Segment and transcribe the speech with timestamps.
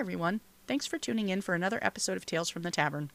[0.00, 0.40] everyone.
[0.66, 3.10] Thanks for tuning in for another episode of Tales from the Tavern.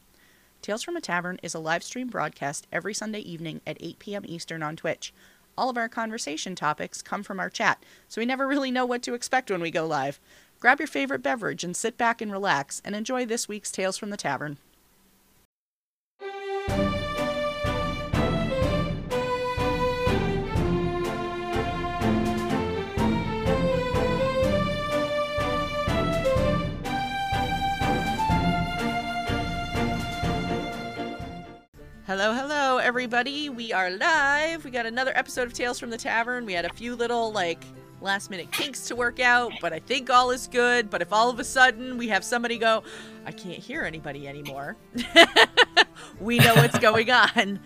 [0.62, 4.22] Tales from a Tavern is a live stream broadcast every Sunday evening at 8 p.m.
[4.24, 5.12] Eastern on Twitch.
[5.58, 9.02] All of our conversation topics come from our chat, so we never really know what
[9.02, 10.20] to expect when we go live.
[10.60, 14.10] Grab your favorite beverage and sit back and relax and enjoy this week's Tales from
[14.10, 14.56] the Tavern.
[32.06, 33.48] Hello, hello, everybody.
[33.48, 34.64] We are live.
[34.64, 36.46] We got another episode of Tales from the Tavern.
[36.46, 37.64] We had a few little, like,
[38.00, 40.88] last minute kinks to work out, but I think all is good.
[40.88, 42.84] But if all of a sudden we have somebody go,
[43.24, 44.76] I can't hear anybody anymore,
[46.20, 47.58] we know what's going on.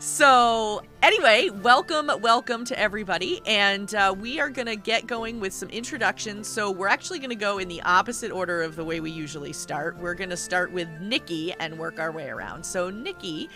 [0.00, 3.40] So, anyway, welcome, welcome to everybody.
[3.46, 6.46] And uh, we are going to get going with some introductions.
[6.46, 9.54] So, we're actually going to go in the opposite order of the way we usually
[9.54, 9.96] start.
[9.96, 12.64] We're going to start with Nikki and work our way around.
[12.64, 13.48] So, Nikki,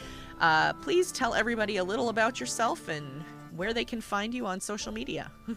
[0.43, 3.25] uh, please tell everybody a little about yourself and
[3.57, 5.31] where they can find you on social media.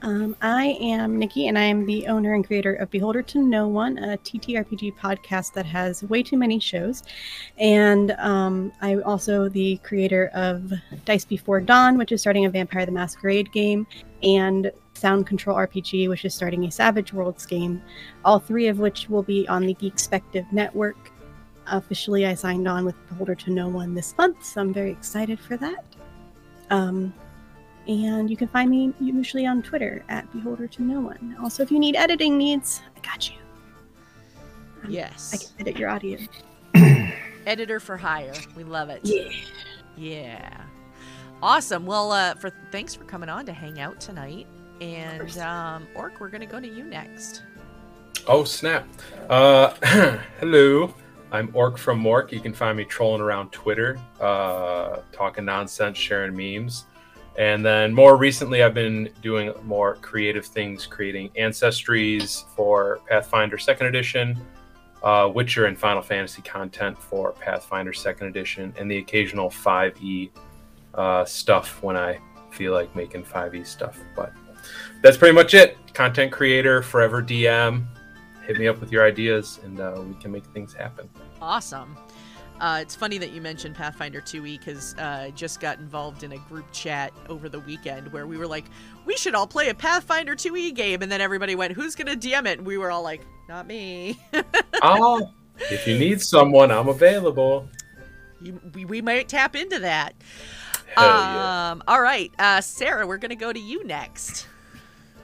[0.00, 3.66] Um, I am Nikki, and I am the owner and creator of Beholder to No
[3.66, 7.02] One, a TTRPG podcast that has way too many shows.
[7.58, 10.72] And um, I'm also the creator of
[11.04, 13.88] Dice Before Dawn, which is starting a Vampire the Masquerade game,
[14.22, 17.82] and Sound Control RPG, which is starting a Savage Worlds game.
[18.24, 21.10] All three of which will be on the Geekspective Network.
[21.70, 25.38] Officially, I signed on with Beholder to No One this month, so I'm very excited
[25.38, 25.84] for that.
[26.70, 27.12] Um,
[27.86, 31.36] and you can find me usually on Twitter at Beholder to No One.
[31.42, 33.36] Also, if you need editing needs, I got you.
[34.84, 35.32] Um, yes.
[35.34, 36.18] I can edit your audio.
[37.46, 38.34] Editor for hire.
[38.54, 39.00] We love it.
[39.04, 39.30] Yeah.
[39.96, 40.64] Yeah.
[41.42, 41.86] Awesome.
[41.86, 44.46] Well, uh, for thanks for coming on to hang out tonight.
[44.80, 47.42] And um, Orc, we're gonna go to you next.
[48.26, 48.86] Oh snap!
[49.28, 49.74] Uh,
[50.40, 50.94] hello,
[51.30, 52.32] I'm Orc from Mork.
[52.32, 56.86] You can find me trolling around Twitter, uh, talking nonsense, sharing memes,
[57.38, 63.86] and then more recently, I've been doing more creative things, creating ancestries for Pathfinder Second
[63.86, 64.36] Edition,
[65.04, 70.30] uh, Witcher and Final Fantasy content for Pathfinder Second Edition, and the occasional 5e
[70.94, 72.18] uh, stuff when I
[72.50, 74.00] feel like making 5e stuff.
[74.16, 74.32] But
[75.00, 75.76] that's pretty much it.
[75.94, 77.86] Content creator, forever DM.
[78.48, 81.08] Hit me up with your ideas, and uh, we can make things happen.
[81.42, 81.98] Awesome.
[82.60, 86.32] Uh, it's funny that you mentioned Pathfinder 2e because uh, I just got involved in
[86.32, 88.64] a group chat over the weekend where we were like,
[89.04, 91.02] we should all play a Pathfinder 2e game.
[91.02, 92.58] And then everybody went, who's going to DM it?
[92.58, 93.20] And we were all like,
[93.50, 94.18] not me.
[94.82, 97.68] oh, if you need someone, I'm available.
[98.40, 100.14] You, we, we might tap into that.
[100.96, 101.70] Yeah.
[101.70, 102.32] Um, all right.
[102.38, 104.48] Uh, Sarah, we're going to go to you next.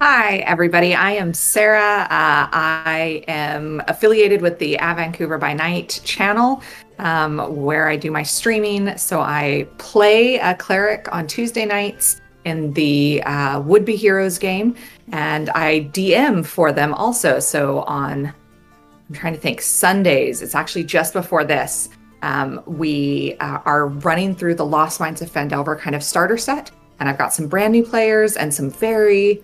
[0.06, 0.94] Hi, everybody.
[0.94, 2.03] I am Sarah.
[2.03, 6.62] Uh, I am affiliated with the A Vancouver by Night channel,
[6.98, 8.98] um, where I do my streaming.
[8.98, 14.76] So I play a cleric on Tuesday nights in the uh, Would Be Heroes game,
[15.12, 17.38] and I DM for them also.
[17.38, 21.88] So on, I'm trying to think, Sundays, it's actually just before this.
[22.20, 26.70] Um, we uh, are running through the Lost Mines of Phandelver kind of starter set,
[27.00, 29.43] and I've got some brand new players and some very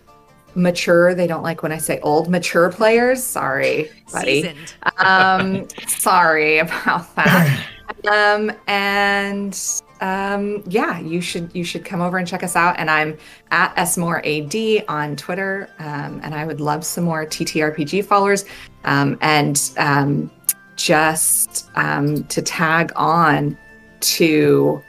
[0.54, 1.14] mature.
[1.14, 3.22] They don't like when I say old, mature players.
[3.22, 4.42] Sorry, buddy.
[4.42, 4.74] Seasoned.
[4.98, 7.66] Um, sorry about that.
[8.08, 9.58] Um, and
[10.00, 12.78] um, yeah, you should you should come over and check us out.
[12.78, 13.18] And I'm
[13.50, 18.44] at smoread on Twitter, um, and I would love some more TTRPG followers.
[18.84, 20.30] Um, and um,
[20.76, 23.58] just um, to tag on
[24.00, 24.82] to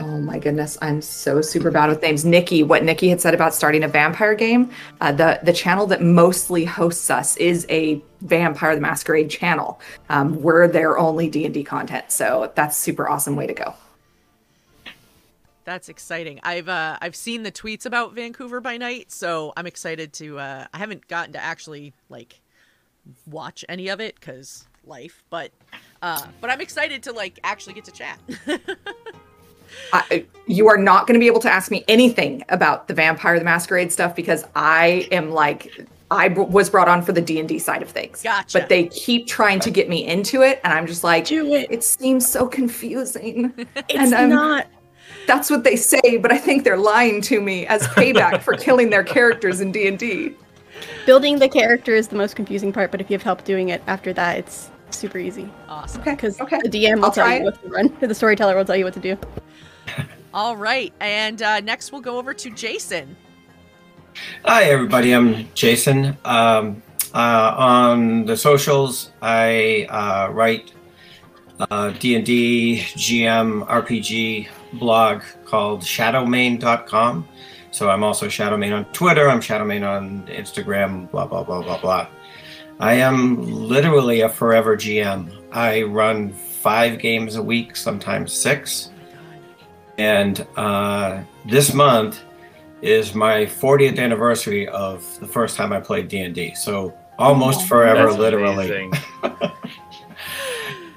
[0.00, 3.54] oh my goodness i'm so super bad with names nikki what nikki had said about
[3.54, 8.74] starting a vampire game uh, the the channel that mostly hosts us is a vampire
[8.74, 13.54] the masquerade channel um, we're their only d&d content so that's super awesome way to
[13.54, 13.74] go
[15.64, 16.40] That's exciting.
[16.42, 20.38] I've uh, I've seen the tweets about Vancouver by night, so I'm excited to.
[20.38, 22.40] Uh, I haven't gotten to actually like
[23.26, 25.52] watch any of it because life, but
[26.02, 28.18] uh, but I'm excited to like actually get to chat.
[29.92, 33.38] I, you are not going to be able to ask me anything about the vampire
[33.38, 37.58] the masquerade stuff because i am like i b- was brought on for the d&d
[37.58, 38.58] side of things Gotcha.
[38.58, 41.68] but they keep trying to get me into it and i'm just like Do it.
[41.70, 44.66] it seems so confusing It's And I'm- not.
[45.26, 48.90] that's what they say but i think they're lying to me as payback for killing
[48.90, 50.34] their characters in d&d
[51.04, 53.82] Building the character is the most confusing part, but if you have help doing it
[53.86, 55.46] after that, it's super easy.
[55.68, 56.00] awesome.
[56.00, 57.42] okay Because okay the DM will I'll tell you it.
[57.44, 57.96] what to run.
[58.00, 59.18] The storyteller will tell you what to do.
[60.32, 63.16] All right, and uh, next we'll go over to Jason.
[64.44, 65.12] Hi, everybody.
[65.12, 66.16] I'm Jason.
[66.24, 66.82] Um,
[67.12, 70.72] Uh, on the socials, I uh, write
[71.58, 74.46] uh, D&D GM RPG
[74.78, 77.26] blog called shadowmain.com.
[77.72, 79.28] So I'm also Shadowmain on Twitter.
[79.28, 81.10] I'm Shadowmain on Instagram.
[81.10, 82.06] Blah blah blah blah blah.
[82.78, 85.32] I am literally a forever GM.
[85.50, 88.90] I run five games a week, sometimes six.
[90.00, 92.22] And uh, this month
[92.80, 96.54] is my 40th anniversary of the first time I played D&D.
[96.54, 98.90] So almost Oh, forever, That's literally.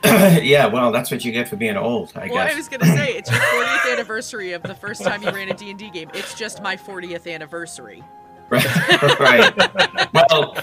[0.41, 2.33] yeah, well, that's what you get for being old, I guess.
[2.33, 5.49] well, I was gonna say it's your 40th anniversary of the first time you ran
[5.49, 6.09] a D&D game.
[6.13, 8.01] It's just my 40th anniversary.
[8.49, 8.65] right.
[9.19, 10.13] right.
[10.13, 10.55] Well,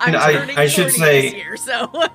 [0.00, 1.88] I'm I- I should say- year, so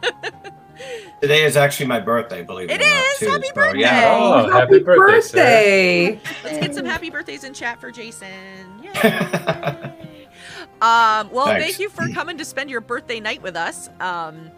[1.22, 3.30] today is actually my birthday, believe it, It or not, too.
[3.30, 3.80] Happy So, birthday!
[3.80, 4.18] yeah.
[4.18, 6.20] Oh, happy birthday, birthday.
[6.44, 8.28] let's get some happy birthdays in chat for Jason.
[8.84, 9.92] Yay.
[10.82, 11.64] Um, well, Thanks.
[11.64, 13.90] thank you for coming to spend your birthday night with us.
[14.02, 14.52] Um,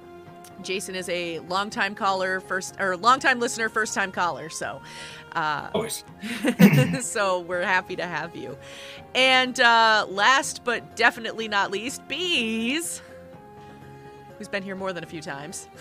[0.63, 4.49] Jason is a longtime caller, first or longtime listener, first time caller.
[4.49, 4.81] So,
[5.33, 6.03] uh, Always.
[7.01, 8.57] so we're happy to have you.
[9.13, 13.01] And uh, last but definitely not least, Bees,
[14.37, 15.67] who's been here more than a few times.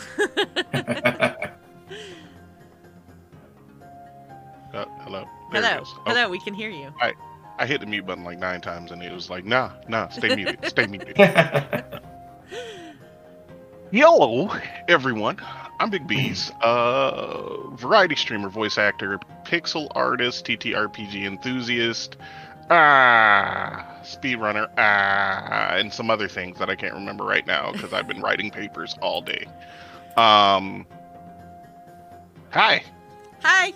[4.75, 5.25] Uh, hello.
[5.53, 5.88] There Hello, goes.
[5.97, 6.93] Oh, hello, we can hear you.
[7.58, 10.35] I hit the mute button like nine times, and it was like, nah, nah, stay
[10.37, 11.17] muted, stay muted.
[13.93, 14.50] Hello,
[14.88, 15.38] everyone.
[15.79, 22.17] I'm Big Bees, uh, variety streamer, voice actor, pixel artist, TTRPG enthusiast,
[22.70, 28.08] ah, speedrunner, ah, and some other things that I can't remember right now because I've
[28.08, 29.46] been writing papers all day.
[30.16, 30.86] Um,
[32.50, 32.82] hi.
[33.42, 33.72] Hi.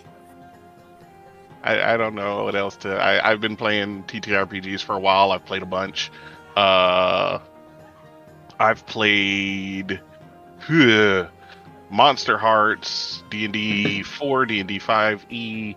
[1.62, 2.96] I, I don't know what else to.
[2.96, 5.32] I, I've been playing TTRPGs for a while.
[5.32, 6.10] I've played a bunch.
[6.56, 7.38] Uh,
[8.58, 10.00] I've played
[10.60, 11.28] huh,
[11.90, 15.76] Monster Hearts, D and D four, D and D five E,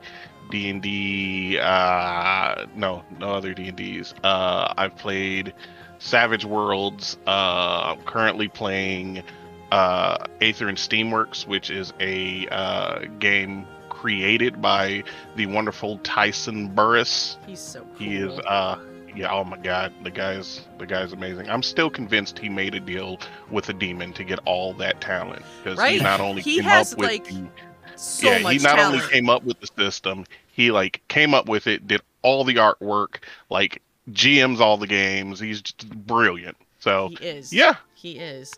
[0.54, 1.58] D and D.
[1.60, 4.14] Uh, no, no other D and Ds.
[4.24, 5.54] Uh, I've played
[6.00, 7.18] Savage Worlds.
[7.26, 9.24] Uh, I'm currently playing
[9.72, 15.04] uh, Aether and Steamworks, which is a uh, game created by
[15.36, 17.38] the wonderful Tyson Burris.
[17.48, 17.96] He's so cool.
[17.98, 18.78] He is uh
[19.16, 21.50] yeah, oh my god, the guy's the guy's amazing.
[21.50, 25.44] I'm still convinced he made a deal with a demon to get all that talent
[25.64, 25.98] because Right.
[25.98, 27.48] he not only He came has, up with like, the,
[27.96, 28.96] so yeah, he not talent.
[29.02, 32.56] only came up with the system, he like came up with it, did all the
[32.56, 33.16] artwork,
[33.50, 35.40] like GMs all the games.
[35.40, 36.56] He's just brilliant.
[36.80, 37.52] So He is.
[37.52, 38.54] yeah, He is.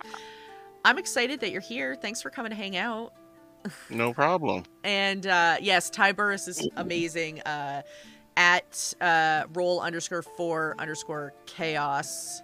[0.83, 1.95] I'm excited that you're here.
[1.95, 3.13] Thanks for coming to hang out.
[3.89, 4.63] no problem.
[4.83, 7.41] And uh, yes, Ty Burris is amazing.
[7.41, 7.81] Uh,
[8.37, 12.41] at uh, roll underscore four underscore chaos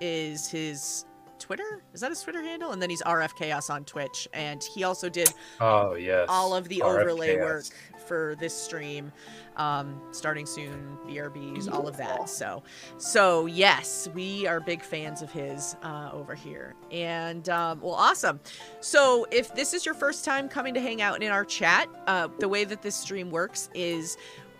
[0.00, 1.04] is his
[1.38, 1.82] Twitter.
[1.94, 2.72] Is that his Twitter handle?
[2.72, 4.28] And then he's RF Chaos on Twitch.
[4.32, 6.26] And he also did Oh yes.
[6.28, 7.40] all of the RF overlay Chaos.
[7.44, 7.64] work
[8.06, 9.10] for this stream
[9.56, 12.62] um starting soon brbs all of that so
[12.98, 18.38] so yes we are big fans of his uh over here and um well awesome
[18.80, 22.28] so if this is your first time coming to hang out in our chat uh
[22.38, 24.16] the way that this stream works is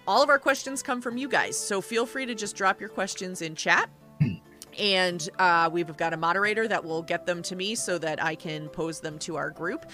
[0.08, 2.88] all of our questions come from you guys so feel free to just drop your
[2.90, 3.88] questions in chat
[4.78, 8.34] and uh, we've got a moderator that will get them to me so that I
[8.34, 9.86] can pose them to our group.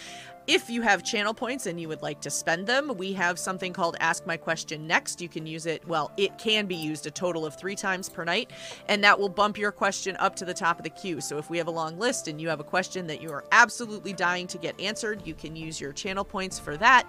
[0.49, 3.73] If you have channel points and you would like to spend them, we have something
[3.73, 5.21] called Ask My Question Next.
[5.21, 8.25] You can use it, well, it can be used a total of three times per
[8.25, 8.51] night,
[8.89, 11.21] and that will bump your question up to the top of the queue.
[11.21, 13.45] So if we have a long list and you have a question that you are
[13.53, 17.07] absolutely dying to get answered, you can use your channel points for that,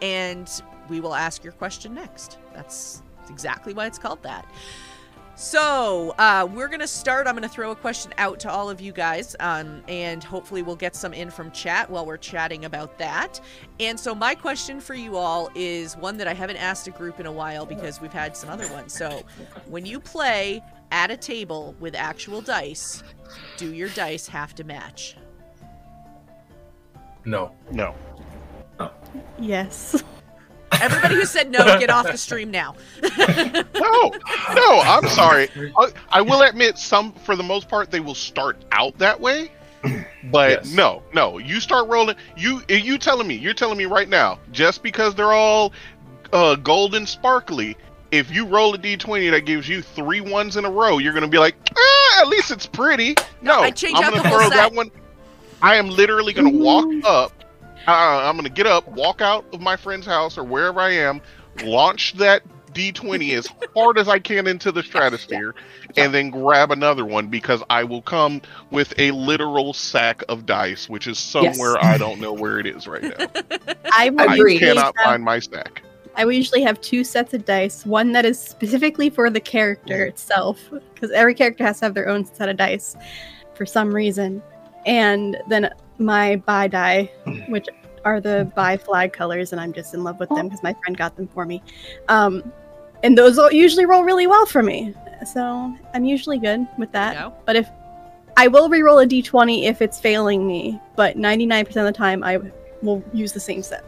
[0.00, 0.48] and
[0.88, 2.38] we will ask your question next.
[2.54, 4.46] That's exactly why it's called that.
[5.38, 7.26] So, uh, we're going to start.
[7.26, 10.62] I'm going to throw a question out to all of you guys, um, and hopefully,
[10.62, 13.38] we'll get some in from chat while we're chatting about that.
[13.78, 17.20] And so, my question for you all is one that I haven't asked a group
[17.20, 18.94] in a while because we've had some other ones.
[18.94, 19.24] So,
[19.66, 23.02] when you play at a table with actual dice,
[23.58, 25.18] do your dice have to match?
[27.26, 27.52] No.
[27.70, 27.94] No.
[29.38, 30.02] Yes.
[30.80, 32.74] Everybody who said no, get off the stream now.
[33.74, 34.12] No,
[34.54, 35.48] no, I'm sorry.
[35.78, 39.50] I, I will admit, some for the most part, they will start out that way.
[40.24, 40.72] But Yes.
[40.72, 42.16] no, no, you start rolling.
[42.36, 43.36] You you telling me?
[43.36, 45.72] You're telling me right now, just because they're all
[46.32, 47.76] uh, golden sparkly,
[48.10, 51.28] if you roll a d20 that gives you three ones in a row, you're gonna
[51.28, 53.14] be like, ah, at least it's pretty.
[53.42, 54.90] No, I change I'm gonna the whole throw that one.
[55.62, 57.32] I am literally gonna walk up.
[57.86, 61.20] Uh, I'm gonna get up, walk out of my friend's house or wherever I am,
[61.64, 62.42] launch that
[62.74, 65.54] D20 as hard as I can into the stratosphere
[65.96, 70.88] and then grab another one because I will come with a literal sack of dice,
[70.88, 71.84] which is somewhere Yes.
[71.84, 73.26] I don't know where it is right now.
[73.92, 74.58] I will I Agreed.
[74.58, 75.82] cannot have- find my stack.
[76.18, 80.06] I will usually have two sets of dice, one that is specifically for the character
[80.06, 80.58] itself,
[80.94, 82.96] because every character has to have their own set of dice
[83.54, 84.42] for some reason,
[84.86, 87.10] and then my bi dye,
[87.48, 87.68] which
[88.04, 90.96] are the bi flag colors, and I'm just in love with them because my friend
[90.96, 91.62] got them for me.
[92.08, 92.52] Um,
[93.02, 94.94] and those will usually roll really well for me,
[95.32, 97.14] so I'm usually good with that.
[97.14, 97.34] Go.
[97.44, 97.68] But if
[98.36, 102.38] I will re-roll a d20 if it's failing me, but 99% of the time I
[102.82, 103.84] will use the same set.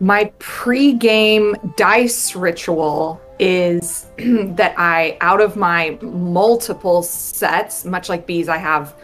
[0.00, 8.48] My pre-game dice ritual is that I, out of my multiple sets, much like bees,
[8.48, 8.96] I have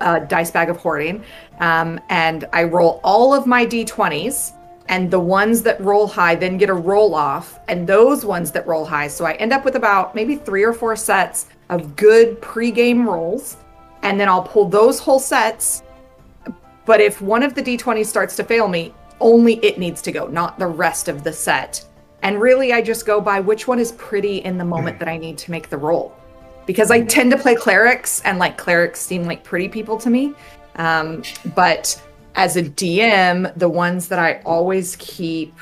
[0.00, 1.24] a, dice bag of hoarding,
[1.60, 4.52] um, and I roll all of my d20s,
[4.88, 8.66] and the ones that roll high then get a roll off, and those ones that
[8.66, 9.08] roll high.
[9.08, 13.56] So I end up with about maybe three or four sets of good pre-game rolls,
[14.02, 15.82] and then I'll pull those whole sets.
[16.86, 20.26] But if one of the d20s starts to fail me, only it needs to go,
[20.26, 21.84] not the rest of the set.
[22.22, 25.16] And really, I just go by which one is pretty in the moment that I
[25.16, 26.14] need to make the roll.
[26.70, 30.32] Because I tend to play clerics, and like clerics seem like pretty people to me.
[30.76, 31.24] Um,
[31.56, 32.00] but
[32.36, 35.52] as a DM, the ones that I always keep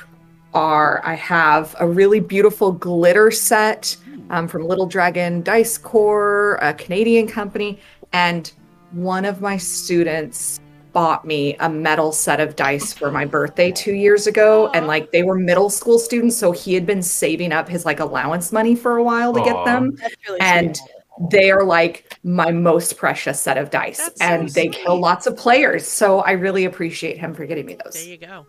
[0.53, 3.97] are I have a really beautiful glitter set
[4.29, 7.79] um, from Little Dragon Dice Core, a Canadian company,
[8.13, 8.51] and
[8.91, 10.59] one of my students
[10.93, 15.11] bought me a metal set of dice for my birthday two years ago and like
[15.11, 18.75] they were middle school students so he had been saving up his like allowance money
[18.75, 19.43] for a while to Aw.
[19.43, 20.98] get them That's really and sweet.
[21.31, 25.27] They are like my most precious set of dice That's so and they kill lots
[25.27, 28.45] of players so i really appreciate him for getting me those There you go.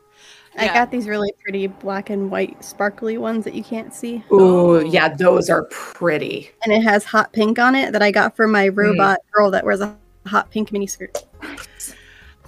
[0.59, 4.17] I got these really pretty black and white sparkly ones that you can't see.
[4.33, 4.81] ooh Oh.
[4.81, 8.47] yeah those are pretty And it has hot pink on it that I got for
[8.49, 9.97] my robot girl that wears a
[10.27, 11.25] hot pink miniskirt.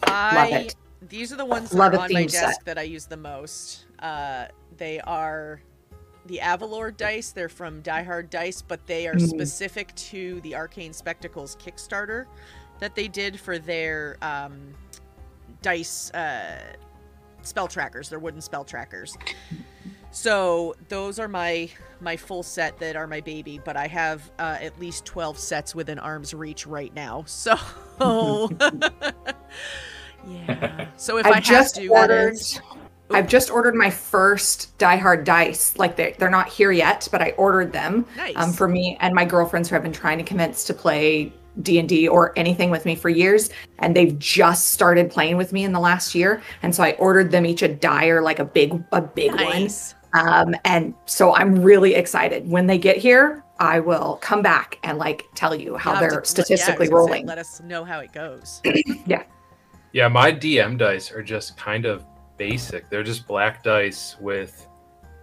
[0.05, 0.75] I, love it.
[1.09, 2.64] These are the ones that Love are on my desk set.
[2.64, 3.87] that I use the most.
[4.00, 5.62] Uh, they are
[6.26, 7.31] the Avalor dice.
[7.33, 9.29] They're from Die Hard Dice, but they are Mm.
[9.29, 12.26] specific to the Arcane Spectacles Kickstarter
[12.81, 14.75] that they did for their um,
[15.62, 16.59] dice uh,
[17.43, 18.09] spell trackers.
[18.09, 19.17] Their wooden spell trackers.
[20.11, 24.59] So those are my my full set that are my baby, but I have uh,
[24.61, 27.25] at least twelve sets within arm's reach right now.
[27.26, 27.57] So
[30.26, 30.87] yeah.
[30.97, 32.37] So if I, i've have just to, ordered
[33.14, 35.76] i've just ordered my first die hard dice.
[35.78, 38.35] Like they're, they're not here yet but i ordered them nice.
[38.37, 42.09] um, for me and my girlfriends who have been trying to convince to play d&d
[42.09, 43.50] or anything with me for years.
[43.81, 46.40] And they've just started playing with me in the last year.
[46.62, 49.45] And so i ordered them each a die or like a big a big one.
[49.45, 49.95] Nice.
[50.14, 52.49] um, and so i'm really excited.
[52.49, 56.21] When they get here i will come back and like tell you how You'll they're
[56.23, 57.26] to- statistically yeah, I say, rolling.
[57.26, 58.62] let us know how it goes.
[59.07, 59.25] Yeah.
[59.92, 62.89] Yeah, my DM dice are just kind of basic.
[62.91, 64.67] They're just black dice with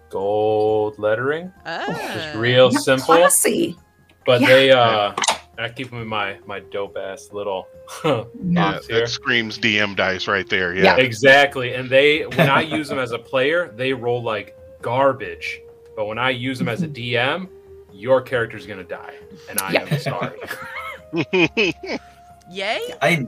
[0.10, 1.52] gold lettering.
[1.66, 1.86] Ah.
[1.88, 3.06] Just real simple.
[3.18, 3.78] Classy.
[4.26, 4.48] But Yeah.
[4.48, 5.14] they uh
[5.58, 7.68] I keep them in my my dope ass little
[8.06, 9.00] Yeah, box here.
[9.02, 10.74] that screams DM dice right there.
[10.74, 10.84] Yeah.
[10.84, 10.98] Yeah.
[10.98, 11.74] Exactly.
[11.74, 15.60] And they when I use them as a player, they roll like garbage.
[15.96, 17.50] But when I use them as a DM,
[17.92, 19.16] your character's gonna die.
[19.50, 19.86] And I Yeah.
[19.86, 20.40] am sorry.
[22.52, 22.80] Yay!
[23.02, 23.28] I,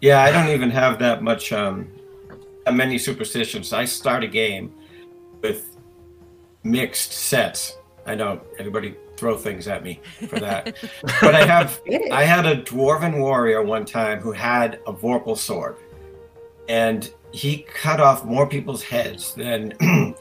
[0.00, 1.95] yeah, I don't even have that much, um, that
[2.72, 3.72] many superstitions.
[3.72, 4.72] I start a game
[5.42, 5.76] with
[6.62, 7.76] mixed sets.
[8.06, 10.76] I know everybody throw things at me for that,
[11.20, 11.80] but I have.
[12.12, 15.76] I had a dwarven warrior one time who had a Vorpal sword,
[16.68, 19.74] and he cut off more people's heads than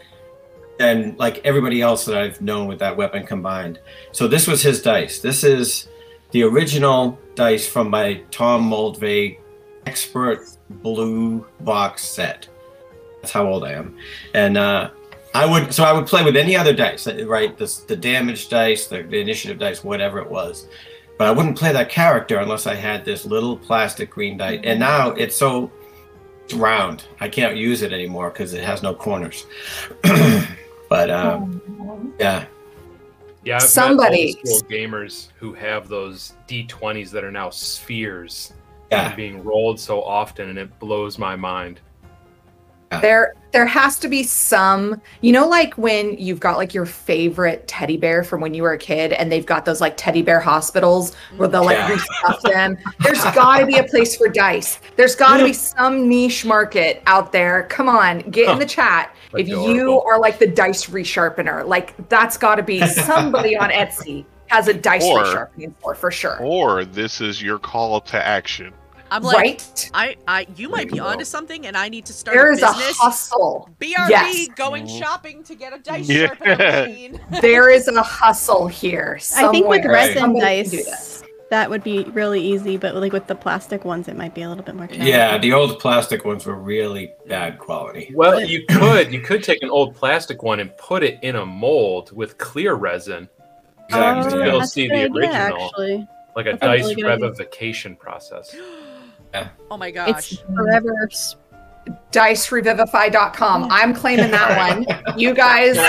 [0.80, 3.80] than like everybody else that I've known with that weapon combined.
[4.12, 5.20] So this was his dice.
[5.20, 5.88] This is
[6.32, 9.40] the original dice from my Tom Moldvay
[9.86, 12.48] expert blue box set.
[13.22, 13.98] That's how old I am,
[14.34, 14.90] and uh,
[15.34, 17.58] I would so I would play with any other dice, right?
[17.58, 20.68] This the damage dice, the, the initiative dice, whatever it was.
[21.18, 24.60] But I wouldn't play that character unless I had this little plastic green die.
[24.66, 25.72] And now it's so
[26.54, 29.46] round, I can't use it anymore because it has no corners.
[30.90, 32.46] but um, yeah,
[33.46, 38.52] Yeah, I've Somebody- met old school gamers who have those D20s that are now spheres
[38.92, 41.82] yeah, being rolled so often, and it blows my mind.
[43.02, 47.68] There there has to be some, you know, like when you've got like your favorite
[47.68, 50.40] teddy bear from when you were a kid and they've got those like teddy bear
[50.40, 51.90] hospitals where they'll like Yeah.
[51.96, 52.78] restuff them.
[53.02, 54.80] There's gotta be a place for dice.
[54.96, 57.64] There's gotta be some niche market out there.
[57.64, 62.38] Come on, get in the chat if you are like the dice resharpener, like that's
[62.38, 66.38] got to be somebody on Etsy has a dice Or- resharpening for for sure.
[66.42, 68.74] Or this is your call to action.
[69.12, 69.90] I'm like, right?
[69.94, 72.64] I, I, you might be onto something, and I need to start There a is
[72.64, 73.70] a hustle.
[73.80, 74.48] BRB Yes.
[74.56, 74.98] going mm-hmm.
[74.98, 76.28] shopping to get a dice Yeah.
[76.28, 77.22] sharpener machine.
[77.42, 79.20] There is a hustle here.
[79.36, 79.94] I think with somewhere.
[79.96, 80.16] Right.
[80.16, 81.24] resin do dice, this.
[81.52, 84.50] that would be really easy, but like with the plastic ones, it might be a
[84.50, 85.08] little bit more challenging.
[85.08, 88.12] Yeah, the old plastic ones were really bad quality.
[88.16, 91.46] Well, you could you could take an old plastic one and put it in a
[91.46, 93.30] mold with clear resin,
[93.90, 94.34] Exactly.
[94.34, 94.46] Oh, yeah.
[94.52, 95.66] You'll see the good idea, original.
[95.68, 96.08] actually.
[96.36, 97.30] like a That's a really dice good idea.
[97.30, 98.56] revivification process.
[99.70, 100.32] Oh my gosh.
[100.32, 101.10] It's forever.
[101.12, 101.36] s-
[102.14, 103.68] dicerevivify.com.
[103.70, 104.58] I'm claiming that
[105.06, 105.18] one.
[105.20, 105.82] You guys do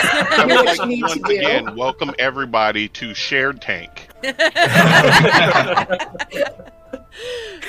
[0.55, 1.37] what you to need to once do.
[1.39, 4.09] again welcome everybody to Shark Tank.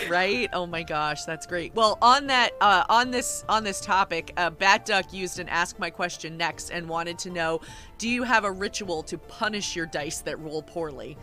[0.11, 0.49] right?
[0.53, 1.73] Oh my gosh, that's great.
[1.75, 5.79] Well, on that, uh, on this, on this topic, uh, Bat Duck used an ask
[5.79, 7.61] my question next and wanted to know:
[7.97, 11.17] Do you have a ritual to punish your dice that roll poorly?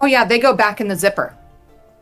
[0.00, 1.36] Oh yeah, they go back in the zipper.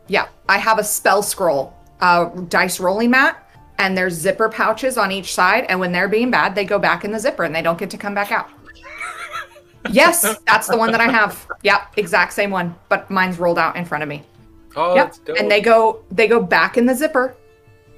[0.07, 3.47] Yeah, I have a spell scroll uh, dice rolling mat,
[3.77, 5.65] and there's zipper pouches on each side.
[5.69, 7.89] And when they're being bad, they go back in the zipper, and they don't get
[7.91, 8.49] to come back out.
[9.91, 11.47] yes, that's the one that I have.
[11.63, 14.23] Yep, exact same one, but mine's rolled out in front of me.
[14.75, 15.37] Oh, yep, that's dope.
[15.37, 17.35] and they go they go back in the zipper.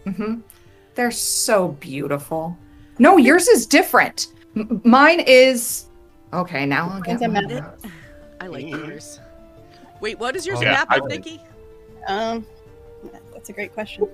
[0.06, 0.42] Mm-hmm.
[0.96, 2.58] They're so beautiful.
[3.00, 4.28] No, yours is different.
[4.56, 5.86] M- mine is
[6.34, 6.66] okay.
[6.66, 7.66] Now I'll get Mine's a one
[8.42, 8.88] I like Mhm.
[8.88, 9.20] yours.
[10.02, 11.42] Wait, what is yours Oh, a yeah, map of, Nikki?
[12.08, 12.46] Um,
[13.34, 14.08] that's a great question.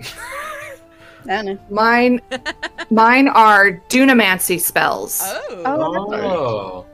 [0.00, 1.58] I don't know.
[1.70, 2.20] Mine,
[2.90, 6.86] mine are Dunamancy spells, Oh, Oh, Oh,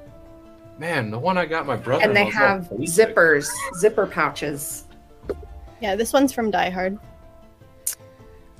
[0.78, 2.04] man, the one I got my brother.
[2.04, 4.84] and they have zippers, zipper pouches.
[5.80, 6.98] Yeah, this one's from Die Hard.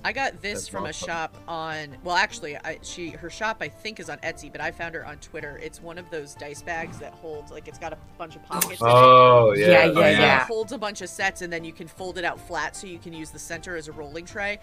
[0.07, 1.97] I got this That's from a shop on.
[2.05, 5.07] Well, actually, I, she her shop I think is on Etsy, but I found her
[5.07, 5.59] on Twitter.
[5.63, 8.83] It's one of those dice bags that holds like it's got a bunch of pockets.
[8.83, 8.91] in it.
[8.93, 10.45] Oh yeah, Yeah, oh, yeah, It yeah.
[10.45, 12.99] holds a bunch of sets, and then you can fold it out flat, so you
[12.99, 14.59] can use the center as a rolling tray.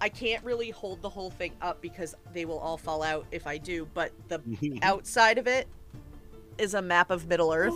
[0.00, 3.46] I can't really hold the whole thing up because they will all fall out if
[3.46, 3.86] I do.
[3.92, 4.40] But the
[4.82, 5.68] outside of it
[6.58, 7.74] is a map of Middle Earth.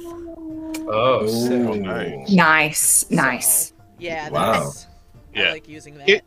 [0.89, 1.53] Oh, sick.
[1.53, 1.77] Ooh.
[1.81, 2.31] nice.
[2.31, 3.67] Nice, nice.
[3.69, 4.53] So, yeah, Wow.
[4.65, 4.87] that's.
[5.35, 5.51] I Yeah.
[5.53, 6.09] like using that.
[6.09, 6.25] It-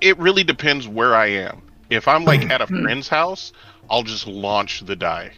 [0.00, 1.62] It really depends where I am.
[1.88, 2.82] If I'm like at a Hmm.
[2.82, 3.52] friend's house,
[3.88, 5.30] I'll just launch the die.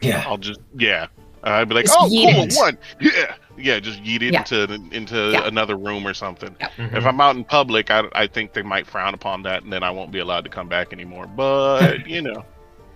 [0.00, 0.22] Yeah.
[0.26, 1.06] I'll just yeah.
[1.44, 2.54] Uh, I'd be like, Just oh, yeet cool, it.
[2.56, 3.80] one, yeah, yeah.
[3.80, 4.40] Just yeet it Yeah.
[4.40, 5.46] into into Yeah.
[5.46, 6.54] another room or something.
[6.76, 6.94] Mhm.
[6.96, 9.82] If I'm out in public, I, I think they might frown upon that, and then
[9.82, 11.26] I won't be allowed to come back anymore.
[11.26, 12.44] But you know,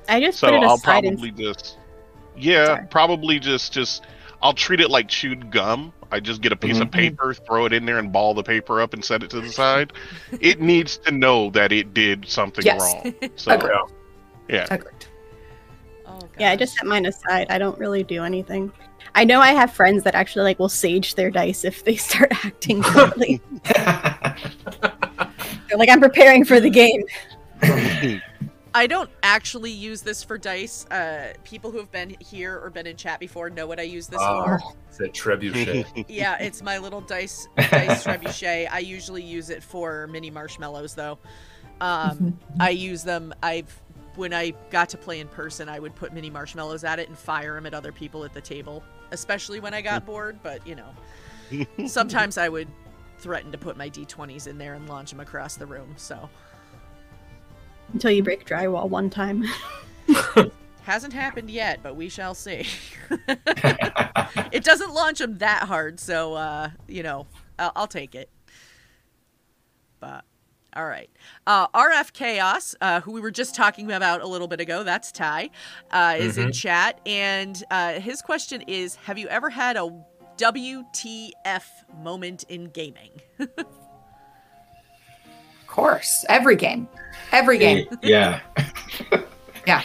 [0.09, 1.79] I just so put it I'll aside and probably just
[2.37, 2.87] yeah, Sorry.
[2.91, 4.05] probably just just
[4.43, 5.93] I'll treat it like chewed gum.
[6.13, 6.93] I just get a piece of Mhm.
[6.93, 9.51] paper, throw it in there, and ball the paper up and set it to the
[9.51, 9.93] side.
[10.41, 12.81] it needs to know that it did something Yes.
[12.81, 13.15] wrong.
[13.37, 13.73] So Agreed.
[14.49, 15.07] yeah, Agreed.
[16.07, 17.47] Oh, yeah, I just set mine aside.
[17.51, 18.71] I don't really do anything.
[19.17, 22.33] I know I have friends that actually like will sage their dice if they start
[22.45, 23.41] acting poorly.
[25.69, 27.03] They're like, I'm preparing for the game.
[28.77, 30.85] I don't actually use this for dice.
[30.87, 34.09] Uh, people who have been here or been in chat before know what I use
[34.09, 34.45] this Oh.
[34.45, 34.61] for.
[34.89, 36.05] It's a trebuchet.
[36.09, 38.69] Yeah, it's my little dice dice trebuchet.
[38.71, 41.19] I usually use it for mini marshmallows though.
[41.81, 43.33] Um, I use them.
[43.43, 43.81] I've
[44.17, 47.19] when I got to play in person, I would put mini marshmallows at it and
[47.19, 48.83] fire them at other people at the table,
[49.13, 50.39] especially when I got bored.
[50.43, 52.69] But you know, sometimes I would
[53.19, 55.95] threaten to put my d20s in there and launch them across the room.
[55.97, 56.29] So
[57.93, 59.45] Until you break drywall one time.
[60.85, 62.67] hasn't happened yet, but we shall see.
[64.53, 67.27] it doesn't launch them that hard, so uh, you know,
[67.59, 68.29] I'll, I'll take it.
[69.99, 70.25] But
[70.77, 71.09] all right,
[71.47, 75.11] uh, RF Chaos, uh, who we were just talking about a little bit ago, that's
[75.11, 75.51] Ty,
[75.91, 79.89] uh, is in chat, and uh, his question is: Have you ever had a
[80.37, 81.65] WTF
[82.03, 83.11] moment in gaming?
[85.65, 86.87] Of course, every game,
[87.35, 87.87] every game.
[88.03, 88.41] yeah.
[89.67, 89.83] Yeah,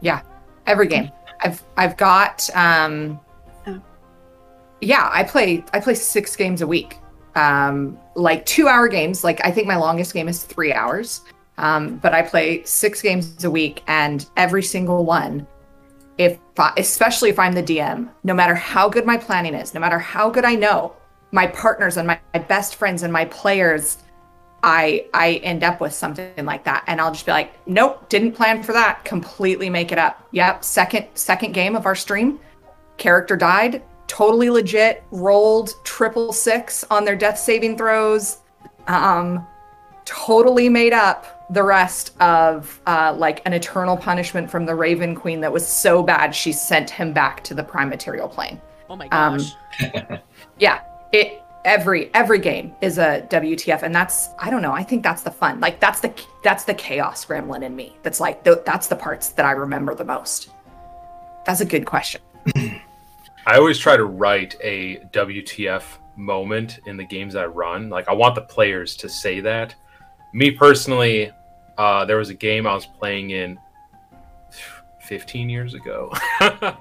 [0.00, 0.22] yeah.
[0.66, 1.10] every game.
[1.40, 3.20] I've I've got um.
[4.80, 6.96] Yeah, I play I play 6 games a week.
[7.34, 9.24] Um like 2-hour games.
[9.24, 11.20] Like I think my longest game is 3 hours.
[11.58, 15.46] Um but I play 6 games a week and every single one
[16.16, 19.80] if I, especially if I'm the DM, no matter how good my planning is, no
[19.80, 20.94] matter how good I know
[21.30, 23.98] my partners and my, my best friends and my players
[24.66, 28.32] I I end up with something like that and I'll just be like, nope, didn't
[28.32, 29.04] plan for that.
[29.04, 30.26] Completely make it up.
[30.32, 32.40] Yep, second second game of our stream,
[32.98, 38.38] character died, totally legit, rolled triple six on their death saving throws.
[38.88, 39.46] Um
[40.04, 45.40] totally made up the rest of uh, like an eternal punishment from the Raven Queen
[45.40, 48.60] that was so bad she sent him back to the prime material plane.
[48.88, 50.20] Oh my Um, gosh.
[50.58, 50.80] Yeah,
[51.12, 54.72] it every every game is a WTF, and that's I don't know.
[54.72, 55.60] I think that's the fun.
[55.60, 57.96] Like that's the that's the chaos gremlin in me.
[58.02, 60.48] That's like th- that's the parts that I remember the most.
[61.44, 62.22] That's a good question.
[62.56, 65.82] I always try to write a WTF
[66.16, 67.90] moment in the games I run.
[67.90, 69.74] Like I want the players to say that.
[70.32, 71.30] Me personally,
[71.76, 73.58] uh, there was a game I was playing in
[75.00, 76.12] 15 years ago,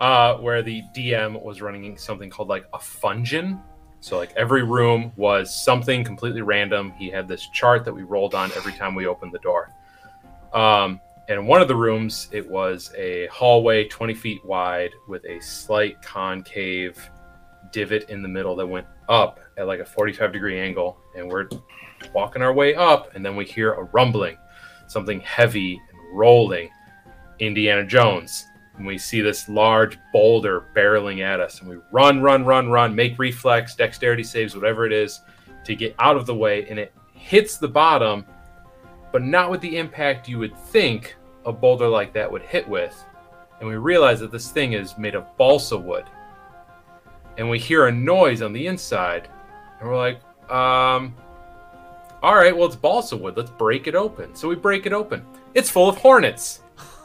[0.00, 3.60] uh, where the DM was running something called like a fungin.
[4.02, 6.92] So like every room was something completely random.
[6.98, 9.70] He had this chart that we rolled on every time we opened the door.
[10.52, 15.38] Um, and one of the rooms, it was a hallway 20 feet wide with a
[15.38, 16.98] slight concave
[17.70, 20.98] divot in the middle that went up at like a 45 degree angle.
[21.16, 21.48] And we're
[22.12, 24.36] walking our way up, and then we hear a rumbling,
[24.88, 26.70] something heavy and rolling.
[27.38, 28.46] Indiana Jones.
[28.76, 32.94] And we see this large boulder barreling at us, and we run, run, run, run,
[32.94, 35.20] make reflex, dexterity saves, whatever it is,
[35.64, 38.24] to get out of the way, and it hits the bottom
[39.12, 43.04] but not with the impact you would think a boulder like that would hit with.
[43.60, 46.06] And we realize that this thing is made of balsa wood.
[47.36, 49.28] And we hear a noise on the inside,
[49.78, 51.14] and we're like, um,
[52.22, 53.36] all right, well, it's balsa wood.
[53.36, 54.34] Let's break it open.
[54.34, 55.24] So we break it open.
[55.54, 56.61] It's full of hornets.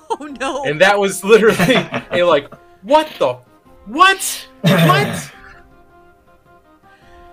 [0.19, 0.63] Oh no.
[0.63, 1.75] And that was literally
[2.11, 3.33] a like, what the,
[3.85, 5.31] what, what?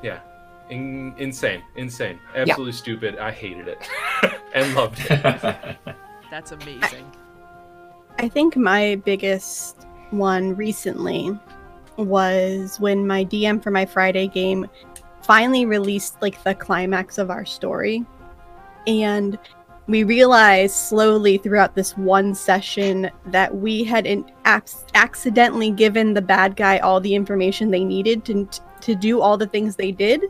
[0.03, 0.21] yeah,
[0.71, 3.17] In, insane, insane, absolutely stupid.
[3.19, 3.79] I hated it
[4.55, 5.23] and loved it.
[6.31, 7.11] That's amazing.
[8.19, 11.39] I think my biggest one recently
[11.97, 14.67] was when my DM for my Friday game
[15.23, 18.05] finally released like the climax of our story.
[18.87, 19.39] And
[19.87, 26.23] we realized slowly throughout this one session that we had in, ac- accidentally given the
[26.23, 28.49] bad guy all the information they needed to,
[28.81, 30.25] to do all the things they did.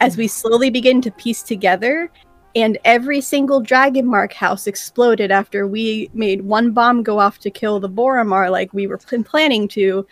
[0.00, 2.10] As we slowly begin to piece together,
[2.56, 7.50] and every single dragon mark house exploded after we made one bomb go off to
[7.50, 10.06] kill the Boromar like we were pl- planning to,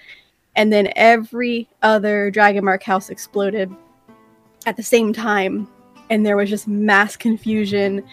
[0.57, 3.75] and then every other dragon mark house exploded
[4.67, 5.69] at the same time,
[6.11, 8.05] and there was just mass confusion.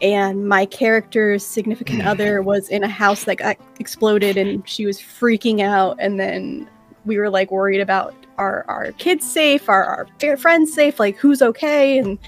[0.00, 2.08] And my character's significant hmm.
[2.08, 5.96] other was in a house that got exploded, and she was freaking out.
[5.98, 6.68] And then
[7.04, 11.42] we were like worried about our our kids safe, our our friends safe, like who's
[11.42, 12.18] okay, and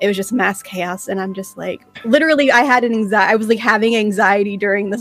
[0.00, 1.06] it was just mass chaos.
[1.06, 4.90] And i'm just like literally i had an anxiety i was like having anxiety during
[4.90, 4.98] the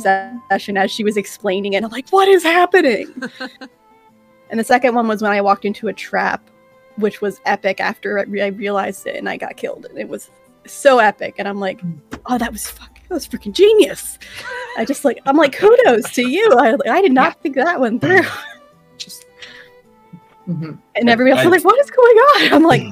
[0.49, 1.83] session as she was explaining it.
[1.83, 3.13] I'm like what is happening?
[4.49, 6.47] And the second one was when i walked into a trap
[6.97, 9.85] which was epic after I realized it and i got killed.
[9.85, 10.29] And it was
[10.65, 11.35] so epic.
[11.37, 11.81] And i'm like
[12.27, 14.17] oh that was fuck that was freaking genius.
[14.77, 16.47] I just like i'm like kudos to you.
[16.57, 18.21] I, I did not think that one through.
[18.97, 19.25] Just
[20.47, 20.77] Mhm.
[20.95, 22.53] and everybody else I- was like what is going on?
[22.55, 22.83] I'm like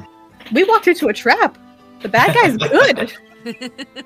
[0.53, 1.57] we walked into a trap.
[2.01, 3.13] The bad guy's good.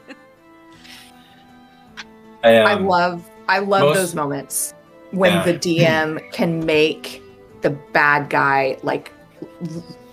[2.43, 4.73] I, I um, love I love most- those moments
[5.11, 5.43] when Yeah.
[5.43, 7.21] the DM can make
[7.61, 9.11] the bad guy like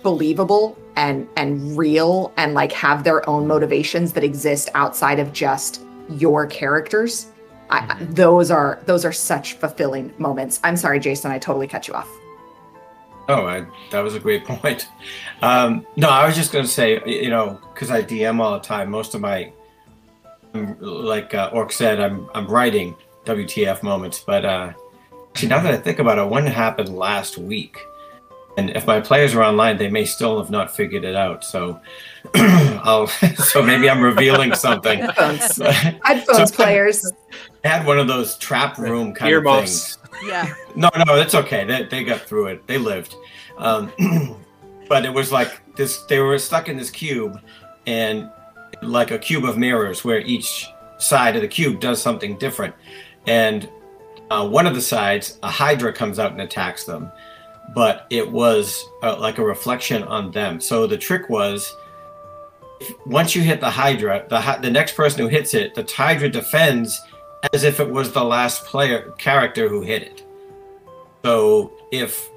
[0.01, 5.81] believable and and real and like have their own motivations that exist outside of just
[6.09, 7.27] your characters.
[7.69, 10.59] I, I- those are those are such fulfilling moments.
[10.63, 12.09] I'm sorry, Jason, I totally cut you off.
[13.29, 14.87] Oh, I, that was a great point.
[15.41, 18.59] Um, no, I was just going to say, you know, because I DM all the
[18.59, 18.91] time.
[18.91, 19.49] Most of my,
[20.53, 24.19] um, like uh, Orc said, I'm I'm writing WTF moments.
[24.19, 24.73] But uh,
[25.29, 27.77] actually, now that I think about it, one happened last week,
[28.57, 31.43] and if my players are online, they may still have not figured it out.
[31.43, 31.79] So,
[32.35, 34.99] I'll so maybe I'm revealing something.
[34.99, 35.71] Headphones, I
[36.03, 37.11] headphones So- players.
[37.65, 39.97] I had one of those trap room kind of things.
[40.25, 40.53] yeah.
[40.75, 41.63] No, no, it's okay.
[41.63, 42.67] They, they got through it.
[42.67, 43.15] They lived.
[43.57, 43.91] Um,
[44.89, 45.99] but it was like this.
[46.03, 47.39] They were stuck in this cube,
[47.87, 48.29] and
[48.81, 52.75] like a cube of mirrors, where each side of the cube does something different.
[53.27, 53.69] And
[54.29, 57.11] uh, one of the sides, a Hydra comes out and attacks them,
[57.73, 60.59] but it was uh, like a reflection on them.
[60.59, 61.75] So the trick was.
[63.05, 67.01] Once you hit the Hydra, the the next person who hits it, the Hydra defends
[67.53, 70.23] as if it was the last player character who hit it.
[71.23, 72.29] So if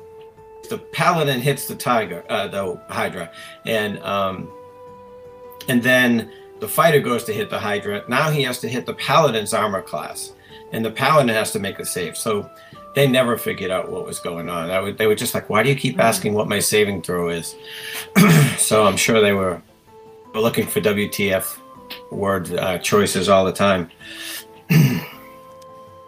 [0.68, 3.30] the paladin hits the tiger, uh, the hydra,
[3.64, 4.50] and um,
[5.68, 8.94] and then the fighter goes to hit the hydra, now he has to hit the
[8.94, 10.32] paladin's armor class,
[10.72, 12.16] and the paladin has to make a save.
[12.16, 12.50] So
[12.96, 14.70] they never figured out what was going on.
[14.70, 17.28] I would, they were just like, "Why do you keep asking what my saving throw
[17.28, 17.54] is?"
[18.56, 19.62] so I'm sure they were
[20.34, 21.58] looking for WTF
[22.10, 23.90] word uh, choices all the time.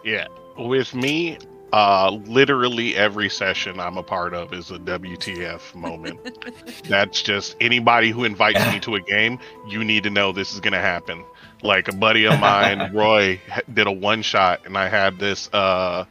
[0.03, 0.27] Yeah.
[0.57, 1.37] With me,
[1.71, 6.19] uh, literally every session I'm a part of is a WTF moment.
[6.85, 10.59] That's just anybody who invites me to a game, you need to know this is
[10.59, 11.23] going to happen.
[11.61, 13.41] Like a buddy of mine, Roy,
[13.73, 15.49] did a one shot, and I had this.
[15.51, 16.05] Uh,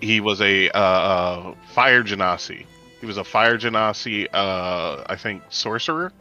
[0.00, 2.66] he was a uh, uh, fire genasi.
[3.00, 6.12] He was a fire genasi, uh, I think, sorcerer,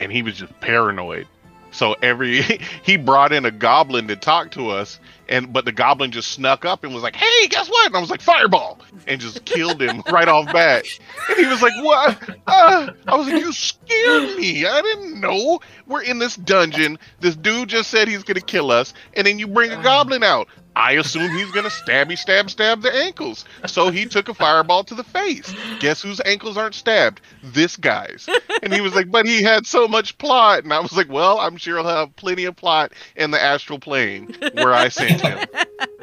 [0.00, 1.26] and he was just paranoid.
[1.70, 2.42] So every
[2.82, 4.98] he brought in a goblin to talk to us,
[5.30, 8.00] and but the goblin just snuck up and was like, "Hey, guess what?" And I
[8.00, 10.84] was like, "Fireball!" and just killed him right off bat.
[11.28, 14.66] And he was like, "What?" Uh, I was like, "You scared me.
[14.66, 15.60] I didn't know.
[15.86, 16.98] We're in this dungeon.
[17.20, 20.48] This dude just said he's gonna kill us, and then you bring a goblin out.
[20.76, 23.44] I assume he's gonna stabby, stab, stab the ankles.
[23.66, 25.52] So he took a fireball to the face.
[25.80, 27.20] Guess whose ankles aren't stabbed?
[27.42, 28.28] This guy's.
[28.62, 30.62] And he was like, but he had so much plot.
[30.62, 33.78] And I was like, well, I'm sure he'll have plenty of plot in the astral
[33.80, 35.19] plane where I sent.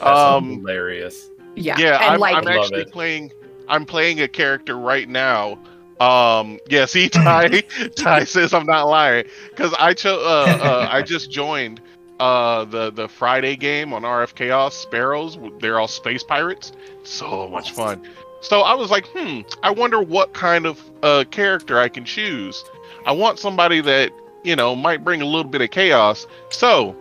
[0.00, 1.30] Um, hilarious.
[1.54, 1.76] Yeah.
[1.78, 2.92] yeah, and I'm, like I'm actually it.
[2.92, 3.32] playing.
[3.68, 5.58] I'm playing a character right now.
[6.00, 7.48] Um, yeah, see, Ty,
[7.96, 10.20] Ty says I'm not lying because I chose.
[10.22, 11.80] Uh, uh, I just joined
[12.20, 15.38] uh the the Friday game on RF Chaos Sparrows.
[15.60, 16.72] They're all space pirates.
[17.04, 18.02] So much fun.
[18.42, 22.62] So I was like, hmm, I wonder what kind of uh character I can choose.
[23.06, 24.12] I want somebody that
[24.44, 26.26] you know might bring a little bit of chaos.
[26.50, 26.94] So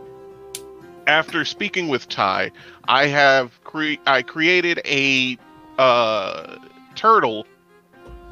[1.07, 2.51] after speaking with Ty,
[2.87, 5.37] I have cre- I created a
[5.77, 6.57] uh,
[6.95, 7.45] turtle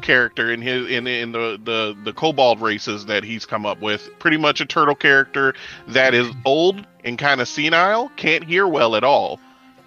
[0.01, 4.09] character in his in in the the the kobold races that he's come up with.
[4.19, 5.53] Pretty much a turtle character
[5.87, 9.39] that is old and kind of senile, can't hear well at all.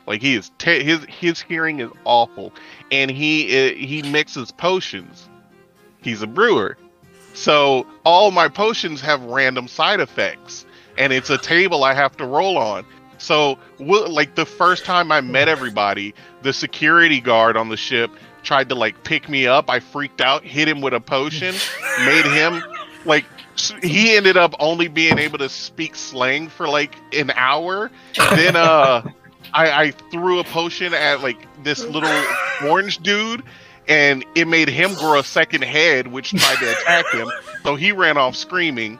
[0.06, 2.52] Like he is te- his his hearing is awful,
[2.90, 5.28] and he uh, he mixes potions.
[6.02, 6.76] He's a brewer,
[7.34, 10.65] so all my potions have random side effects,
[10.98, 12.84] and it's a table I have to roll on.
[13.18, 18.10] So, like the first time I met everybody, the security guard on the ship
[18.42, 19.68] tried to like pick me up.
[19.70, 21.54] I freaked out, hit him with a potion,
[22.04, 22.62] made him
[23.04, 23.24] like
[23.82, 27.90] he ended up only being able to speak slang for like an hour.
[28.34, 29.02] Then uh
[29.54, 32.10] I, I threw a potion at like this little
[32.68, 33.42] orange dude
[33.88, 37.30] and it made him grow a second head which tried to attack him.
[37.62, 38.98] So he ran off screaming.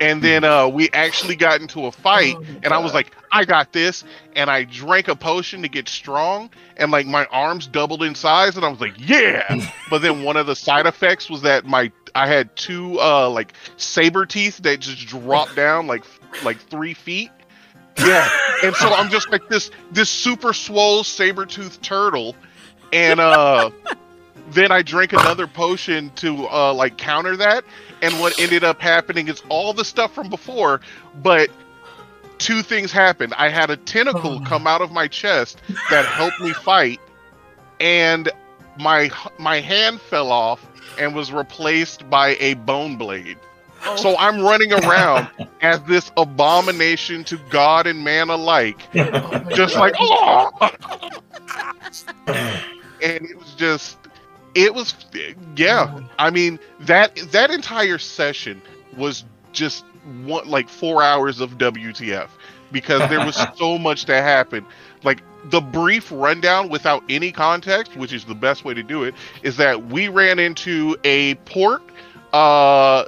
[0.00, 3.72] And then uh, we actually got into a fight, and I was like, "I got
[3.72, 4.02] this!"
[4.34, 8.56] And I drank a potion to get strong, and like my arms doubled in size,
[8.56, 11.92] and I was like, "Yeah!" but then one of the side effects was that my
[12.14, 16.04] I had two uh, like saber teeth that just dropped down like
[16.42, 17.30] like three feet.
[17.98, 18.28] Yeah,
[18.64, 22.34] and so I'm just like this this super swole saber tooth turtle,
[22.92, 23.70] and uh,
[24.50, 27.64] then I drank another potion to uh, like counter that,
[28.04, 30.82] and what ended up happening is all the stuff from before,
[31.22, 31.48] but
[32.36, 33.32] two things happened.
[33.38, 34.44] I had a tentacle oh.
[34.46, 37.00] come out of my chest that helped me fight,
[37.80, 38.30] and
[38.78, 40.66] my my hand fell off
[40.98, 43.38] and was replaced by a bone blade.
[43.86, 43.96] Oh.
[43.96, 45.28] So I'm running around
[45.62, 50.50] as this abomination to God and man alike, oh just like oh,
[52.26, 53.96] and it was just
[54.54, 54.94] it was
[55.56, 58.60] yeah i mean that that entire session
[58.96, 59.84] was just
[60.24, 62.28] one like four hours of wtf
[62.72, 64.66] because there was so much that happened
[65.02, 69.14] like the brief rundown without any context which is the best way to do it
[69.42, 71.82] is that we ran into a port
[72.32, 73.04] uh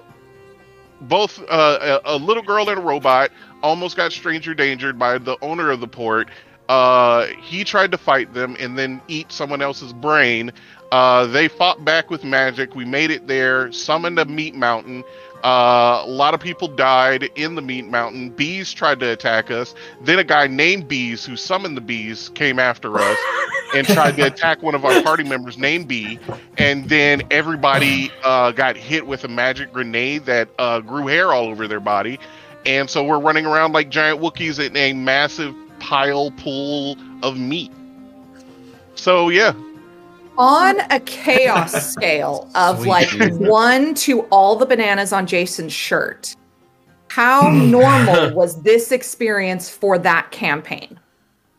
[1.00, 3.30] both uh, a, a little girl and a robot
[3.62, 6.28] almost got stranger dangered by the owner of the port
[6.68, 10.52] uh, he tried to fight them and then eat someone else's brain.
[10.92, 12.74] Uh, they fought back with magic.
[12.74, 15.04] We made it there, summoned a meat mountain.
[15.44, 18.30] Uh, a lot of people died in the meat mountain.
[18.30, 19.74] Bees tried to attack us.
[20.00, 23.18] Then a guy named Bees, who summoned the bees, came after us
[23.74, 26.18] and tried to attack one of our party members named Bee.
[26.58, 31.46] And then everybody uh, got hit with a magic grenade that uh, grew hair all
[31.46, 32.18] over their body.
[32.64, 37.70] And so we're running around like giant Wookiees in a massive pile pool of meat.
[38.96, 39.52] So yeah,
[40.38, 43.38] on a chaos scale of Sweet like Jesus.
[43.38, 46.34] one to all the bananas on Jason's shirt,
[47.08, 50.98] how normal was this experience for that campaign?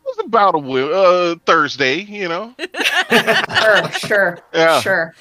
[0.06, 2.54] it was about a uh, Thursday, you know.
[3.10, 4.82] Sure, sure, Yeah.
[4.82, 5.16] sure.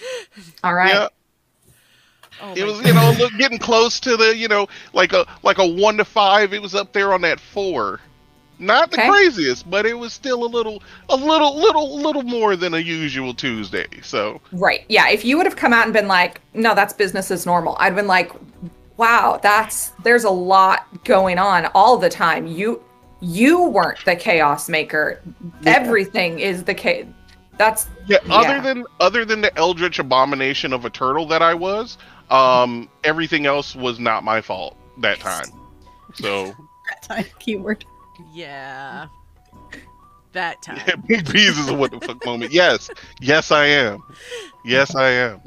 [0.63, 0.95] All right.
[0.95, 1.09] Yeah,
[2.43, 5.59] Oh it my was you know getting close to the you know like a like
[5.59, 6.53] a one to five.
[6.53, 8.01] It was up there on that four.
[8.59, 9.09] Not the Okay.
[9.09, 13.35] craziest, but it was still a little a little little little more than a usual
[13.35, 13.87] Tuesday.
[14.03, 14.85] So Right.
[14.89, 15.09] Yeah.
[15.11, 17.95] If you would have come out and been like, no, that's business as normal, I'd
[17.95, 18.33] been like,
[18.97, 22.47] wow, that's there's a lot going on all the time.
[22.47, 22.83] You
[23.21, 25.21] you weren't the chaos maker.
[25.67, 27.07] Everything is the chaos.
[27.59, 28.35] That's Yeah, Yeah.
[28.35, 31.99] other than other than the eldritch abomination of a turtle that I was,
[32.31, 35.51] um, everything else was not my fault that time.
[36.15, 36.55] So
[36.89, 37.85] That time keyword.
[38.33, 39.09] Yeah.
[40.33, 41.03] That time.
[41.07, 42.53] big peas is a what the fuck moment.
[42.53, 44.03] Yes, yes I am.
[44.65, 45.41] Yes I am.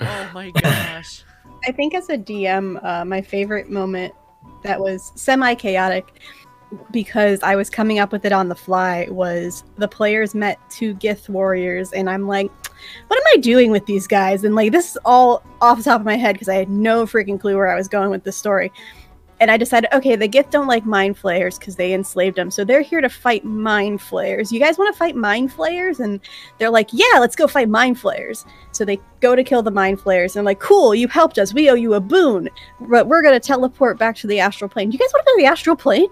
[0.00, 1.24] Oh my gosh.
[1.66, 4.14] I think as a DM, uh, my favorite moment
[4.62, 6.20] that was semi chaotic
[6.90, 10.94] because I was coming up with it on the fly was the players met two
[10.94, 12.50] Gith warriors, and I'm like,
[13.08, 14.44] what am I doing with these guys?
[14.44, 17.04] And like, this is all off the top of my head because I had no
[17.06, 18.70] freaking clue where I was going with this story.
[19.40, 22.64] And I decided, okay, the Gith don't like mind flayers because they enslaved them, so
[22.64, 24.50] they're here to fight mind flayers.
[24.50, 26.00] You guys want to fight mind flayers?
[26.00, 26.18] And
[26.58, 28.44] they're like, yeah, let's go fight mind flayers.
[28.72, 31.54] So they go to kill the mind flayers and I'm like, cool, you helped us.
[31.54, 32.48] We owe you a boon.
[32.80, 34.90] But we're gonna teleport back to the astral plane.
[34.90, 36.08] You guys want to go to the astral plane?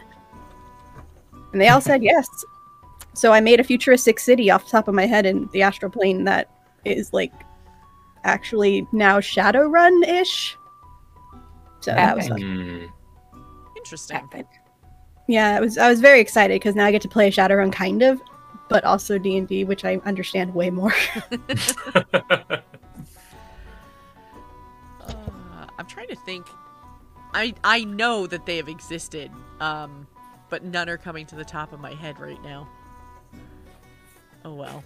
[1.53, 2.29] And they all said yes.
[3.15, 5.91] So I made a futuristic city off the top of my head in the astral
[5.91, 6.51] plane that
[6.85, 7.33] is like
[8.25, 10.57] actually now Shadowrun ish.
[11.81, 12.43] So that was Epic.
[12.43, 12.89] fun.
[12.89, 12.96] Hmm.
[13.87, 14.17] Interesting.
[14.17, 14.47] epic.
[15.29, 18.03] Yeah, I was I was very excited because now I get to play Shadowrun kind
[18.03, 18.21] of,
[18.69, 20.95] but also D and D, which I understand way more.
[25.09, 26.47] Uh, I'm trying to think.
[27.33, 30.07] I I know that they have existed, um,
[30.49, 32.69] but none are coming to the top of my head right now.
[34.45, 34.83] Oh well.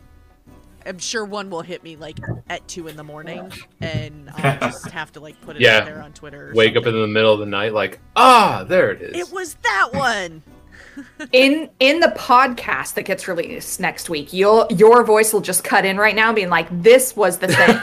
[0.86, 4.90] I'm sure one will hit me like at two in the morning, and I'll just
[4.90, 5.78] have to like put it Yeah.
[5.78, 6.52] out there on Twitter.
[6.54, 9.28] Wake up in the middle of the night, like, ah, there it is.
[9.28, 10.42] It was that one.
[11.32, 15.84] in in the podcast that gets released next week, you'll your voice will just cut
[15.84, 17.76] in right now, being like, "This was the thing,"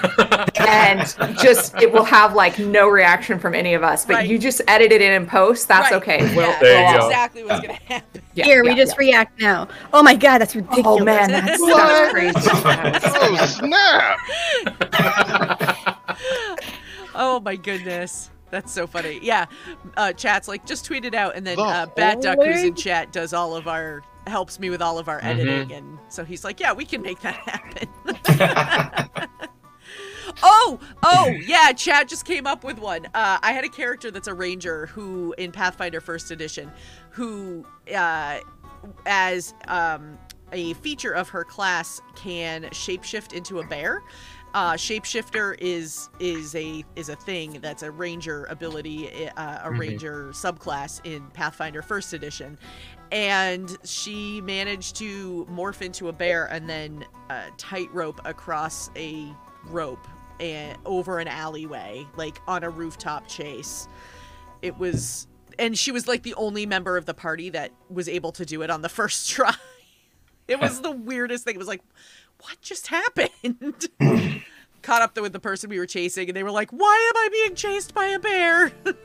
[0.68, 1.02] and
[1.40, 4.06] just it will have like no reaction from any of us.
[4.06, 4.28] But Right.
[4.30, 5.68] you just edit it in and post.
[5.68, 5.98] That's Right.
[6.02, 6.20] okay.
[6.36, 7.06] Yeah, that's There you we'll- go.
[7.08, 8.22] exactly what's gonna happen.
[8.34, 9.68] yeah, Here, we yeah, just react now.
[9.94, 10.86] Oh my god, that's ridiculous.
[11.02, 11.78] Oh man, that's, What?
[11.78, 12.34] that's oh, crazy.
[13.30, 14.18] Oh snap!
[17.16, 18.30] oh my goodness.
[18.50, 19.20] That's so funny.
[19.22, 19.46] Yeah.
[19.98, 21.36] Uh, chat's like, just tweet it out.
[21.36, 24.70] And then The uh, Bat Duck, who's in chat, does all of our, helps me
[24.70, 25.26] with all of our Mhm.
[25.26, 25.72] editing.
[25.74, 27.90] And so he's like, yeah, we can make that happen.
[30.44, 31.72] oh, oh, yeah.
[31.74, 33.06] Chat just came up with one.
[33.14, 36.72] Uh, I had a character that's a ranger who, in Pathfinder First Edition,
[37.12, 38.40] who, uh,
[39.06, 40.18] as um,
[40.52, 44.02] a feature of her class, can shapeshift into a bear.
[44.54, 49.80] Uh, shapeshifter is is a is a thing that's a ranger ability, uh, a Mhm.
[49.80, 52.58] ranger subclass in Pathfinder First Edition,
[53.12, 59.32] and she managed to morph into a bear and then uh, tightrope across a
[59.66, 60.08] rope
[60.40, 63.88] and over an alleyway, like on a rooftop chase.
[64.62, 65.28] It was,
[65.60, 68.62] and she was like the only member of the party that was able to do
[68.64, 69.54] it on the first try.
[70.48, 71.56] It was the weirdest thing.
[71.56, 71.82] It was like,
[72.42, 73.88] what just happened?
[74.82, 77.30] Caught up with the person we were chasing, and they were like, "Why am I
[77.32, 78.72] being chased by a bear?"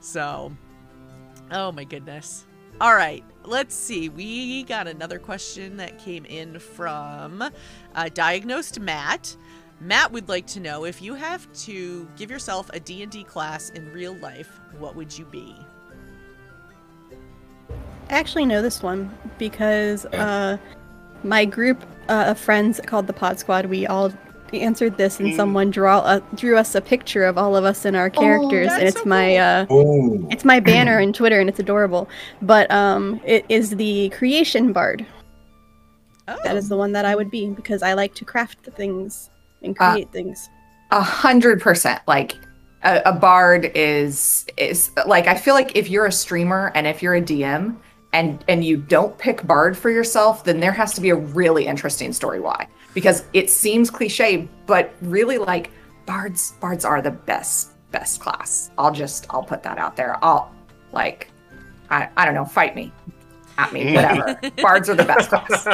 [0.00, 0.52] so,
[1.50, 2.46] oh my goodness.
[2.80, 4.08] All right, let's see.
[4.08, 7.44] We got another question that came in from
[7.94, 9.36] uh, Diagnosed Matt.
[9.80, 13.92] Matt would like to know if you have to give yourself a D&D class in
[13.92, 15.56] real life, what would you be?
[18.12, 20.58] I actually know this one because uh,
[21.24, 24.12] my group uh, of friends called the Pod Squad, we all
[24.52, 25.36] answered this, and Mm.
[25.36, 28.82] someone draw uh, drew us a picture of all of us in our characters, and
[28.82, 30.28] it's so my uh, oh.
[30.30, 32.06] it's my banner in Twitter, and it's adorable.
[32.42, 35.06] But um, it is the Creation Bard.
[36.28, 38.72] Oh, That is the one that I would be because I like to craft the
[38.72, 39.30] things
[39.62, 40.50] and Uh, create things.
[40.90, 42.02] A hundred percent.
[42.06, 42.34] Like
[42.82, 47.02] a, a bard is is like I feel like if you're a streamer and if
[47.02, 47.78] you're a DM
[48.12, 51.66] and and you don't pick bard for yourself, then there has to be a really
[51.66, 52.68] interesting story why.
[52.94, 55.70] Because it seems cliche, but really like
[56.06, 58.70] bards bards are the best best class.
[58.78, 60.22] I'll just I'll put that out there.
[60.24, 60.52] I'll
[60.92, 61.28] like
[61.90, 62.92] I I don't know, fight me.
[63.58, 64.38] At me, whatever.
[64.62, 65.66] bards are the best class.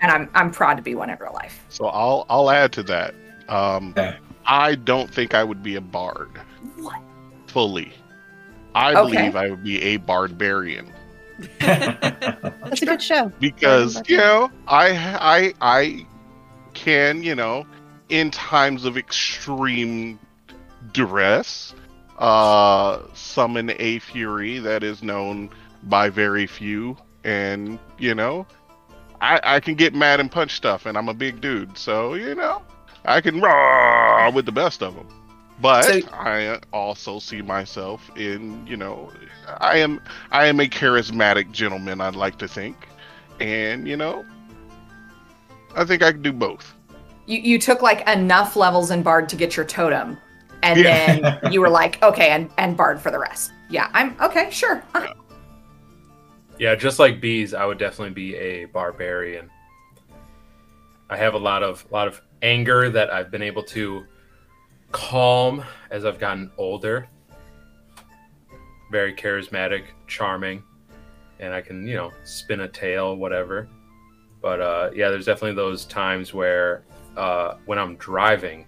[0.00, 1.64] And I'm I'm proud to be one in real life.
[1.68, 3.14] So I'll I'll add to that.
[3.48, 4.16] Um, Okay.
[4.44, 6.40] I don't think I would be a bard
[6.78, 7.00] What?
[7.46, 7.92] fully.
[8.74, 9.00] I Okay.
[9.16, 10.90] believe I would be a barbarian
[11.60, 13.30] That's a good show.
[13.40, 16.06] because you know I I I
[16.74, 17.66] can you know
[18.08, 20.18] in times of extreme
[20.92, 21.74] duress
[22.18, 25.48] uh summon a fury that is known
[25.84, 28.46] by very few and you know
[29.20, 31.76] I I can get mad and punch stuff and I'm a big dude.
[31.78, 32.62] So you know
[33.04, 35.06] I can raw with the best of them
[35.60, 39.10] But So- I also see myself in, you know,
[39.58, 42.00] I am I am a charismatic gentleman.
[42.00, 42.88] I'd like to think,
[43.40, 44.24] and you know,
[45.76, 46.74] I think I can do both.
[47.26, 50.18] You you took like enough levels in Bard to get your totem,
[50.62, 51.18] and Yeah.
[51.40, 53.52] then you were like, okay, and and Bard for the rest.
[53.70, 54.82] Yeah, I'm okay, sure.
[54.94, 55.06] Uh,
[56.58, 59.50] Yeah, just like bees, I would definitely be a barbarian.
[61.10, 64.04] I have a lot of a lot of anger that I've been able to
[64.92, 67.08] calm as I've gotten older.
[68.92, 70.62] Very charismatic, charming,
[71.40, 73.66] and I can, you know, spin a tale, whatever.
[74.42, 76.84] But uh, yeah, there's definitely those times where
[77.16, 78.66] uh, when I'm driving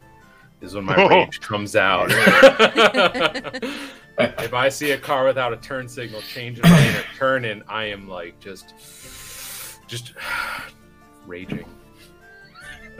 [0.62, 2.06] is when my rage comes out.
[4.18, 7.62] if I see a car without a turn signal, change in lane or turn in,
[7.68, 8.72] I am like just,
[9.86, 10.14] just
[11.26, 11.66] raging.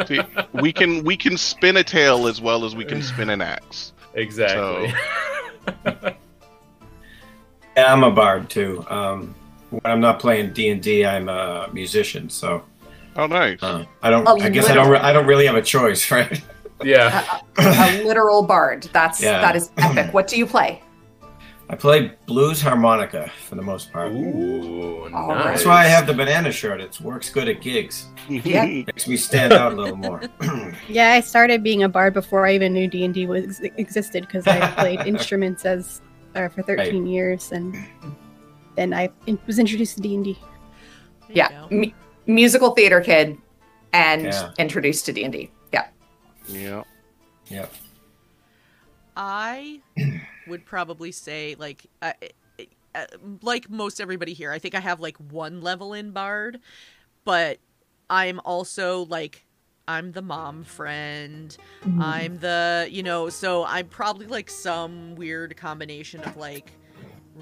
[0.06, 0.20] See,
[0.52, 3.94] we can we can spin a tale as well as we can spin an axe.
[4.12, 4.92] Exactly.
[7.76, 8.84] Yeah, I'm a bard too.
[8.88, 9.34] Um,
[9.70, 12.30] when I'm not playing D and D, I'm a musician.
[12.30, 12.62] So
[13.16, 13.62] Oh, nice.
[13.62, 14.26] uh, I don't.
[14.26, 14.88] A I guess I don't.
[14.90, 16.40] Re- I don't really have a choice, right?
[16.82, 17.40] yeah.
[17.58, 18.88] a literal Bard.
[18.92, 19.40] That's Yeah.
[19.40, 20.12] that is epic.
[20.12, 20.80] What do you play?
[21.70, 24.12] I play blues harmonica for the most part.
[24.12, 25.44] Ooh, nice.
[25.44, 26.80] That's why I have the banana shirt.
[26.80, 28.06] It works good at gigs.
[28.28, 28.64] Yeah.
[28.64, 30.20] Makes me stand out a little more.
[30.88, 34.22] Yeah, I started being a bard before I even knew D and D was existed
[34.26, 36.02] because I played instruments as
[36.34, 37.76] uh, for 13 years, and
[38.76, 39.10] then I
[39.46, 40.38] was introduced to D and D.
[41.28, 41.68] There Yeah, go.
[41.70, 41.92] mu-
[42.26, 43.38] musical theater kid,
[43.92, 44.52] and Yeah.
[44.58, 45.50] introduced to D and D.
[45.72, 45.86] Yeah,
[46.48, 46.82] yeah.
[47.48, 47.66] yeah.
[49.16, 49.80] I
[50.48, 52.12] would probably say like uh,
[52.94, 53.06] uh,
[53.42, 54.50] like most everybody here.
[54.50, 56.58] I think I have like one level in bard,
[57.24, 57.58] but
[58.10, 59.44] I'm also like
[59.86, 61.56] I'm the mom friend.
[62.00, 66.72] I'm the, you know, so I'm probably like some weird combination of like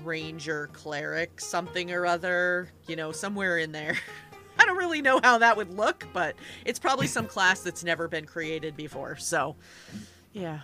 [0.02, 3.96] ranger cleric something or other, you know, somewhere in there.
[4.58, 6.34] I don't really know how that would look, but
[6.64, 9.16] it's probably some class that's never been created before.
[9.16, 9.56] So,
[10.32, 10.60] yeah.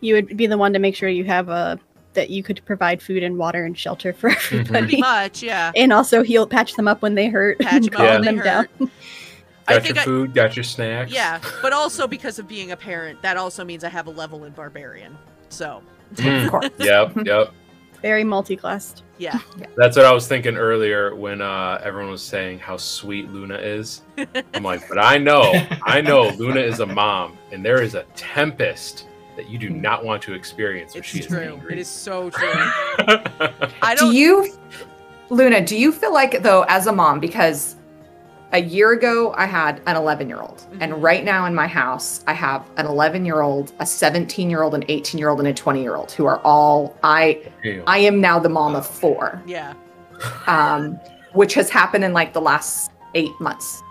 [0.00, 1.78] You would be the one to make sure you have a
[2.14, 4.54] that you could provide food and water and shelter for mm-hmm.
[4.54, 4.64] everybody.
[4.68, 5.72] Pretty everybody, much, yeah.
[5.74, 8.20] and also heal, patch them up when they hurt, Patch and them up calm when
[8.20, 8.78] they them hurt.
[8.78, 8.90] down.
[9.66, 11.10] I Got think your I- food, got your snacks.
[11.12, 14.44] Yeah, but also because of being a parent, that also means I have a level
[14.44, 15.16] in barbarian.
[15.48, 15.82] So,
[16.16, 16.44] Mm.
[16.44, 16.70] of course.
[16.78, 17.52] Yep, yep.
[18.02, 19.02] Very multi-classed.
[19.16, 19.38] yeah.
[19.76, 24.02] That's what I was thinking earlier when uh, everyone was saying how sweet Luna is.
[24.52, 25.52] I'm like, but I know,
[25.84, 29.06] I know Luna is a mom, and there is a tempest
[29.36, 31.40] that you do not want to experience when It's she is true.
[31.40, 31.72] angry.
[31.72, 32.52] It is so true.
[32.52, 33.96] I don't.
[33.96, 34.52] don't you,
[35.30, 35.64] Luna?
[35.64, 37.76] Do you feel like though, as a mom, because
[38.52, 40.78] a year ago I had an 11 year old, Mhm.
[40.80, 44.62] and right now in my house I have an 11 year old, a 17 year
[44.62, 47.40] old, an 18 year old, and a 20 year old who are all I.
[47.64, 47.82] Ew.
[47.86, 49.42] I am now the mom of four.
[49.46, 49.74] Yeah.
[50.46, 50.98] um,
[51.32, 53.82] which has happened in like the last eight months.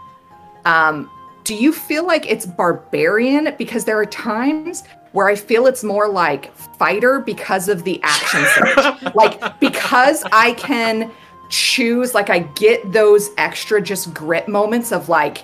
[0.66, 1.10] Um,
[1.44, 3.54] do you feel like it's barbarian?
[3.58, 8.44] Because there are times where I feel it's more like fighter because of the action
[8.56, 9.14] surge.
[9.16, 11.12] like because I can
[11.54, 15.44] choose, like I get those extra just grit moments of like,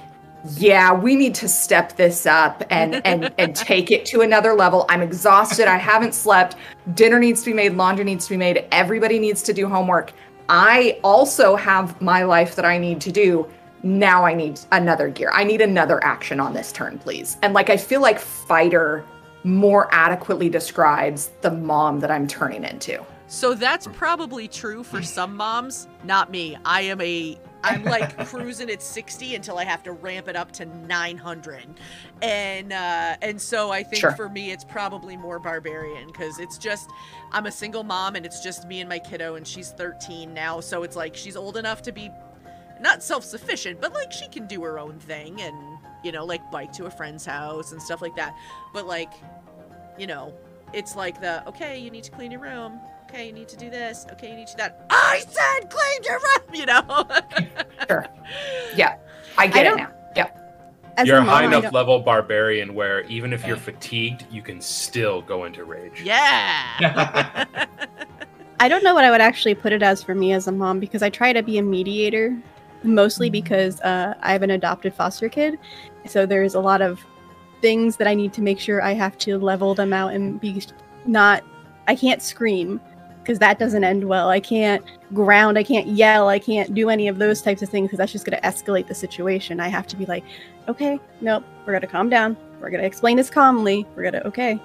[0.56, 4.86] yeah, we need to step this up and and and take it to another level.
[4.90, 5.68] I'm exhausted.
[5.68, 6.56] I haven't slept.
[6.96, 8.66] Dinner needs to be made, laundry needs to be made.
[8.72, 10.12] Everybody needs to do homework.
[10.48, 13.48] I also have my life that I need to do.
[13.84, 15.30] Now I need another gear.
[15.32, 17.38] I need another action on this turn, please.
[17.44, 19.06] And like I feel like fighter
[19.44, 23.06] more adequately describes the mom that I'm turning into.
[23.30, 26.58] So that's probably true for some moms, not me.
[26.66, 30.52] I am a I'm like cruising at 60 until I have to ramp it up
[30.54, 31.68] to 900.
[32.24, 34.12] And uh and so I think Sure.
[34.14, 36.90] for me it's probably more barbarian cuz it's just
[37.32, 40.60] I'm a single mom and it's just me and my kiddo and she's 13 now,
[40.60, 42.10] so it's like she's old enough to be
[42.82, 45.56] not self-sufficient, but like she can do her own thing and
[46.04, 48.36] you know, like bike to a friend's house and stuff like that.
[48.74, 49.12] But like,
[50.00, 50.34] you know,
[50.74, 52.80] it's like the okay, you need to clean your room.
[53.10, 54.06] Okay, you need to do this.
[54.12, 54.86] Okay, you need to do that.
[54.92, 57.08] I said claim your room, you know.
[57.88, 58.06] Sure.
[58.76, 58.98] Yeah.
[59.38, 59.92] I get I it now.
[60.16, 60.30] Yeah.
[60.98, 64.62] As You're a high I enough level barbarian where even if you're fatigued, you can
[64.62, 66.02] still go into rage.
[66.04, 67.46] yeah.
[68.60, 70.80] I don't know what I would actually put it as for me as a mom
[70.80, 72.38] because I try to be a mediator,
[72.84, 75.58] mostly because uh, I have an adopted foster kid.
[76.06, 77.04] So there's a lot of
[77.62, 80.62] things that I need to make sure I have to level them out and be
[81.06, 81.44] not.
[81.88, 82.80] I can't scream
[83.30, 84.28] because that doesn't end well.
[84.30, 87.86] I can't ground, I can't yell, I can't do any of those types of things
[87.86, 89.60] because that's just going to escalate the situation.
[89.60, 90.24] I have to be like,
[90.68, 92.36] okay, nope, we're going to calm down.
[92.60, 93.86] We're going to explain this calmly.
[93.96, 94.60] We're going to, okay,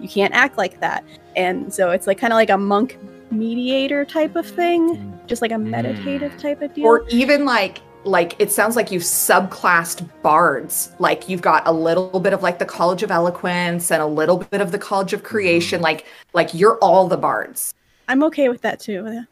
[0.00, 1.04] you can't act like that.
[1.36, 2.98] And so it's like kind of like a monk
[3.30, 5.26] mediator type of thing, mm.
[5.28, 6.40] just like a meditative mm.
[6.40, 6.86] type of deal.
[6.86, 12.18] or even like like it sounds like you've subclassed bards like you've got a little
[12.18, 15.22] bit of like the college of eloquence and a little bit of the college of
[15.22, 15.84] creation mm-hmm.
[15.84, 17.76] like like you're all the bards
[18.08, 19.24] I'm okay with that too.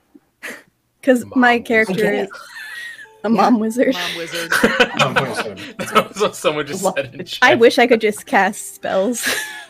[1.01, 2.31] Because my character I is
[3.25, 3.95] a mom wizard.
[3.95, 4.53] Mom wizard.
[4.99, 5.59] Mom wizard.
[5.79, 7.39] That's what someone just Love said in chat.
[7.43, 9.21] I wish I could just cast spells.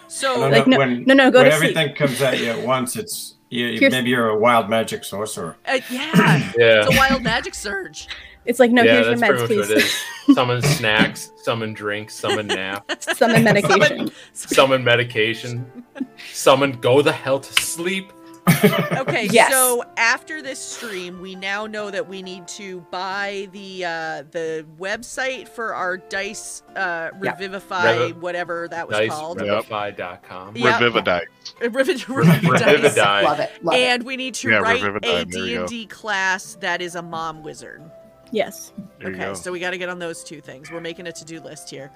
[0.08, 1.76] So No, Like, no- when, no, no, go when to sleep.
[1.76, 5.56] everything comes at you at once, it's you, you- maybe you're a wild magic sorcerer.
[5.66, 6.84] uh, yeah, Yeah.
[6.86, 8.08] it's a wild magic surge.
[8.46, 9.82] It's like, no, yeah, here's your that's meds, pretty much what it
[10.26, 10.34] please.
[10.34, 14.10] Summon snacks, summon drinks, summon nap, Summon medication.
[14.32, 15.84] summon medication,
[16.32, 18.12] summon go the hell to sleep.
[19.00, 19.50] Okay, Yes.
[19.52, 24.66] so after this stream, we now know that we need to buy the uh, the
[24.78, 27.32] website for our dice uh, Yeah.
[27.32, 29.38] revivify Revi- whatever that was called.
[29.38, 30.56] Nicevivify.com.
[30.56, 30.78] Yeah.
[30.78, 31.20] Revivify.
[31.60, 32.50] Reviv- Re- Revividice.
[32.66, 33.22] Revivify.
[33.22, 35.66] love it love And we need to Yeah, write Revivify, a there you go.
[35.66, 37.82] D&D class that is a mom wizard.
[38.32, 38.72] Yes.
[39.00, 40.70] There okay, so we got to get on those two things.
[40.70, 41.90] We're making a to-do list here.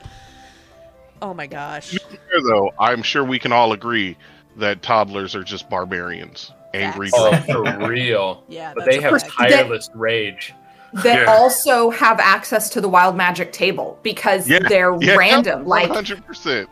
[1.23, 1.91] Oh my gosh.
[1.91, 2.01] Here,
[2.49, 4.17] though, I'm sure we can all agree
[4.57, 8.43] that toddlers are just barbarians, angry Oh, for real.
[8.49, 9.31] Yeah, But they have fact.
[9.37, 10.55] tireless rage.
[11.03, 11.25] They Yeah.
[11.29, 16.67] also have access to the wild magic table because Yeah, they're Yeah, random like 100%.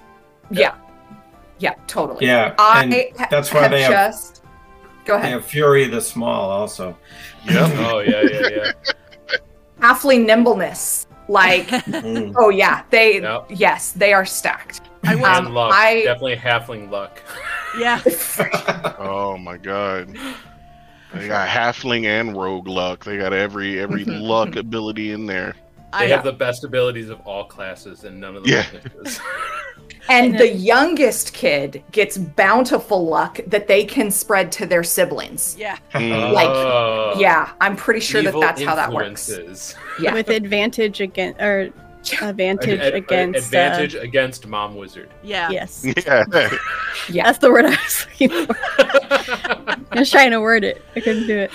[0.51, 0.75] yeah
[1.59, 4.43] yeah totally Yeah, i and ha- that's why have they have just
[5.05, 6.97] go they ahead have Fury the Small also.
[7.47, 7.71] Yep.
[7.79, 8.73] Oh yeah, yeah, yeah.
[9.81, 12.35] halfling nimbleness like Mm.
[12.39, 13.47] oh yeah they Yep.
[13.51, 15.73] yes they are stacked I will, and Um, luck.
[15.75, 17.21] I- Definitely halfling luck.
[17.79, 18.01] Yeah.
[18.99, 20.17] Oh my god.
[21.13, 23.05] They got halfling and rogue luck.
[23.05, 25.55] They got every every luck ability in there.
[25.93, 28.53] They I have the best abilities of all classes and none of them.
[28.53, 28.67] Yeah.
[30.09, 35.79] and the youngest kid gets bountiful luck that they can spread to their siblings yeah.
[35.93, 36.33] Mm.
[36.33, 37.15] Like, Oh.
[37.19, 41.73] yeah i'm pretty sure that that's how that works yeah With advantage against, or
[42.21, 43.37] advantage Ad- ad- against.
[43.37, 45.11] uh, advantage against mom wizard.
[45.23, 45.51] Yeah.
[45.51, 45.85] yes.
[46.07, 46.25] Yeah.
[47.09, 48.57] yeah That's the word I was looking for.
[49.93, 50.83] I was trying to word it.
[50.97, 51.51] I couldn't do it.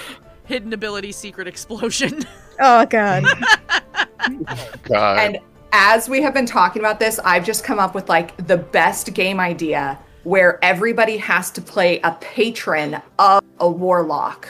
[0.45, 2.23] Hidden ability secret explosion.
[2.59, 3.23] Oh, God.
[4.81, 5.19] God.
[5.19, 5.37] And
[5.73, 9.13] as we have been talking about this, I've just come up with like the best
[9.13, 14.47] game idea where everybody has to play a patron of a warlock.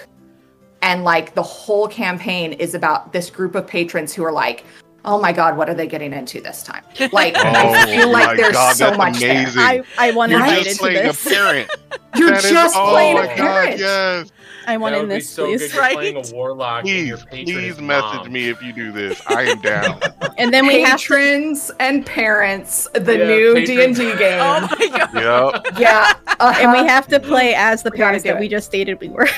[0.81, 4.63] And like the whole campaign is about this group of patrons who are like,
[5.05, 6.83] oh my God, what are they getting into this time?
[7.13, 9.31] Like, I Oh feel like there's God, so that's much there.
[9.41, 9.61] amazing.
[9.61, 11.23] I, I want You're invited just to playing a this.
[11.27, 11.69] parent.
[12.15, 13.79] You're That is- just oh playing my a God, parent.
[13.79, 14.31] yes.
[14.69, 15.61] I want in this, be so please.
[15.61, 15.73] good.
[15.73, 18.31] You're playing a warlock and your Please, please message mom.
[18.33, 19.21] me if you do this.
[19.27, 20.01] I am down.
[20.37, 21.57] And then we have to.
[21.79, 24.39] And parents, the Yeah, new D and D game.
[24.41, 25.63] oh my god.
[25.65, 25.79] yep.
[25.79, 26.87] yeah, And we uh-huh.
[26.87, 29.29] have to play as the parents that we just stated we were.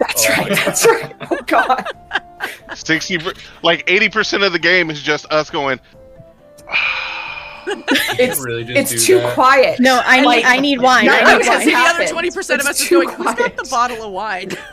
[0.00, 0.48] That's Oh right.
[0.64, 1.14] That's right.
[1.30, 1.84] Oh God.
[2.86, 3.18] 60
[3.62, 5.80] like 80% of the game is just us going
[8.18, 9.34] It's really just it's too that.
[9.34, 9.78] quiet.
[9.78, 11.04] No, I Like, need, I need wine.
[11.04, 11.66] nothing I need has wine.
[11.66, 13.14] the other twenty percent of us is too going.
[13.14, 14.48] Who's got the bottle of wine?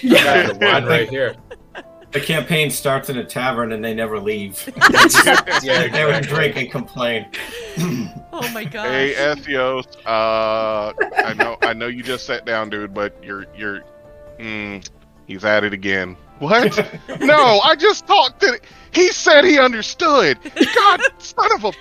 [0.00, 1.34] Yeah, the wine right here.
[2.12, 4.62] The campaign starts in a tavern and they never leave.
[5.64, 7.26] Yeah, they would drink and complain.
[8.32, 8.86] oh my god.
[8.86, 10.92] Hey Ethios, uh
[11.24, 13.82] I know I know you just sat down, dude, but you're you're
[14.38, 14.88] mm,
[15.26, 16.16] he's at it again.
[16.38, 16.98] What?
[17.20, 18.58] no, I just talked to
[18.92, 20.38] he said he understood.
[20.74, 21.72] God son of a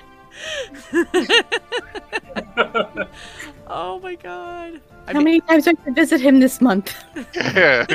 [3.67, 4.81] oh my god.
[5.07, 6.93] I How mean, many times do I have to visit him this month?
[7.35, 7.85] yeah.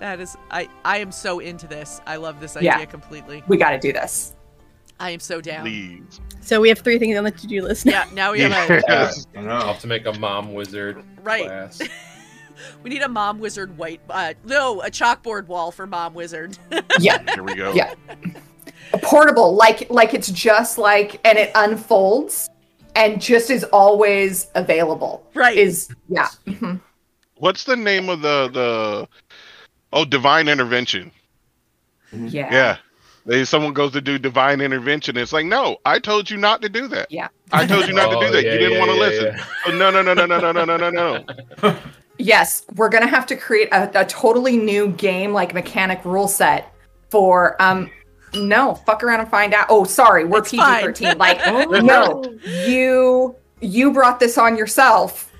[0.00, 0.36] that is.
[0.50, 0.68] I.
[0.84, 2.00] I am so into this.
[2.06, 2.84] I love this idea Yeah.
[2.86, 3.42] completely.
[3.46, 4.34] We got to do this.
[4.98, 5.62] I am so down.
[5.62, 6.20] Please.
[6.40, 7.92] So we have three things on the to-do list now.
[7.92, 8.06] Yeah.
[8.14, 8.82] Now we have a.
[8.88, 9.26] Yes.
[9.36, 11.44] I I'll have to make a mom wizard Right.
[11.44, 11.80] class.
[12.82, 14.00] We need a mom wizard white.
[14.08, 16.58] Uh, no, a chalkboard wall for mom wizard.
[16.98, 17.22] Yeah.
[17.34, 17.72] Here we go.
[17.74, 17.94] Yeah.
[18.92, 22.48] A Portable, like like it's just like and it unfolds
[22.94, 25.26] and just is always available.
[25.34, 25.56] right.
[25.56, 26.28] Is yeah.
[26.46, 26.80] mhm.
[27.36, 29.08] What's the name of the the
[29.92, 31.10] Oh, divine intervention.
[32.12, 32.48] Yeah.
[32.52, 32.76] Yeah.
[33.26, 35.16] They someone goes to do divine intervention.
[35.16, 37.10] It's like, no, I told you not to do that.
[37.10, 37.28] Yeah.
[37.52, 38.44] I told you not to Oh, do that.
[38.44, 39.34] yeah, you didn't yeah, want to yeah, listen.
[39.36, 39.44] yeah.
[39.66, 41.24] Oh, no, no, no, no, no, no, no, no, no, no.
[42.18, 46.72] Yes, we're gonna have to create a, a totally new game like mechanic rule set
[47.10, 47.90] for um
[48.34, 49.66] no, fuck around and find out.
[49.70, 51.18] Oh, sorry, we're It's PG thirteen.
[51.18, 51.38] Like,
[51.70, 52.22] no,
[52.66, 55.32] you you brought this on yourself.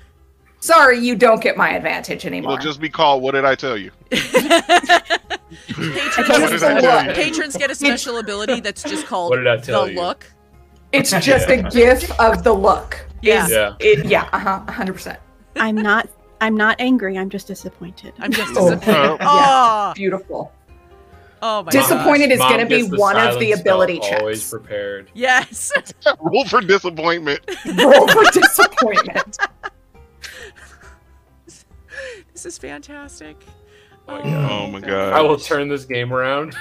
[0.59, 2.53] Sorry, you don't get my advantage anymore.
[2.53, 3.21] It'll just be called.
[3.21, 3.91] What did I tell you?
[4.09, 4.41] patrons,
[6.17, 7.11] What did I tell you?
[7.13, 9.99] patrons get a special ability that's just called What did I tell the you?
[10.01, 10.25] look.
[10.91, 13.05] It's just a gif of the look.
[13.21, 13.45] Yeah.
[13.45, 13.75] Is- Yeah.
[13.79, 14.29] It, yeah.
[14.33, 14.71] Uh huh.
[14.71, 15.19] Hundred percent.
[15.55, 16.09] I'm not.
[16.41, 17.17] I'm not angry.
[17.17, 18.13] I'm just disappointed.
[18.19, 18.69] I'm just Oh.
[18.75, 19.17] disappointed.
[19.21, 20.51] Oh, Beautiful.
[21.41, 21.71] oh my god.
[21.71, 22.35] Disappointed gosh.
[22.35, 24.49] is gonna be one of the ability stealth, Always checks.
[24.51, 25.09] prepared.
[25.13, 25.71] Yes.
[26.21, 27.39] Roll for disappointment.
[27.75, 29.37] Roll for disappointment.
[32.33, 33.35] This is fantastic.
[34.07, 35.13] Oh, oh my Oh my god.
[35.13, 36.55] I will turn this game around.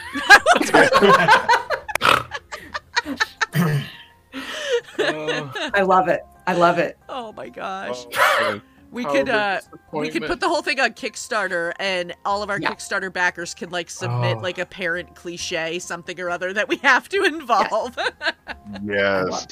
[4.99, 6.23] Oh, I love it.
[6.47, 6.97] I love it.
[7.09, 8.07] Oh my gosh.
[8.15, 8.61] Oh,
[8.91, 9.61] We could uh
[9.93, 12.71] we could put the whole thing on Kickstarter and all of our Yeah.
[12.73, 14.41] Kickstarter backers can like submit Oh.
[14.41, 17.97] like a parent cliche, something or other that we have to involve.
[18.85, 19.47] yes.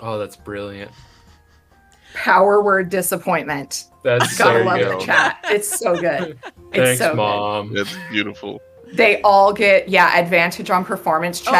[0.00, 0.90] Oh, that's brilliant.
[2.14, 3.84] Power word disappointment.
[4.02, 5.02] That's Gotta so love good.
[5.02, 5.38] it, chat.
[5.44, 6.38] It's so good.
[6.72, 7.16] It's Thanks, so good.
[7.16, 7.72] mom.
[7.74, 8.60] That's beautiful.
[8.92, 11.50] They all get yeah advantage on performance Oh,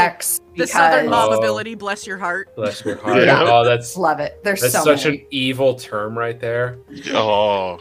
[0.59, 1.39] checks the because Southern Mom Oh.
[1.39, 2.55] ability, bless your heart.
[2.57, 3.25] Bless your heart.
[3.25, 3.45] Yeah.
[3.47, 4.41] Oh, that's love it.
[4.43, 5.19] There's that's so such many.
[5.21, 6.79] an evil term right there.
[7.13, 7.79] Oh,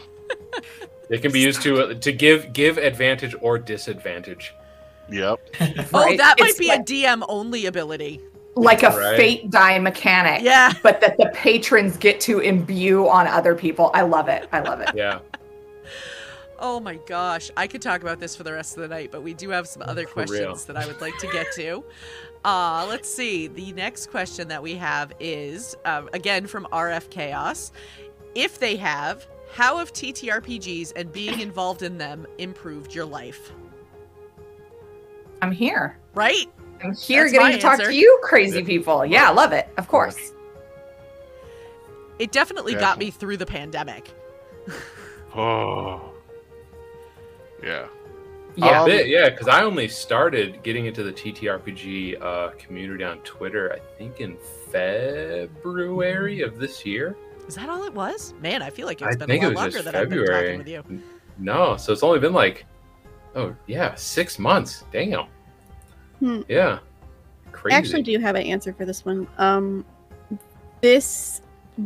[1.10, 4.54] It can be used to uh, to give give advantage or disadvantage.
[5.10, 5.40] yep.
[5.60, 6.18] Oh, Right?
[6.18, 8.20] that might It's be like, a DM only ability.
[8.56, 9.16] like a Right.
[9.16, 10.42] fate die mechanic.
[10.42, 10.72] Yeah.
[10.82, 13.90] But that the patrons get to imbue on other people.
[13.94, 14.48] I love it.
[14.52, 14.90] I love it.
[14.94, 15.20] Yeah.
[16.60, 17.52] Oh my gosh.
[17.56, 19.68] I could talk about this for the rest of the night, but we do have
[19.68, 20.26] some other For real.
[20.26, 21.84] questions that I would like to get to.
[22.48, 23.46] Uh, let's see.
[23.46, 27.72] The next question that we have is um, again from RF Chaos.
[28.34, 33.52] If they have, how have TTRPGs and being involved in them improved your life?
[35.42, 35.98] I'm here.
[36.14, 36.46] Right?
[36.82, 37.90] I'm here That's getting to talk answer.
[37.90, 39.04] to you crazy people.
[39.04, 39.68] Yeah, love it.
[39.76, 40.32] Of course.
[42.18, 44.10] It definitely got me through the pandemic.
[45.34, 46.14] Oh.
[47.62, 47.86] Yeah.
[48.58, 48.82] Yeah.
[48.82, 53.72] A bit, yeah, because I only started getting into the TTRPG uh, community on Twitter,
[53.72, 54.36] I think in
[54.72, 57.16] February of this year.
[57.46, 58.34] Is that all it was?
[58.40, 59.94] Man, I feel like I it's been think a it lot was longer just than
[59.94, 60.58] I've been February.
[60.58, 61.02] talking with you.
[61.38, 62.66] No, so it's only been like,
[63.36, 64.84] oh yeah, six months.
[64.92, 65.26] Damn.
[66.18, 66.40] Hmm.
[66.48, 66.80] Yeah.
[67.52, 67.74] Crazy.
[67.74, 69.28] I actually do have an answer for this one.
[69.38, 69.84] Um,
[70.80, 71.42] this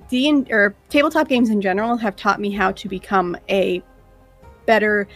[0.08, 3.82] D and or tabletop games in general have taught me how to become a
[4.64, 5.06] better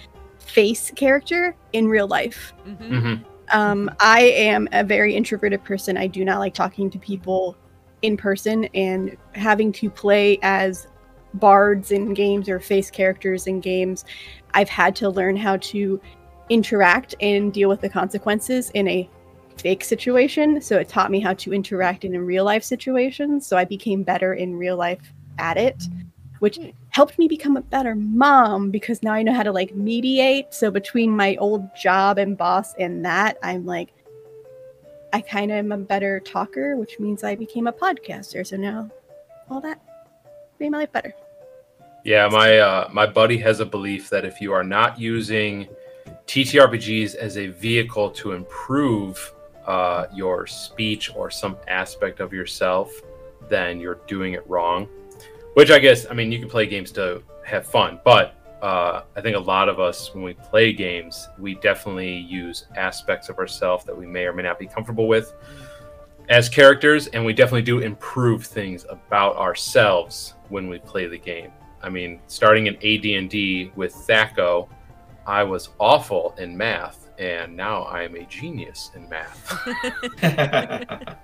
[0.46, 2.54] face character in real life.
[2.66, 2.90] Mhm.
[2.90, 3.24] Mhm.
[3.52, 5.96] Um, I am a very introverted person.
[5.96, 7.56] I do not like talking to people
[8.02, 10.88] in person and having to play as
[11.34, 14.04] bards in games or face characters in games.
[14.54, 16.00] I've had to learn how to
[16.48, 19.08] interact and deal with the consequences in a
[19.58, 20.60] fake situation.
[20.60, 23.46] So it taught me how to interact in a real life situations.
[23.46, 25.84] So I became better in real life at it,
[26.38, 26.58] which
[26.96, 30.54] helped me become a better mom because now I know how to like mediate.
[30.54, 33.92] So between my old job and boss and that, I'm like,
[35.12, 38.46] I kind of am a better talker, which means I became a podcaster.
[38.46, 38.90] So now
[39.50, 39.78] all that
[40.58, 41.14] made my life better.
[42.02, 45.68] Yeah, my uh, my buddy has a belief that if you are not using
[46.26, 49.34] TTRPGs as a vehicle to improve
[49.66, 53.02] uh, your speech or some aspect of yourself,
[53.50, 54.88] then you're doing it wrong.
[55.56, 59.22] Which I guess, I mean, you can play games to have fun, but uh, I
[59.22, 63.82] think a lot of us, when we play games, we definitely use aspects of ourselves
[63.86, 65.32] that we may or may not be comfortable with
[66.28, 71.52] as characters, and we definitely do improve things about ourselves when we play the game.
[71.82, 74.68] I mean, starting in AD&D with THAC0,
[75.26, 81.16] I was awful in math, and now I am a genius in math.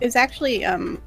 [0.00, 1.00] It was actually um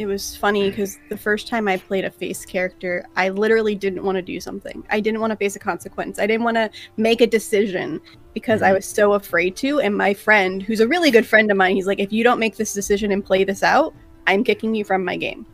[0.00, 4.02] it was funny because the first time I played a face character, I literally didn't
[4.02, 4.82] want to do something.
[4.88, 6.18] I didn't want to face a consequence.
[6.18, 8.00] I didn't want to make a decision
[8.32, 9.80] because I was so afraid to.
[9.80, 12.38] And my friend, who's a really good friend of mine, he's like, if you don't
[12.38, 13.94] make this decision and play this out,
[14.26, 15.44] I'm kicking you from my game.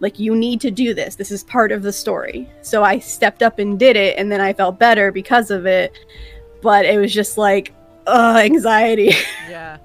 [0.00, 1.14] like you need to do this.
[1.14, 2.46] This is part of the story.
[2.60, 5.98] So I stepped up and did it, and then I felt better because of it.
[6.60, 7.72] But it was just like,
[8.06, 9.12] uh, anxiety.
[9.48, 9.78] Yeah.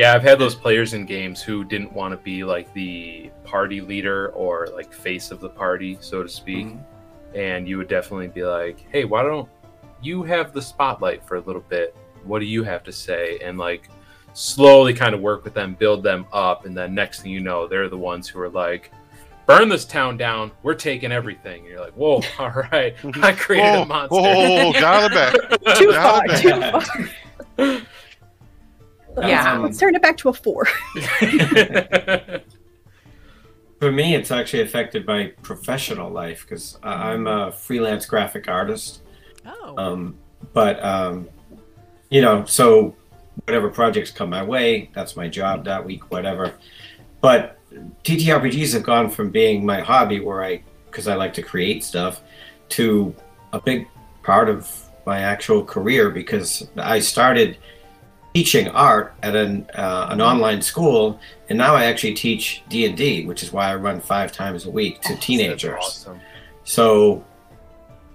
[0.00, 3.82] Yeah, I've had those players in games who didn't want to be like the party
[3.82, 6.68] leader or like face of the party, so to speak.
[6.68, 7.36] Mm-hmm.
[7.38, 9.46] And you would definitely be like, hey, why don't
[10.00, 11.94] you have the spotlight for a little bit?
[12.24, 13.40] What do you have to say?
[13.44, 13.90] And like
[14.32, 16.64] slowly kind of work with them, build them up.
[16.64, 18.92] And then next thing you know, they're the ones who are like,
[19.44, 20.50] burn this town down.
[20.62, 21.60] We're taking everything.
[21.60, 22.96] And you're like, whoa, all right.
[22.96, 23.22] Mm-hmm.
[23.22, 24.16] I created Whoa, a monster.
[24.18, 25.76] whoa, get out of the back.
[25.76, 27.06] too Get far, out of too
[27.56, 27.86] the
[29.14, 29.28] far.
[29.28, 29.58] Yeah.
[29.58, 30.66] Let's turn it back to a four.
[33.80, 39.00] For me, it's actually affected my professional life because I'm a freelance graphic artist.
[39.46, 39.74] Oh.
[39.78, 40.16] Um,
[40.52, 41.28] but um,
[42.10, 42.94] you know, so
[43.46, 46.52] whatever projects come my way, that's my job that week, whatever.
[47.20, 47.58] But
[48.04, 52.20] TTRPGs have gone from being my hobby, where I, because I like to create stuff,
[52.70, 53.14] to
[53.52, 53.88] a big
[54.22, 54.70] part of
[55.06, 57.58] my actual career because I started
[58.34, 61.18] teaching art at an uh, an online school,
[61.48, 64.66] and now I actually teach D and D, which is why I run five times
[64.66, 65.78] a week to teenagers.
[65.78, 66.20] Awesome.
[66.64, 67.24] So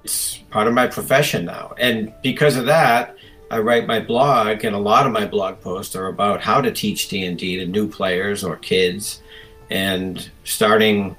[0.04, 1.74] it's part of my profession now.
[1.80, 3.16] And because of that,
[3.52, 6.72] I write my blog and a lot of my blog posts are about how to
[6.72, 9.22] teach D&D to new players or kids
[9.70, 11.16] and starting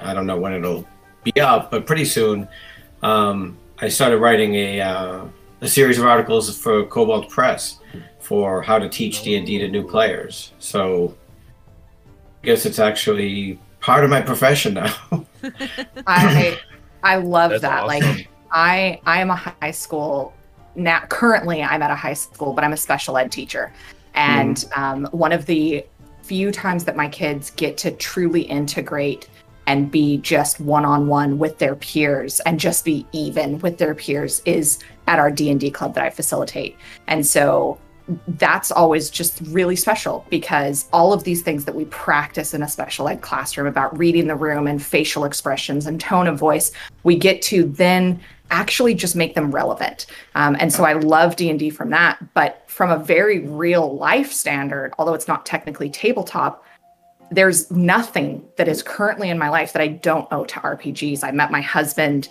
[0.00, 0.86] I don't know when it'll
[1.24, 2.48] be up, but pretty soon
[3.02, 5.24] um, I started writing a uh,
[5.60, 7.78] a series of articles for Kobold Press
[8.20, 10.52] for how to teach D&D to new players.
[10.58, 11.16] So
[12.42, 14.94] I guess it's actually part of my profession now.
[16.06, 16.58] I
[17.02, 17.84] I love That's that.
[17.84, 17.86] awesome.
[17.86, 20.34] Like I I am a high school
[20.74, 23.72] now currently I'm at a high school, but I'm a special ed teacher.
[24.14, 25.84] And um, one of the
[26.22, 29.28] few times that my kids get to truly integrate
[29.66, 34.78] and be just one-on-one with their peers and just be even with their peers is
[35.08, 36.76] at our D&D club that I facilitate.
[37.08, 37.78] And so
[38.26, 42.68] that's always just really special because all of these things that we practice in a
[42.68, 46.70] special ed classroom about reading the room and facial expressions and tone of voice,
[47.04, 50.06] we get to then actually just make them relevant.
[50.34, 54.94] Um, and so I love D&D from that, but from a very real life standard,
[54.98, 56.64] although it's not technically tabletop,
[57.30, 61.24] there's nothing that is currently in my life that I don't owe to RPGs.
[61.24, 62.30] I met my husband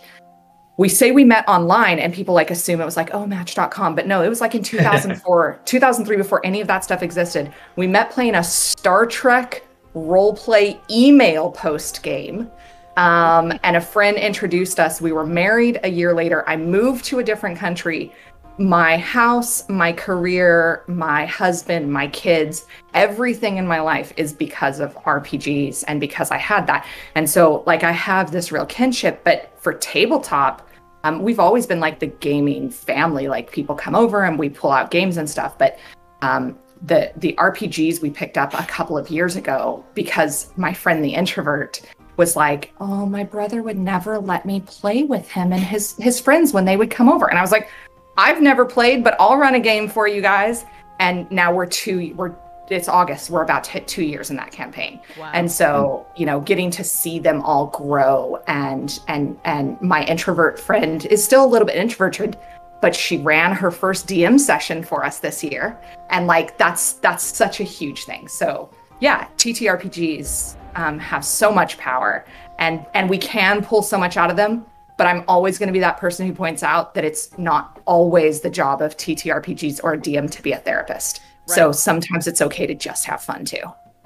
[0.77, 4.07] we say we met online and people like assume it was like oh match.com but
[4.07, 7.51] no it was like in 2004 2003 before any of that stuff existed.
[7.75, 9.63] We met playing a star trek
[9.93, 12.49] role play email post game
[12.95, 15.01] um, and a friend introduced us.
[15.01, 16.47] We were married a year later.
[16.49, 18.11] I moved to a different country.
[18.59, 22.65] My house my career my husband my kids
[22.95, 26.85] everything in my life is because of rpgs and because i had that.
[27.13, 30.66] And so like i have this real kinship but for tabletop
[31.07, 33.27] um, we've always been like the gaming family.
[33.27, 35.57] Like people come over and we pull out games and stuff.
[35.57, 35.79] But
[36.21, 41.03] um, the the RPGs we picked up a couple of years ago because my friend
[41.03, 41.81] the introvert
[42.17, 46.19] was like, "Oh, my brother would never let me play with him and his his
[46.19, 47.69] friends when they would come over." And I was like,
[48.17, 50.65] "I've never played, but I'll run a game for you guys."
[50.99, 52.35] And now we're two we're
[52.69, 53.29] it's August.
[53.29, 54.99] We're about to hit two years in that campaign.
[55.17, 55.31] Wow.
[55.33, 60.59] And so, you know, getting to see them all grow and and and my introvert
[60.59, 62.37] friend is still a little bit introverted,
[62.81, 65.79] but she ran her first DM session for us this year.
[66.09, 68.27] And like that's that's such a huge thing.
[68.27, 72.25] So yeah, TTRPGs um, have so much power
[72.59, 74.65] and and we can pull so much out of them.
[74.97, 78.41] But I'm always going to be that person who points out that it's not always
[78.41, 81.21] the job of TTRPGs or a DM to be a therapist.
[81.47, 83.61] So sometimes it's okay to just have fun too.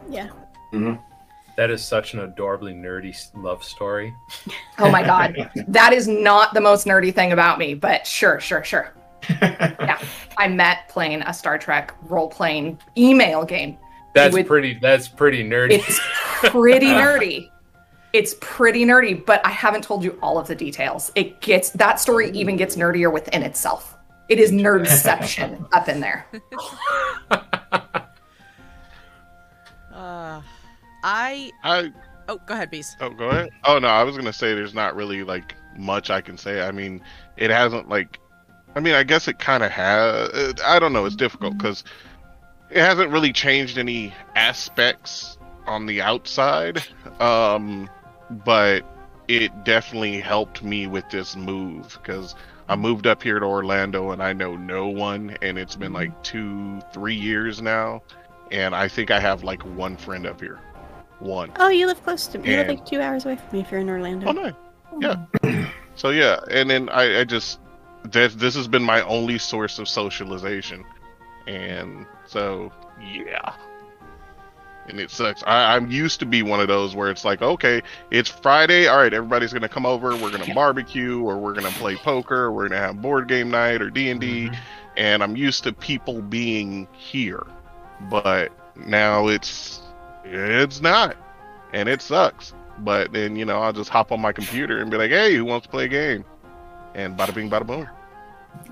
[0.09, 0.27] Yeah.
[0.73, 0.95] Mm-hmm.
[1.57, 4.13] That is such an adorably nerdy love story.
[4.79, 8.63] Oh my god, that is not the most nerdy thing about me, but sure, sure,
[8.63, 8.93] sure.
[9.41, 9.99] Yeah,
[10.37, 13.77] I met playing a Star Trek role playing email game.
[14.15, 14.75] That's would- pretty.
[14.81, 15.73] That's pretty nerdy.
[15.73, 15.99] It's
[16.49, 17.49] pretty nerdy.
[18.13, 21.11] It's pretty nerdy, but I haven't told you all of the details.
[21.15, 23.97] It gets that story even gets nerdier within itself.
[24.31, 26.25] It is nerdception up in there.
[29.93, 30.41] Uh,
[31.03, 31.51] I.
[31.63, 31.91] I
[32.29, 32.95] Oh, go ahead, Beast.
[33.01, 33.49] oh go ahead.
[33.65, 36.61] Oh no, I was gonna say there's not really like much I can say.
[36.65, 37.01] I mean,
[37.35, 38.19] it hasn't like.
[38.73, 40.53] I mean, I guess it kind of has.
[40.65, 41.05] I don't know.
[41.05, 41.83] It's difficult because
[42.69, 46.81] it hasn't really changed any aspects on the outside.
[47.19, 47.89] Um,
[48.45, 48.83] but
[49.27, 52.33] it definitely helped me with this move because
[52.71, 56.09] I moved up here to Orlando and I know no one, and it's been like
[56.09, 56.23] mm.
[56.23, 58.01] two, three years now,
[58.49, 60.57] and I think I have like one friend up here,
[61.19, 61.51] one.
[61.57, 62.49] Oh, you live close to me.
[62.49, 64.29] You live like two hours away from me if you're in Orlando.
[64.29, 64.53] Oh no,
[64.93, 64.99] oh,
[65.43, 65.69] yeah.
[65.95, 67.59] so yeah, and then I, I just
[68.05, 70.85] this this has been my only source of socialization,
[71.47, 73.53] and so yeah.
[74.87, 75.43] And it sucks.
[75.45, 78.87] I, I'm used to be one of those where it's like, okay, it's Friday.
[78.87, 80.15] All right, everybody's gonna come over.
[80.15, 82.45] We're gonna barbecue, or we're gonna play poker.
[82.45, 84.45] Or we're gonna have board game night or D and D.
[84.47, 84.55] Mm-hmm.
[84.97, 87.45] And I'm used to people being here,
[88.09, 89.81] but now it's
[90.25, 91.15] it's not,
[91.73, 92.53] and it sucks.
[92.79, 95.45] But then you know I'll just hop on my computer and be like, hey, who
[95.45, 96.25] wants to play a game?
[96.95, 97.87] And bada bing, bada boom.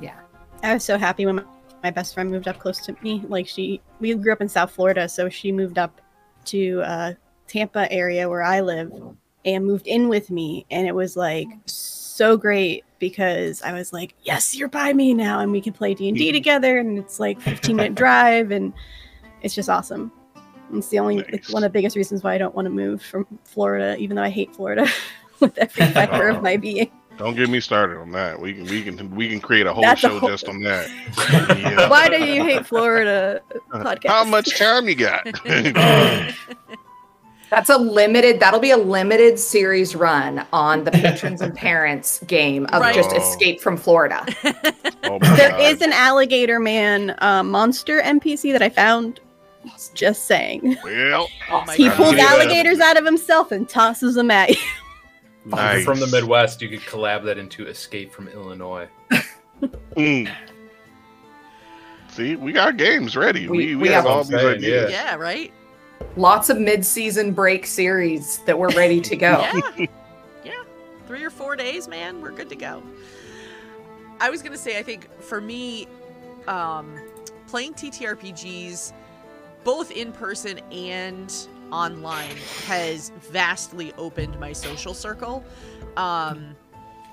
[0.01, 0.15] Yeah,
[0.63, 1.45] I was so happy when
[1.83, 3.23] my, best friend moved up close to me.
[3.27, 6.01] Like she, we grew up in South Florida, so she moved up
[6.45, 7.13] to uh,
[7.47, 8.91] Tampa area where I live
[9.45, 10.65] and moved in with me.
[10.71, 15.39] And it was like so great because I was like, yes, you're by me now.
[15.39, 16.33] And we can play D&D Mhm.
[16.33, 16.77] together.
[16.79, 18.51] And it's like 15 minute drive.
[18.51, 18.73] And
[19.41, 20.11] it's just awesome.
[20.73, 21.49] It's the only, Nice.
[21.51, 24.23] one of the biggest reasons why I don't want to move from Florida, even though
[24.23, 24.85] I hate Florida
[25.39, 26.91] with every fiber of my being.
[27.19, 28.39] Don't get me started on that.
[28.39, 30.61] We can we can we can create a whole That's a show whole- just on
[30.61, 30.89] that.
[31.59, 31.89] Yeah.
[31.89, 33.41] Why do you hate Florida
[33.71, 34.07] podcast?
[34.07, 35.27] How much time you got?
[37.49, 38.39] That's a limited.
[38.39, 42.93] That'll be a limited series run on the patrons and parents game of Right.
[42.93, 43.17] just Oh.
[43.17, 44.23] Escape from Florida.
[45.03, 45.59] oh There God.
[45.61, 49.19] is an alligator man uh, monster NPC that I found.
[49.93, 50.77] Just saying.
[50.85, 51.97] well Oh my He God.
[51.97, 54.55] pulls alligators out of himself and tosses them at you.
[55.53, 55.85] If you're nice.
[55.85, 58.87] From the Midwest, you could collab that into Escape from Illinois.
[59.97, 60.33] Mm.
[62.11, 63.47] See, we got games ready.
[63.49, 64.91] We- We, we, we have have- all these Saying, ideas.
[64.91, 65.51] Yeah, right?
[66.15, 69.39] Lots of mid-season break series that we're ready to go.
[69.77, 69.85] Yeah.
[70.45, 70.63] yeah.
[71.07, 72.81] Three or four days, man, we're good to go.
[74.21, 75.87] I was gonna say, I think for me,
[76.47, 76.97] um,
[77.47, 78.93] playing TTRPGs,
[79.65, 81.33] both in person and
[81.71, 85.43] online, has vastly opened my social circle.
[85.97, 86.55] Um,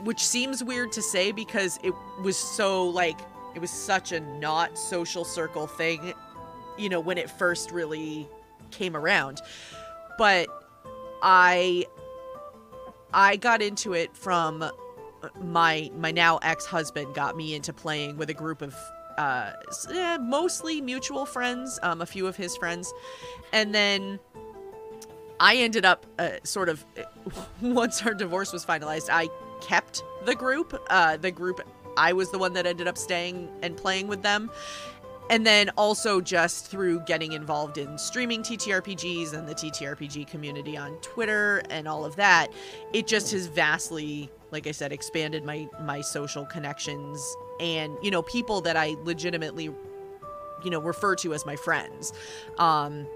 [0.02, 3.18] which seems weird to say because it was so like
[3.54, 6.12] it was such a not social circle thing,
[6.76, 8.28] you know, when it first really
[8.70, 9.40] came around.
[10.18, 10.48] But
[11.22, 11.86] I
[13.14, 14.70] I got into it from uh,
[15.42, 18.74] my my now ex-husband got me into playing with a group of
[19.16, 19.52] uh
[19.90, 22.92] eh, mostly mutual friends, um a few of his friends.
[23.52, 24.20] And then
[25.40, 26.84] I ended up uh, sort of
[27.60, 29.28] once our divorce was finalized, I
[29.60, 30.80] kept the group.
[30.88, 31.60] Uh the group
[31.96, 34.50] I was the one that ended up staying and playing with them.
[35.28, 40.96] And then also just through getting involved in streaming TTRPGs and the TTRPG community on
[40.98, 42.52] Twitter and all of that,
[42.92, 47.20] it just has vastly, like I said, expanded my my social connections
[47.58, 52.12] and you know people that I legitimately, you know, refer to as my friends.
[52.58, 53.08] Um,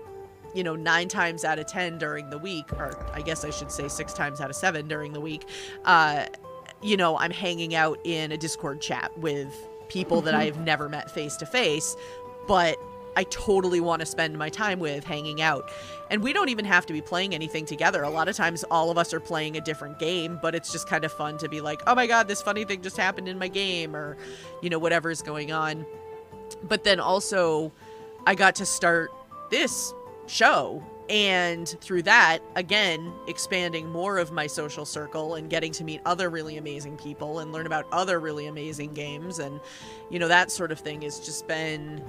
[0.54, 3.70] you know, nine times out of ten during the week, or I guess I should
[3.70, 5.46] say six times out of seven during the week,
[5.84, 6.26] uh,
[6.82, 9.52] you know, I'm hanging out in a Discord chat with
[9.88, 11.96] people that I've never met face to face,
[12.46, 12.76] but
[13.16, 15.70] I totally want to spend my time with hanging out.
[16.10, 18.02] And we don't even have to be playing anything together.
[18.02, 20.88] A lot of times, all of us are playing a different game, but it's just
[20.88, 23.38] kind of fun to be like, oh my God, this funny thing just happened in
[23.38, 24.16] my game, or,
[24.62, 25.84] you know, whatever's going on.
[26.62, 27.72] But then also,
[28.26, 29.10] I got to start
[29.50, 29.92] this
[30.30, 30.82] show.
[31.08, 36.30] And through that, again, expanding more of my social circle and getting to meet other
[36.30, 39.40] really amazing people and learn about other really amazing games.
[39.40, 39.58] And,
[40.08, 42.04] you know, that sort of thing has just been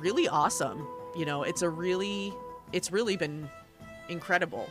[0.00, 0.84] really awesome.
[1.16, 2.34] You know, it's a really,
[2.72, 3.48] it's really been
[4.08, 4.68] incredible.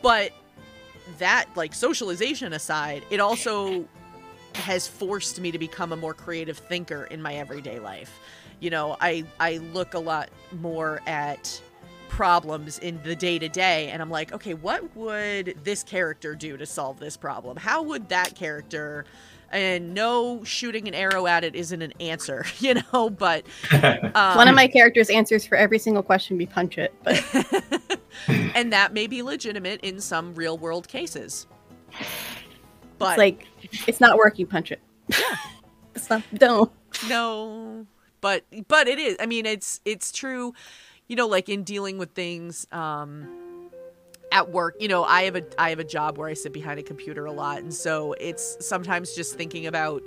[0.00, 0.30] But
[1.18, 3.84] that, like, socialization aside, it also
[4.54, 8.20] has forced me to become a more creative thinker in my everyday life.
[8.60, 10.30] You know, I I look a lot
[10.60, 11.60] more at
[12.08, 16.56] problems in the day to day and I'm like, okay, what would this character do
[16.56, 17.56] to solve this problem?
[17.56, 19.04] How would that character
[19.50, 24.48] and no shooting an arrow at it isn't an answer, you know, but um, One
[24.48, 27.22] of my characters' answers for every single question be punch it, but
[28.28, 31.46] and that may be legitimate in some real world cases.
[32.98, 33.46] But it's like
[33.86, 34.46] it's not working.
[34.46, 34.80] Punch it.
[35.08, 35.36] Yeah.
[35.94, 36.22] it's not.
[36.34, 36.72] Don't.
[37.08, 37.86] no
[38.20, 40.54] but but it is i mean it's it's true
[41.08, 43.26] you know like in dealing with things um
[44.32, 46.78] at work you know i have a i have a job where i sit behind
[46.78, 47.58] a computer a lot.
[47.58, 50.02] And so it's sometimes just thinking about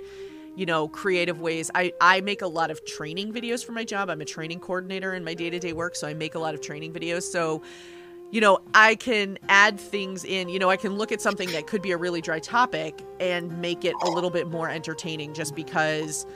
[0.56, 1.70] you know creative ways.
[1.74, 4.10] I i make a lot of training videos for my job.
[4.10, 6.92] I'm a training coordinator in my day-to-day work so i make a lot of training
[6.92, 7.22] videos.
[7.22, 7.62] So
[8.30, 11.66] you know i can add things in you know i can look at something that
[11.66, 15.56] could be a really dry topic and make it a little bit more entertaining just
[15.56, 16.26] because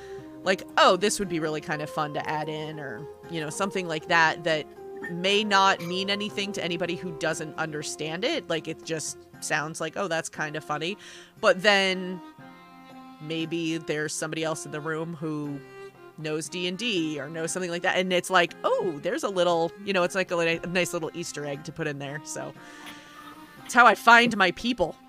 [0.45, 3.51] like oh this would be really kind of fun to add in or you know
[3.51, 4.67] something like that that
[5.11, 8.49] may not mean anything to anybody who doesn't understand it.
[8.49, 10.97] Like it just sounds like oh that's kind of funny.
[11.41, 12.21] But then
[13.21, 15.59] maybe there's somebody else in the room who
[16.17, 19.93] knows D&D or knows something like that and it's like oh there's a little you
[19.93, 22.21] know it's like a, a nice little easter egg to put in there.
[22.25, 22.55] So
[23.65, 24.95] it's how I find my people.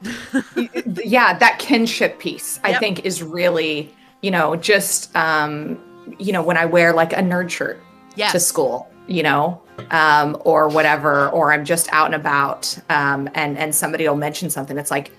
[1.04, 3.94] Yeah, that kinship piece I think is really,
[4.26, 5.78] you know, just um,
[6.18, 7.80] you know, when I wear like a nerd shirt
[8.16, 9.62] yes to school, you know,
[9.92, 14.50] um, or whatever, or I'm just out and about, um, and and somebody will mention
[14.50, 14.80] something.
[14.80, 15.12] It's like,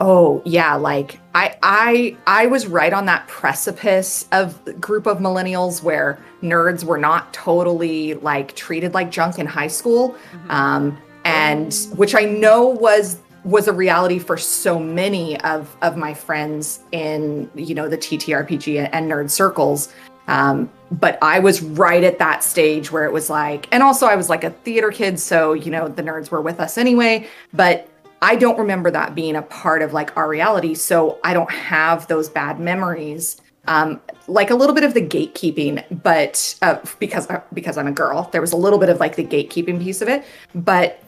[0.00, 5.82] oh yeah, like I I I was right on that precipice of group of millennials
[5.82, 10.16] where nerds were not totally like treated like junk in high school.
[10.32, 10.50] Mhm.
[10.50, 16.12] Um, and which I know was was a reality for so many of of my
[16.12, 19.92] friends in you know the TTRPG and nerd circles.
[20.28, 24.16] Um, but I was right at that stage where it was like, and also I
[24.16, 27.28] was like a theater kid, so you know the nerds were with us anyway.
[27.52, 27.88] But
[28.20, 32.08] I don't remember that being a part of like our reality, so I don't have
[32.08, 33.40] those bad memories.
[33.68, 38.28] Um, like a little bit of the gatekeeping, but uh, because because I'm a girl,
[38.32, 40.24] there was a little bit of like the gatekeeping piece of it.
[40.52, 41.00] But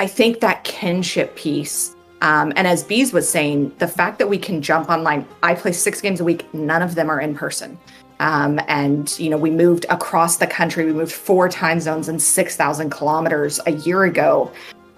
[0.00, 4.38] I think that kinship piece, um, and as Bees was saying, the fact that we
[4.38, 5.28] can jump online.
[5.42, 6.52] I play six games a week.
[6.54, 7.78] None of them are in person.
[8.18, 10.86] Um, and you know, we moved across the country.
[10.86, 14.50] We moved four time zones and six thousand kilometers a year ago,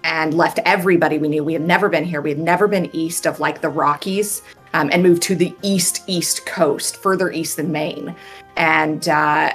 [0.05, 1.43] and left everybody we knew.
[1.43, 2.21] We had never been here.
[2.21, 4.41] We had never been east of like the Rockies,
[4.73, 8.15] um, and moved to the east east coast, further east than Maine.
[8.55, 9.51] And uh,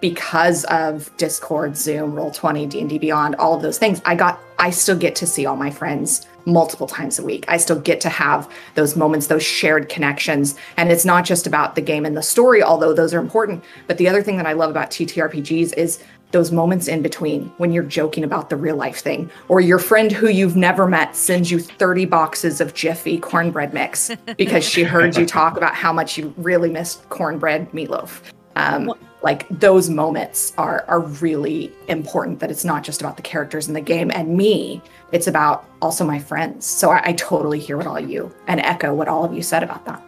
[0.00, 4.96] because of Discord, Zoom, Roll20, D&D Beyond, all of those things, I got I still
[4.96, 7.46] get to see all my friends multiple times a week.
[7.48, 10.54] I still get to have those moments, those shared connections.
[10.76, 13.96] And it's not just about the game and the story, although those are important, but
[13.98, 16.02] the other thing that I love about TTRPGs is
[16.32, 20.12] those moments in between when you're joking about the real life thing or your friend
[20.12, 25.16] who you've never met sends you 30 boxes of jiffy cornbread mix because she heard
[25.16, 28.20] you talk about how much you really missed cornbread meatloaf
[28.54, 28.92] um,
[29.22, 33.74] like those moments are are really important that it's not just about the characters in
[33.74, 34.80] the game and me
[35.12, 38.94] it's about also my friends so i, I totally hear what all you and echo
[38.94, 40.02] what all of you said about that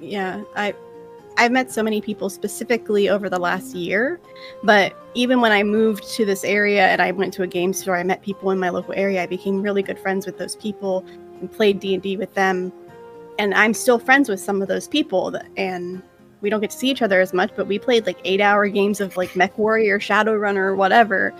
[0.00, 0.74] Yeah, I
[1.38, 4.18] I've met so many people specifically over the last year,
[4.62, 7.96] but even when I moved to this area and I went to a game store,
[7.96, 9.22] I met people in my local area.
[9.22, 11.04] I became really good friends with those people
[11.40, 12.72] and played D&D with them.
[13.38, 16.02] And I'm still friends with some of those people that, and
[16.40, 19.00] we don't get to see each other as much, but we played like 8-hour games
[19.00, 21.34] of like Mech Warrior, Shadowrunner, or whatever,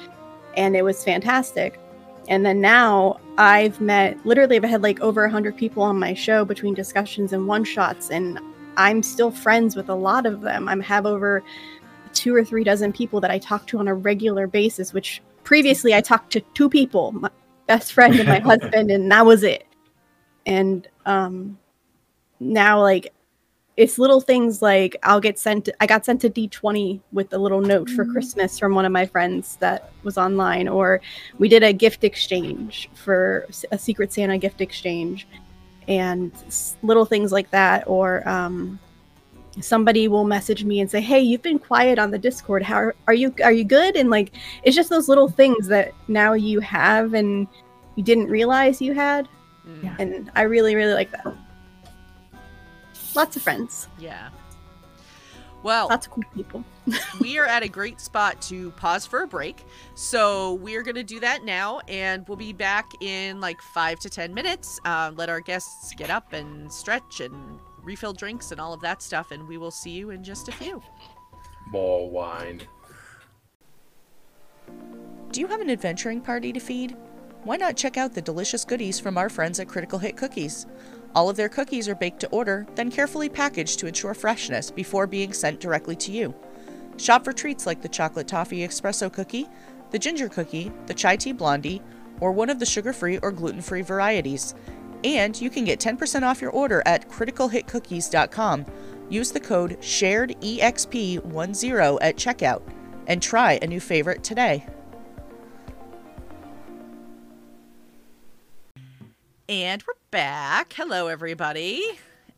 [0.57, 1.79] and it was fantastic.
[2.29, 6.45] And then now I've met literally I've had like over 100 people on my show
[6.45, 8.41] between discussions and one-shots and
[8.77, 10.69] I'm still friends with a lot of them.
[10.69, 11.43] I have over
[12.13, 15.95] two or three dozen people that I talk to on a regular basis, which previously
[15.95, 17.31] I talked to two people, my
[17.67, 19.67] best friend and my husband, and that was it.
[20.47, 21.59] And um,
[22.41, 23.13] now, like,
[23.77, 25.69] it's little things like I'll get sent.
[25.81, 29.05] I got sent a D20 with a little note for Christmas from one of my
[29.07, 31.01] friends that was online, or
[31.39, 35.27] we did a gift exchange for a Secret Santa gift exchange.
[35.89, 36.33] And
[36.83, 38.79] little things like that or um,
[39.61, 42.63] somebody will message me and say hey you've been quiet on the discord.
[42.63, 43.95] How are, are you are you good?
[43.95, 44.33] And like
[44.65, 47.47] it's just those little things that now you have and
[47.95, 49.29] you didn't realize you had.
[49.69, 49.97] Mm, Yeah.
[49.99, 51.27] and i really really like that
[53.17, 54.31] lots of friends yeah.
[55.63, 56.65] Well, lots of cool people
[57.21, 59.65] we are at a great spot to pause for a break.
[59.95, 64.11] So we're going to do that now, and we'll be back in like five to
[64.11, 64.79] 10 minutes.
[64.85, 67.35] Uh, let our guests get up and stretch and
[67.83, 70.53] refill drinks and all of that stuff, and we will see you in just a
[70.53, 70.83] few.
[71.69, 72.63] More wine.
[75.33, 76.97] Do you have an adventuring party to feed?
[77.43, 80.67] Why not check out the delicious goodies from our friends at Critical Hit Cookies?
[81.15, 85.07] All of their cookies are baked to order, then carefully packaged to ensure freshness before
[85.07, 86.35] being sent directly to you.
[86.99, 89.49] Shop for treats like the chocolate toffee espresso cookie,
[89.91, 91.83] the ginger cookie, the chai tea blondie,
[92.21, 94.55] or one of the sugar free or gluten free varieties.
[95.05, 98.67] And you can get 10% off your order at criticalhitcookies.com.
[99.09, 102.63] Use the code SHAREDEXP10 at checkout
[103.07, 104.67] and try a new favorite today.
[109.49, 110.73] And we're back.
[110.73, 111.81] Hello, everybody.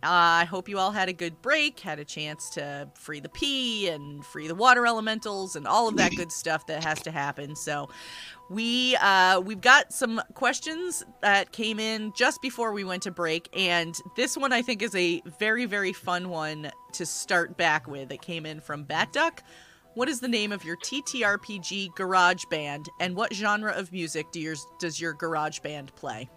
[0.02, 3.88] I hope you all had a good break, had a chance to free the pea
[3.88, 7.56] and free the water elementals and all of that good stuff that has to happen.
[7.56, 7.88] So,
[8.50, 13.48] we uh, we've got some questions that came in just before we went to break,
[13.56, 18.12] and this one I think is a very very fun one to start back with.
[18.12, 19.42] It came in from Bat Duck.
[19.94, 24.40] What is the name of your TTRPG garage band, and what genre of music do
[24.40, 26.28] yours, does your garage band play?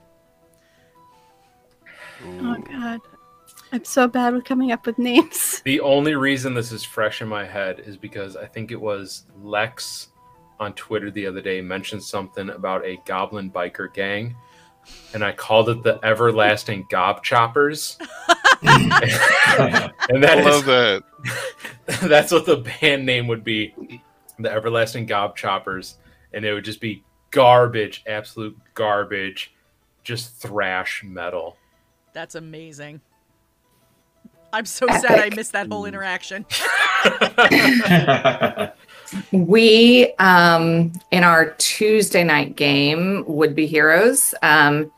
[2.26, 3.00] Oh god
[3.72, 7.28] i'm so bad with coming up with names The only reason this is fresh in
[7.28, 10.08] my head is because I think it was Lex
[10.60, 14.36] on Twitter the other day mentioned something about a goblin biker gang,
[15.14, 17.98] and I called it the Everlasting Gob Choppers.
[18.62, 21.04] and that I love is, that.
[22.04, 24.02] that's what the band name would be,
[24.40, 25.98] the Everlasting Gob Choppers,
[26.34, 29.54] and it would just be garbage, absolute garbage,
[30.04, 31.58] just thrash metal.
[32.14, 33.02] That's amazing.
[34.54, 36.46] I'm so sad I missed that whole interaction.
[39.32, 44.34] We um in our Tuesday night game would be heroes.
[44.42, 44.92] Um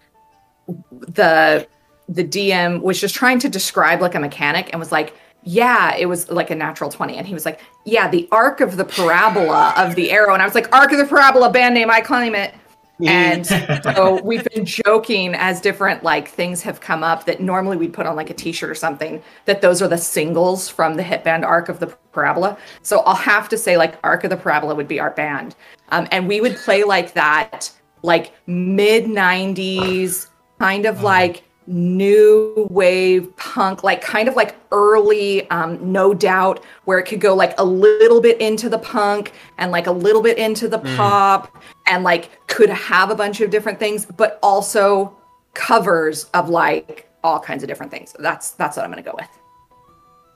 [0.90, 1.68] the
[2.10, 6.06] the DM was just trying to describe like a mechanic and was like, yeah, it
[6.06, 7.16] was like a natural 20.
[7.16, 10.34] And he was like, yeah, the arc of the parabola of the arrow.
[10.34, 12.54] And I was like, arc of the parabola, band name, I claim it.
[13.02, 13.46] And
[13.84, 18.06] so we've been joking as different like things have come up that normally we'd put
[18.06, 21.44] on like a t-shirt or something that those are the singles from the hit band
[21.44, 22.58] arc of the parabola.
[22.82, 25.56] So I'll have to say like arc of the parabola would be our band.
[25.90, 27.72] Um, and we would play like that,
[28.04, 30.28] like mid 90s,
[30.60, 37.00] kind of like new wave punk like kind of like early um no doubt where
[37.00, 40.38] it could go like a little bit into the punk and like a little bit
[40.38, 40.98] into the Mm.
[40.98, 45.16] pop and like could have a bunch of different things but also
[45.54, 49.30] covers of like all kinds of different things that's that's what i'm gonna go with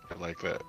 [0.10, 0.62] I like that.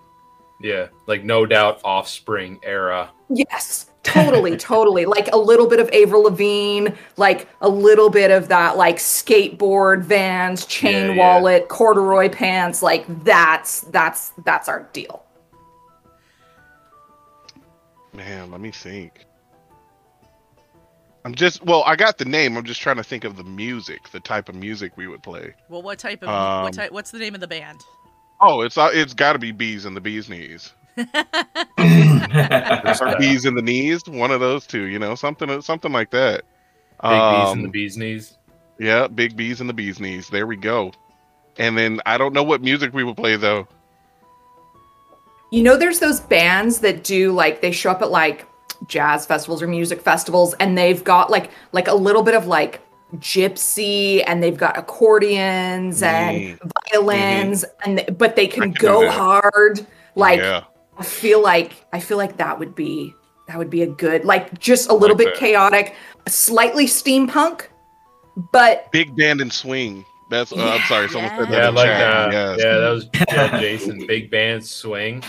[0.61, 3.11] Yeah, like no doubt offspring era.
[3.31, 8.49] yes totally totally like a little bit of avril lavigne like a little bit of
[8.49, 11.19] that like skateboard vans chain Yeah, yeah.
[11.19, 15.25] wallet corduroy pants like that's that's that's our deal
[18.15, 19.27] Man, let me think.
[21.25, 22.57] I'm just well, I got the name.
[22.57, 25.55] I'm just trying to think of the music, the type of music we would play.
[25.69, 26.91] Well, what type of Um, what type?
[26.91, 27.81] What's the name of the band?
[28.41, 30.73] Oh, it's uh, it's got to be bees and the bees knees.
[33.01, 34.03] or bees in the knees.
[34.07, 34.85] One of those two.
[34.85, 36.45] You know, something something like that.
[37.09, 38.37] Big bees and Um, the bees knees.
[38.79, 40.29] Yeah, big bees in the bees knees.
[40.31, 40.93] There we go.
[41.59, 43.67] And then I don't know what music we will play though.
[45.51, 48.47] You know, there's those bands that do like they show up at like
[48.87, 52.81] jazz festivals or music festivals, and they've got like like a little bit of like
[53.17, 56.59] gypsy, and they've got accordions and
[56.93, 58.49] violins, and th- but they Mm-hmm.
[58.49, 59.87] Can can go hard.
[60.15, 60.65] Like yeah,
[60.99, 63.15] I feel like I feel like that would be
[63.47, 65.41] that would be a good like just a little Like bit that.
[65.41, 65.95] chaotic,
[66.27, 67.67] slightly steampunk,
[68.53, 70.05] but big band and swing.
[70.31, 71.53] That's uh, I'm sorry, someone said that.
[71.53, 72.01] Yeah, I in like chat.
[72.01, 72.33] that.
[72.33, 72.59] Yes.
[72.63, 74.07] Yeah, that was yeah, Jason.
[74.07, 75.23] Big band swing.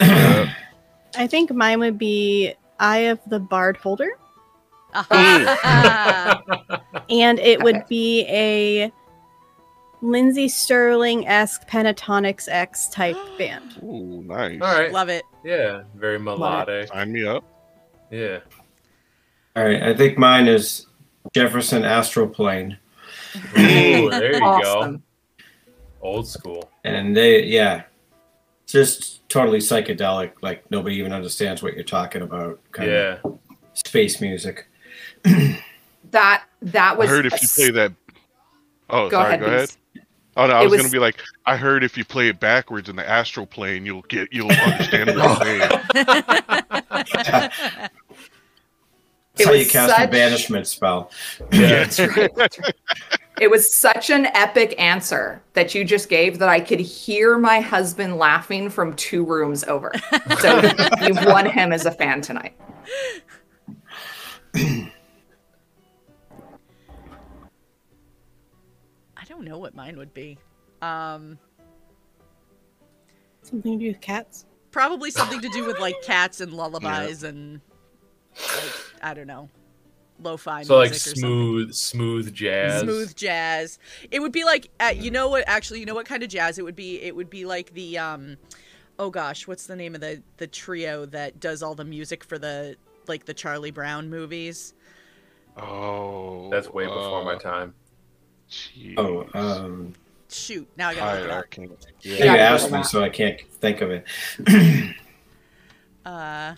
[0.00, 0.52] Yeah.
[1.16, 4.10] I think mine would be Eye of the Bard Holder,
[5.10, 5.48] and
[7.38, 8.90] it would be a
[10.02, 13.78] Lindsey Stirling esque Pentatonix X type band.
[13.82, 14.60] Ooh, nice.
[14.60, 14.92] All right.
[14.92, 15.22] Love it.
[15.44, 16.88] Yeah, very melodic.
[16.88, 17.44] Sign me up.
[18.10, 18.40] Yeah.
[19.56, 20.86] All right, I think mine is
[21.34, 22.76] Jefferson Astroplane,
[23.58, 25.00] Ooh, there you go.
[26.00, 26.70] Old school.
[26.84, 27.82] and they yeah,
[28.66, 30.32] just totally psychedelic.
[30.42, 32.58] Like nobody even understands what you're talking about.
[32.72, 33.18] Kind Yeah.
[33.24, 33.38] of
[33.74, 34.66] space music.
[36.10, 37.08] That that was.
[37.08, 37.92] I was heard if you s- play that.
[38.90, 39.28] Oh, go sorry.
[39.34, 39.72] ahead, go ahead.
[40.34, 40.38] Beast.
[40.38, 41.16] Oh no, I was, was- gonna be like,
[41.46, 45.16] I heard if you play it backwards in the astral plane, you'll get, you'll understand
[45.16, 47.90] what I'm saying.
[49.38, 51.10] It That's how you was cast a banishment spell.
[51.50, 51.84] Yeah.
[51.86, 52.30] That's right.
[53.40, 57.60] It was such an epic answer that you just gave that I could hear my
[57.60, 59.90] husband laughing from two rooms over.
[60.40, 60.60] So
[61.00, 62.54] you've won him as a fan tonight.
[69.42, 70.38] don't know what mine would be.
[70.80, 71.38] Um,
[73.42, 74.46] Something to do with cats.
[74.70, 77.60] probably something to do with like cats and lullabies and
[78.36, 78.72] like
[79.02, 79.48] I don't know,
[80.20, 82.82] lo-fi So like music or smooth, smooth jazz.
[82.82, 83.78] smooth jazz.
[84.12, 86.56] It would be like uh, you know what actually you know what kind of jazz
[86.58, 87.02] it would be?
[87.02, 88.36] It would be like the um
[88.98, 92.38] oh gosh, what's the name of the the trio that does all the music for
[92.38, 92.76] the
[93.08, 94.72] like the Charlie Brown movies?
[95.56, 97.74] Oh, That's way before my uh, time.
[98.52, 98.94] Jeez.
[98.98, 99.94] Oh, um,
[100.28, 101.50] Shoot, now I gotta look it I, I up.
[101.50, 101.86] can't.
[102.02, 102.34] you Yeah.
[102.36, 104.04] asked me, so I can't think of it.
[106.04, 106.54] Uh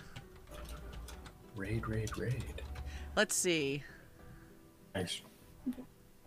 [1.56, 2.62] Raid, raid, raid.
[3.16, 3.82] let's see.
[4.94, 5.22] Nice.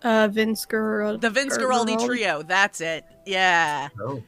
[0.04, 1.22] Uh, Vince Guaraldi.
[1.22, 3.04] The Vince Guaraldi trio, that's it.
[3.26, 3.90] Yeah.
[4.00, 4.22] Oh.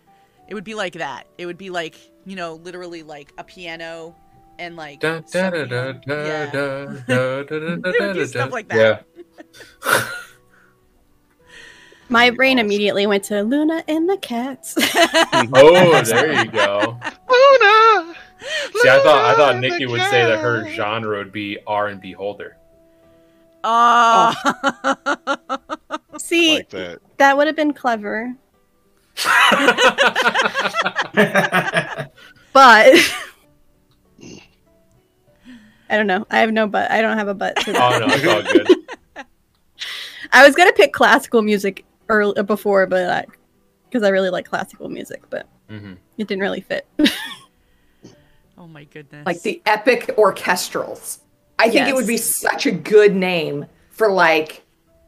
[0.48, 1.28] It would be like that.
[1.38, 1.96] It would be like,
[2.26, 4.16] you know, literally like a piano
[4.58, 6.02] and like Da, da, some da, da, piano.
[6.06, 6.46] da, Yeah.
[6.48, 9.00] da, da, da, da, da, They would do da, stuff da.
[12.10, 12.26] like that.
[12.26, 12.30] Yeah.
[12.30, 14.76] My brain immediately went to Luna and the cats.
[15.54, 17.00] Oh, there you go.
[17.30, 18.16] Luna.
[18.82, 21.88] See, I thought I thought Nikki the would say that her genre would be R
[21.88, 22.58] and B holder.
[23.64, 24.34] Ah.
[24.84, 25.58] Oh.
[26.18, 27.00] See, like that.
[27.18, 28.34] that would have been clever,
[29.16, 29.34] but
[35.90, 36.26] I don't know.
[36.30, 36.92] I have no butt.
[36.92, 37.58] I don't have a butt.
[37.58, 37.94] To that.
[37.94, 39.26] oh no, it's all good.
[40.32, 43.40] I was gonna pick classical music early before, but like
[43.86, 46.88] because I, really like classical music, but hmm it didn't really fit.
[48.58, 49.26] Oh my goodness.
[49.26, 51.20] like the epic orchestrals.
[51.58, 54.66] I think it would be such a good name for like,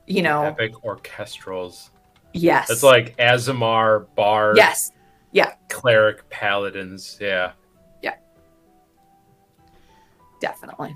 [0.07, 1.89] you know, Epic orchestrals.
[2.31, 2.69] yes.
[2.69, 4.93] it's like Azamar, Bard, yes,
[5.33, 5.51] yeah.
[5.67, 7.17] cleric, paladins.
[7.19, 7.51] Yeah.
[8.01, 8.15] Yeah.
[10.39, 10.95] Definitely.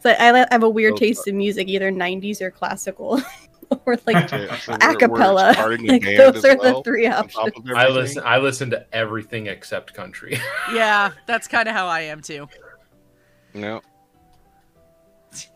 [0.00, 3.22] So I, I have a weird Oh, taste in music, either 90s or classical,
[3.86, 5.54] or like Yeah, so a we're- we're cappella.
[5.84, 7.52] Like those are well the three options.
[7.74, 8.22] I listen.
[8.24, 10.38] I listen to everything except country.
[10.72, 12.48] yeah, that's kind of how I am too.
[13.54, 13.80] No.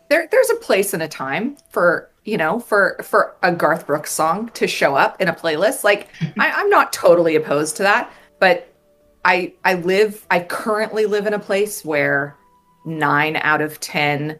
[0.09, 4.11] There, there's a place and a time for you know for for a Garth Brooks
[4.11, 5.83] song to show up in a playlist.
[5.83, 8.73] Like I, I'm not totally opposed to that, but
[9.25, 12.35] I I live I currently live in a place where
[12.85, 14.39] nine out of ten,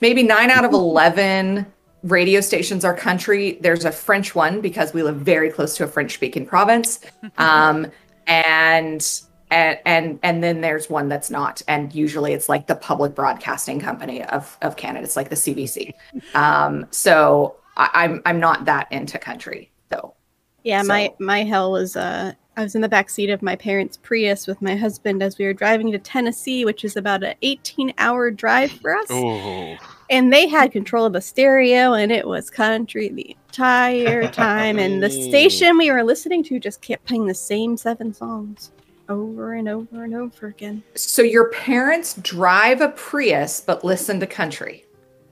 [0.00, 1.66] maybe nine out of eleven
[2.02, 3.58] radio stations are country.
[3.60, 7.00] There's a French one because we live very close to a French speaking province.
[7.38, 7.90] Um,
[8.26, 9.20] and
[9.50, 13.80] and and and then there's one that's not and usually it's like the public broadcasting
[13.80, 15.92] company of of canada it's like the cbc
[16.34, 20.14] um so I, i'm i'm not that into country though
[20.62, 23.56] Yeah, my So- my hell was uh I was in the back seat of my
[23.56, 27.34] parents' Prius with my husband as we were driving to Tennessee, which is about an
[27.42, 29.06] 18-hour drive for us.
[29.08, 29.76] Oh.
[30.10, 35.00] And they had control of the stereo and it was country the entire time and
[35.02, 38.72] the station we were listening to just kept playing the same seven songs
[39.08, 40.82] over and over and over again.
[40.94, 44.84] so your parents drive a prius but listen to country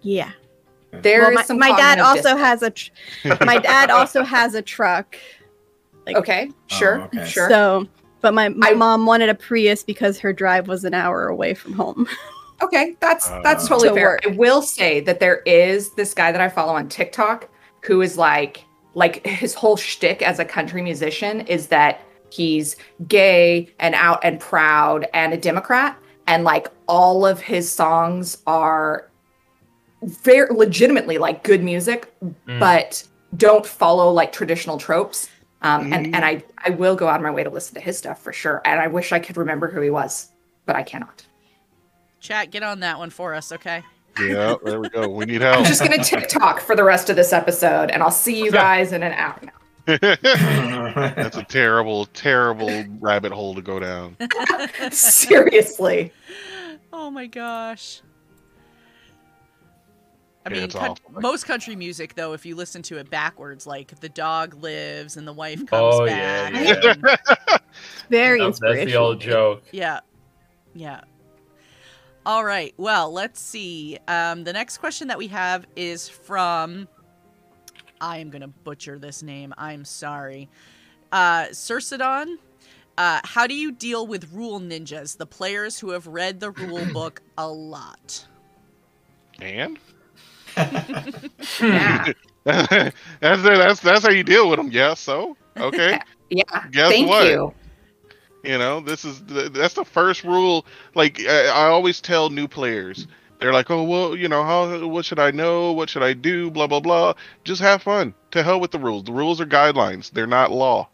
[0.02, 0.30] Yeah.
[0.90, 2.40] There is well, my, some my dad also dissonance.
[2.40, 5.16] has a tr- my dad also has a truck.
[6.06, 7.24] like- okay oh, sure Oh, okay.
[7.28, 7.86] sure So,
[8.20, 11.54] but my, my I- mom wanted a Prius because her drive was an hour away
[11.54, 12.08] from home.
[12.62, 14.08] Okay, that's that's Uh, totally To fair.
[14.10, 14.20] work.
[14.26, 17.48] I will say that there is this guy that I follow on TikTok
[17.82, 18.64] who is like
[18.94, 22.76] like his whole shtick as a country musician is that he's
[23.06, 29.08] gay and out and proud and a Democrat, and like all of his songs are
[30.02, 32.12] very legitimately like good music,
[32.46, 32.58] Mm.
[32.60, 33.04] but
[33.36, 35.28] don't follow like traditional tropes.
[35.62, 37.98] Um, and and I I will go out of my way to listen to his
[37.98, 38.62] stuff for sure.
[38.64, 40.30] And I wish I could remember who he was,
[40.66, 41.24] but I cannot.
[42.20, 43.82] Chat, get on that one for us, okay?
[44.20, 45.08] Yeah, there we go.
[45.08, 45.58] We need help.
[45.58, 48.92] I'm just gonna TikTok for the rest of this episode, and I'll see you guys
[48.92, 49.38] in an hour.
[49.42, 49.52] Now.
[51.16, 54.16] That's a terrible, terrible rabbit hole to go down.
[54.90, 56.12] Seriously,
[56.92, 58.02] Oh my gosh.
[60.44, 61.20] I mean, it's coun- awful.
[61.20, 65.26] most country music, though, if you listen to it backwards, like the dog lives and
[65.28, 66.52] the wife oh, comes Oh, back.
[66.54, 66.92] yeah.
[66.92, 67.60] and-
[68.08, 68.86] Very That's, that's inspirational.
[68.86, 69.62] the old joke.
[69.72, 70.00] yeah.
[70.74, 71.00] Yeah.
[72.28, 72.74] All right.
[72.76, 73.98] Well, let's see.
[74.06, 76.86] Um, the next question that we have is from.
[78.02, 79.54] I am going to butcher this name.
[79.56, 80.50] I'm sorry.
[81.10, 82.36] Uh, Circedon.
[82.98, 86.84] Uh, how do you deal with rule ninjas, the players who have read the rule
[86.92, 88.26] book a lot?
[89.40, 89.78] And
[91.62, 92.12] yeah,
[92.44, 94.70] that's that's that's how you deal with them.
[94.70, 94.92] Yeah.
[94.92, 95.98] So okay.
[96.30, 96.42] yeah.
[96.70, 97.26] Guess Thank what?
[97.26, 97.54] you.
[98.44, 100.64] You know, this is the, that's the first rule.
[100.94, 103.06] Like I, I always tell new players,
[103.40, 105.72] they're like, "Oh well, you know, how what should I know?
[105.72, 106.50] What should I do?
[106.50, 108.14] Blah blah blah." Just have fun.
[108.32, 109.04] To hell with the rules.
[109.04, 110.10] The rules are guidelines.
[110.10, 110.88] They're not law.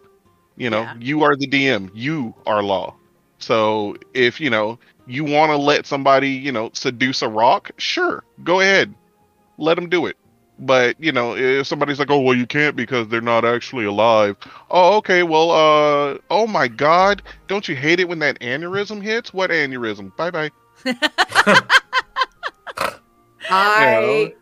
[0.57, 0.95] You know, Yeah.
[1.01, 1.91] you are the DM.
[1.95, 2.97] You are law.
[3.39, 8.25] So if you know you want to let somebody, you know, seduce a rock, sure,
[8.45, 8.95] go ahead,
[9.59, 10.17] let them do it.
[10.59, 14.37] But you know, if somebody's like, "Oh well, you can't because they're not actually alive,"
[14.71, 15.23] Oh, okay.
[15.23, 19.35] Well, uh, oh my God, don't you hate it when that aneurysm hits?
[19.35, 20.15] What aneurysm?
[20.17, 20.51] Bye bye.
[23.51, 24.35] I,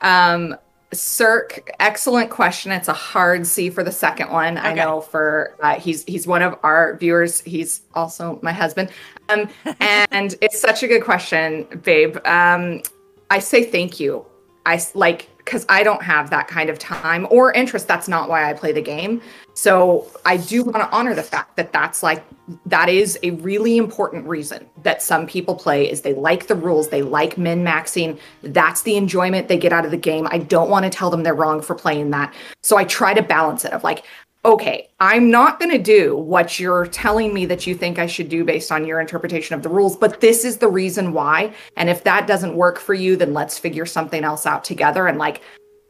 [0.00, 0.56] um,
[0.92, 2.70] Cirque, excellent question.
[2.70, 4.56] It's a hard C for the second one.
[4.56, 7.40] I know for uh, he's he's one of our viewers.
[7.40, 8.90] He's also my husband.
[9.28, 9.48] Um,
[9.80, 12.18] and it's such a good question, babe.
[12.24, 12.82] Um,
[13.30, 14.24] I say thank you.
[14.64, 17.86] I like because I don't have that kind of time or interest.
[17.86, 19.22] That's not why I play the game.
[19.54, 22.22] So I do want to honor the fact that that's like
[22.66, 26.88] that is a really important reason that some people play is they like the rules,
[26.88, 28.18] they like min maxing.
[28.42, 30.28] That's the enjoyment they get out of the game.
[30.30, 32.34] I don't want to tell them they're wrong for playing that.
[32.62, 34.04] So I try to balance it of like,
[34.46, 38.28] okay, I'm not going to do what you're telling me that you think I should
[38.28, 41.52] do based on your interpretation of the rules, but this is the reason why.
[41.76, 45.08] And if that doesn't work for you, then let's figure something else out together.
[45.08, 45.42] And like,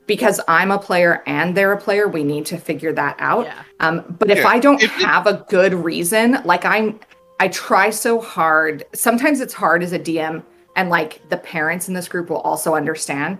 [0.06, 3.44] because I'm a player and they're a player, we need to figure that out.
[3.44, 3.62] Yeah.
[3.80, 6.98] Um, but if I don't have a good reason, like I'm,
[7.40, 8.84] I try so hard.
[8.94, 10.42] Sometimes it's hard as a DM,
[10.76, 13.38] and like the parents in this group will also understand.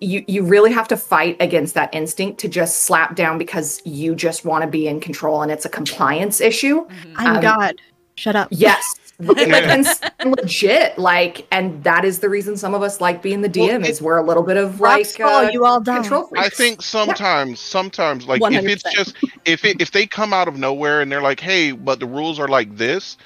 [0.00, 4.14] You you really have to fight against that instinct to just slap down because you
[4.14, 6.86] just want to be in control and it's a compliance issue.
[6.86, 7.12] Mhm.
[7.16, 7.74] I'm Um, God.
[8.16, 8.48] Shut up.
[8.50, 8.84] Yes.
[9.18, 13.68] And legit, like, and that is the reason some of us like being the Well,
[13.70, 16.00] DM it- is we're a little bit of like fall, uh, you all die.
[16.00, 19.16] control I think sometimes, sometimes, like if it's just
[19.46, 22.38] if it if they come out of nowhere and they're like, "Hey, but the rules
[22.38, 23.16] are like this,"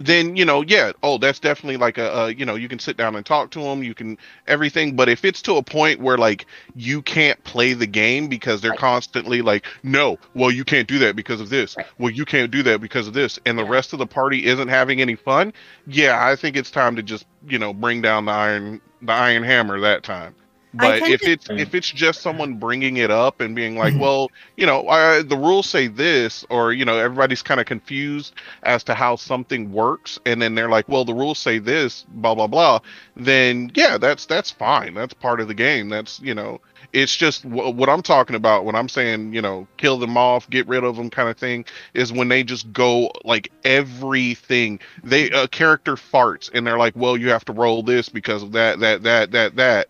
[0.00, 2.96] then you know, yeah, oh, that's definitely like a, a you know, you can sit
[2.96, 4.18] down and talk to them, you can
[4.48, 4.96] everything.
[4.96, 8.70] But if it's to a point where like you can't play the game because they're
[8.72, 8.78] Right.
[8.78, 11.76] constantly like, "No, well, you can't do that because of this.
[11.76, 11.86] Right.
[11.98, 14.68] Well, you can't do that because of this," and the rest of the party isn't
[14.68, 15.52] having any fun,
[15.86, 19.42] yeah, I think it's time to just you know bring down the iron the iron
[19.42, 20.34] hammer that time.
[20.78, 23.76] I But tend if to- it's if it's just someone bringing it up and being
[23.76, 23.98] like, Mhm.
[23.98, 28.34] well, you know, uh, the rules say this, or you know, everybody's kind of confused
[28.62, 32.34] as to how something works, and then they're like, well, the rules say this, blah
[32.34, 32.80] blah blah.
[33.16, 34.94] Then yeah, that's that's fine.
[34.94, 35.88] That's part of the game.
[35.88, 36.60] That's you know,
[36.92, 40.48] it's just w- what I'm talking about when I'm saying you know, kill them off,
[40.50, 41.64] get rid of them, kind of thing,
[41.94, 44.78] is when they just go like everything.
[45.02, 48.52] They a character farts, and they're like, well, you have to roll this because of
[48.52, 49.88] that, that, that, that, that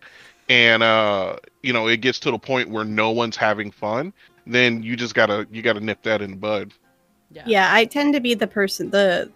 [0.51, 4.11] and uh you know it gets to the point where no one's having fun
[4.45, 6.73] then you just gotta you gotta nip that in the bud.
[7.31, 7.43] Yeah.
[7.45, 9.31] Yeah, I tend to be the person the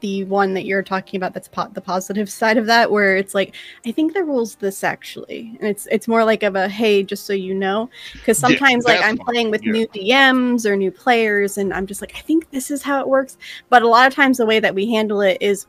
[0.00, 3.34] the one that you're talking about that's po- the positive side of that where it's
[3.34, 3.54] like
[3.86, 5.56] I think the rules this actually.
[5.60, 7.88] And it's it's more like of a hey just so you know.
[8.14, 9.72] Because Yeah, sometimes like I'm fine, playing with yeah.
[9.72, 13.08] new DMs or new players and I'm just like I think this is how it
[13.08, 13.36] works.
[13.68, 15.66] But a lot of times the way that we handle it is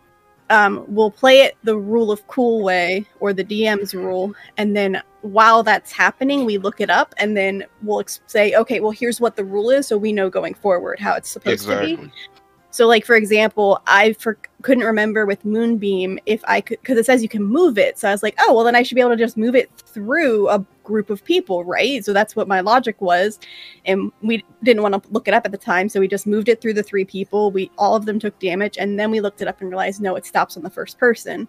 [0.54, 4.36] um, we'll play it the rule of cool way or the DM's rule.
[4.58, 8.82] And then while that's happening we look it up and then we'll ex- say okay
[8.82, 11.80] well here's what the rule is so we know going forward how it's supposed to
[11.80, 11.94] be.
[11.94, 12.12] Exactly.
[12.72, 17.06] So, like for example, I for- couldn't remember with Moonbeam if I could because it
[17.06, 18.00] says you can move it.
[18.00, 19.72] So I was like, oh well, then I should be able to just move it
[19.78, 22.04] through a group of people, right?
[22.04, 23.40] So that's what my logic was,
[23.86, 26.50] and we didn't want to look it up at the time, so we just moved
[26.50, 27.52] it through the three people.
[27.52, 30.16] We all of them took damage, and then we looked it up and realized no,
[30.16, 31.48] it stops on the first person.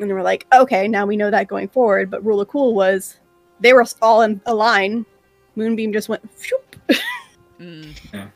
[0.00, 2.10] And we're like, okay, now we know that going forward.
[2.10, 3.18] But rule of cool was
[3.60, 5.04] they were all in a line.
[5.56, 6.22] Moonbeam just went.
[6.40, 6.76] Shoop,
[7.60, 7.92] Mm.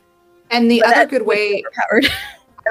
[0.51, 1.63] and the But other good way.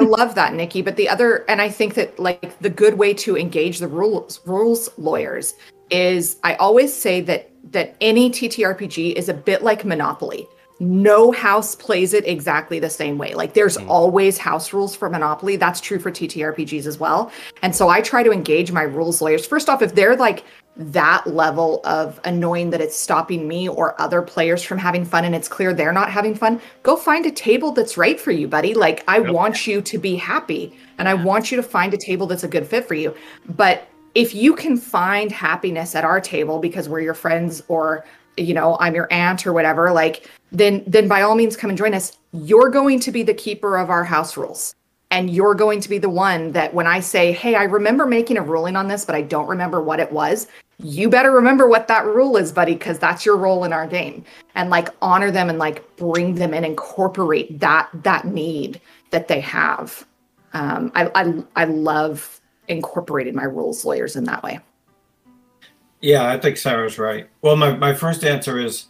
[0.00, 0.82] I love that, Nikki.
[0.82, 4.40] But the other, and I think that like the good way to engage the rules
[4.46, 5.54] rules lawyers
[5.92, 10.46] is I always say that that any TTRPG is a bit like Monopoly.
[10.80, 13.34] No house plays it exactly the same way.
[13.34, 13.88] Like there's Mm.
[13.88, 15.54] always house rules for Monopoly.
[15.56, 17.30] That's true for TTRPGs as well.
[17.62, 19.46] And so I try to engage my rules lawyers.
[19.46, 20.42] First off, if they're like
[20.76, 25.34] that level of annoying that it's stopping me or other players from having fun and
[25.34, 28.74] it's clear they're not having fun, go find a table that's right for you, buddy.
[28.74, 29.32] Like I Yep.
[29.32, 32.48] want you to be happy and I want you to find a table that's a
[32.48, 33.14] good fit for you.
[33.48, 38.04] But if you can find happiness at our table because we're your friends or
[38.36, 41.78] you know, I'm your aunt or whatever, like then then by all means come and
[41.78, 42.18] join us.
[42.32, 44.74] You're going to be the keeper of our house rules.
[45.10, 48.38] And you're going to be the one that when I say, "Hey, I remember making
[48.38, 50.46] a ruling on this, but I don't remember what it was."
[50.78, 54.24] You better remember what that rule is, buddy, because that's your role in our game.
[54.54, 58.80] And like honor them and like bring them and incorporate that that need
[59.10, 60.06] that they have.
[60.54, 62.40] Um, I, I I love
[62.72, 64.60] incorporating my rules lawyers in that way.
[66.00, 67.28] Yeah, I think Sarah's right.
[67.42, 68.86] Well, my, my first answer is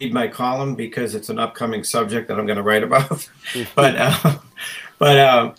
[0.00, 3.28] read my column because it's an upcoming subject that I'm going to write about.
[3.74, 4.38] but uh,
[4.98, 5.54] but uh,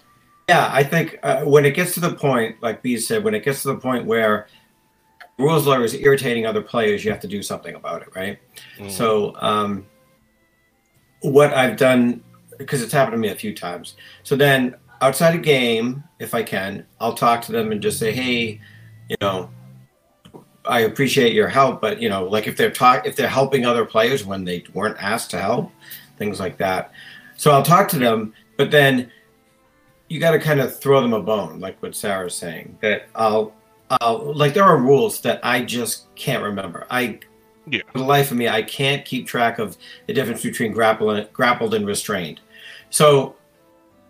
[0.49, 3.43] yeah, I think uh, when it gets to the point, like B said, when it
[3.43, 4.47] gets to the point where
[5.38, 8.39] rules lawyer is irritating other players, you have to do something about it, right?
[8.89, 9.85] So um,
[11.22, 12.23] what I've done,
[12.57, 13.95] because it's happened to me a few times.
[14.23, 18.12] So then outside a game, if I can, I'll talk to them and just say,
[18.12, 18.60] hey,
[19.10, 19.50] you know,
[20.66, 23.86] I appreciate your help, but you know, like if they're talk if they're helping other
[23.86, 25.72] players when they weren't asked to help,
[26.18, 26.92] things like that.
[27.38, 29.12] So I'll talk to them, but then
[30.08, 32.78] you got to kind of throw them a bone, like what Sarah's saying.
[32.82, 33.54] That I'll,
[34.02, 36.88] I'll like there are rules that I just can't remember.
[36.90, 37.20] I,
[37.68, 37.82] Yeah.
[37.92, 39.78] for the life of me, I can't keep track of
[40.08, 42.40] the difference between grappled, grappled and restrained.
[42.90, 43.36] So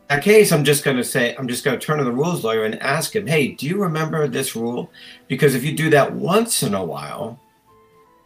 [0.09, 2.43] that case, I'm just going to say, I'm just going to turn to the rules
[2.43, 4.91] lawyer and ask him, hey, do you remember this rule?
[5.27, 7.39] Because if you do that once in a while,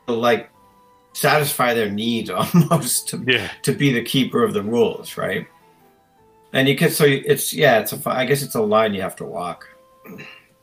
[0.07, 0.49] like
[1.14, 5.47] satisfy their needs almost to, yeah to be the keeper of the rules, right?
[6.53, 9.01] And you can, so it's, yeah, it's a, fi- I guess it's a line you
[9.01, 9.68] have to walk.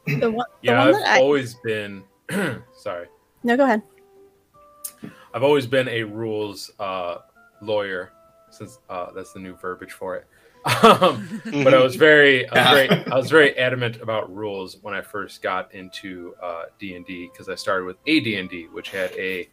[0.06, 2.02] The one, the Yeah, one I've that I, always been.
[2.76, 3.06] sorry,
[3.44, 3.82] no, go ahead.
[5.32, 7.18] I've always been a rules uh,
[7.62, 8.10] lawyer,
[8.50, 10.26] since uh, that's the new verbiage for it.
[10.82, 14.94] Um, but I was very, I was very, I was very adamant about rules when
[14.94, 18.66] I first got into uh, D and D because I started with AD and D,
[18.72, 19.48] which had a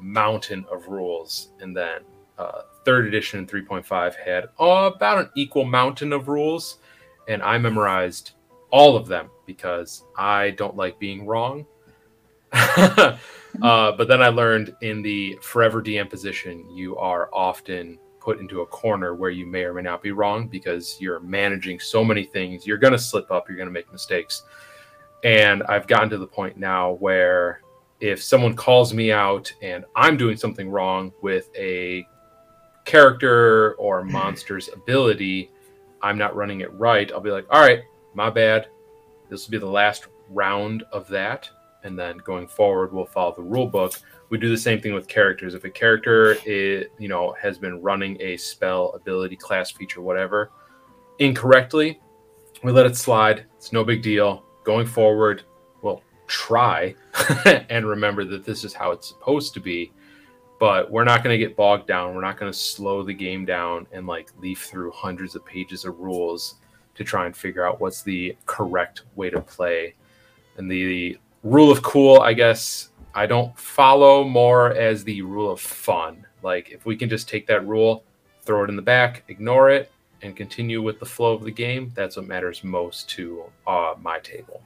[0.00, 2.02] mountain of rules, and then
[2.38, 6.78] uh, third edition 3.5 had uh, about an equal mountain of rules,
[7.28, 8.32] and I memorized
[8.70, 11.66] all of them because I don't like being wrong.
[12.52, 13.16] uh,
[13.60, 18.66] but then I learned in the forever DM position, you are often put into a
[18.66, 22.66] corner where you may or may not be wrong because you're managing so many things.
[22.66, 24.44] You're going to slip up, you're going to make mistakes.
[25.24, 27.62] And I've gotten to the point now where
[28.00, 32.06] if someone calls me out and I'm doing something wrong with a
[32.84, 35.50] character or monster's ability,
[36.00, 37.82] I'm not running it right, I'll be like, all right,
[38.14, 38.68] my bad.
[39.30, 41.48] This will be the last round of that.
[41.84, 43.98] And then going forward, we'll follow the rule book.
[44.32, 45.52] We do the same thing with characters.
[45.52, 50.52] If a character is, you know, has been running a spell, ability, class feature, whatever,
[51.18, 52.00] incorrectly,
[52.64, 53.44] we let it slide.
[53.58, 54.42] It's no big deal.
[54.64, 55.42] Going forward,
[55.82, 56.94] we'll try
[57.68, 59.92] and remember that this is how it's supposed to be
[60.62, 62.14] but we're not going to get bogged down.
[62.14, 65.84] We're not going to slow the game down and like leaf through hundreds of pages
[65.84, 66.60] of rules
[66.94, 69.96] to try and figure out what's the correct way to play.
[70.58, 75.50] And the, the rule of cool, I guess, I don't follow more as the rule
[75.50, 76.26] of fun.
[76.42, 78.04] Like if we can just take that rule,
[78.42, 79.90] throw it in the back, ignore it,
[80.22, 84.18] and continue with the flow of the game, that's what matters most to uh, my
[84.20, 84.62] table.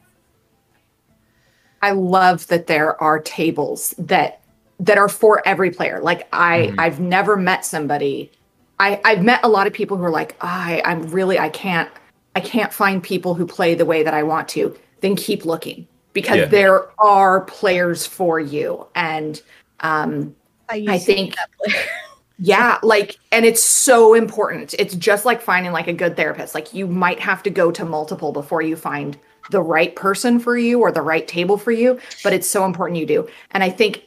[1.82, 4.40] I love that there are tables that
[4.78, 6.00] that are for every player.
[6.00, 6.74] Like I Mhm.
[6.78, 8.30] I've never met somebody
[8.78, 11.90] I I've met a lot of people who are like, I I'm really I can't
[12.34, 14.76] I can't find people who play the way that I want to.
[15.00, 15.86] Then keep looking
[16.16, 16.46] because Yeah.
[16.46, 19.42] there are players for you and
[19.80, 20.34] um
[20.68, 21.84] I, I think be that player.
[22.38, 24.74] yeah, like, and it's so important.
[24.78, 26.54] It's just like finding like a good therapist.
[26.54, 29.16] Like, you might have to go to multiple before you find
[29.50, 32.98] the right person for you or the right table for you, but it's so important
[32.98, 33.28] you do.
[33.52, 34.02] And I think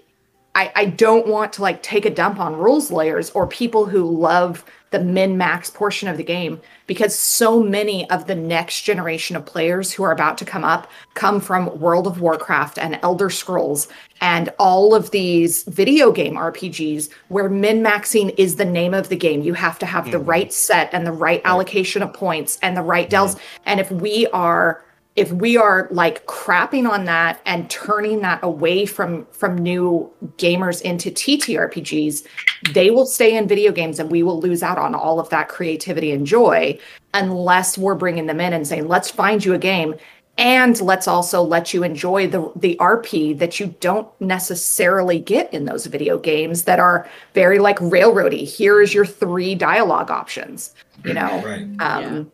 [0.56, 4.04] I, I don't want to like take a dump on rules lawyers or people who
[4.04, 9.36] love the min max portion of the game because so many of the next generation
[9.36, 13.30] of players who are about to come up come from World of Warcraft and Elder
[13.30, 13.88] Scrolls
[14.20, 19.16] and all of these video game RPGs where min maxing is the name of the
[19.16, 19.44] game.
[19.44, 20.28] You have to have the Mhm.
[20.28, 23.36] right set and the right allocation of points and the right dells.
[23.68, 24.84] And if we are
[25.20, 30.82] if we are like crapping on that and turning that away from from new gamers
[30.82, 32.26] into TTRPGs,
[32.72, 35.50] they will stay in video games and we will lose out on all of that
[35.50, 36.80] creativity and joy
[37.14, 39.94] unless we're bringing them in and saying, let's find you a game
[40.38, 45.66] and let's also let you enjoy the the RP that you don't necessarily get in
[45.66, 48.46] those video games that are very like railroady.
[48.46, 50.74] Here is your three dialogue options.
[51.04, 51.68] You know, Right.
[51.80, 52.32] um,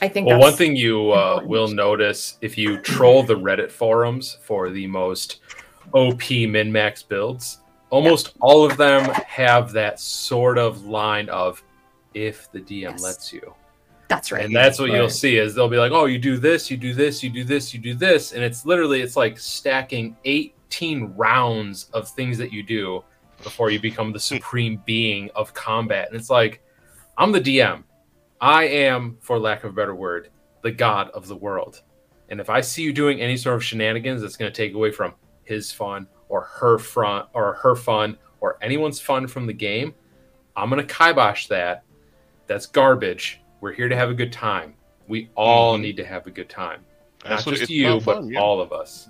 [0.00, 3.70] I think Well, that's one thing you uh, will notice if you troll the Reddit
[3.70, 5.40] forums for the most
[5.92, 7.58] OP min max builds,
[7.90, 11.62] almost all of them have that sort of line of
[12.14, 13.02] if the DM Yes.
[13.02, 13.54] lets you.
[14.08, 14.44] that's right.
[14.44, 16.94] And that's what you'll see is they'll be like, "Oh, you do this, you do
[16.94, 21.90] this, you do this, you do this." And it's literally it's like stacking 18 rounds
[21.92, 23.02] of things that you do
[23.42, 26.08] before you become the supreme being of combat.
[26.08, 26.62] And it's like,
[27.18, 27.84] I'm the DM.
[28.40, 30.30] I am, for lack of a better word,
[30.62, 31.82] the god of the world.
[32.28, 34.90] And if I see you doing any sort of shenanigans that's going to take away
[34.90, 39.94] from his fun or her fun or her fun or anyone's fun from the game,
[40.56, 41.84] I'm going to kibosh that.
[42.46, 43.40] That's garbage.
[43.60, 44.74] We're here to have a good time.
[45.08, 45.80] We all Mhm.
[45.82, 46.84] need to have a good time.
[47.24, 48.40] That's Not just you, about but yeah.
[48.40, 49.08] all of us.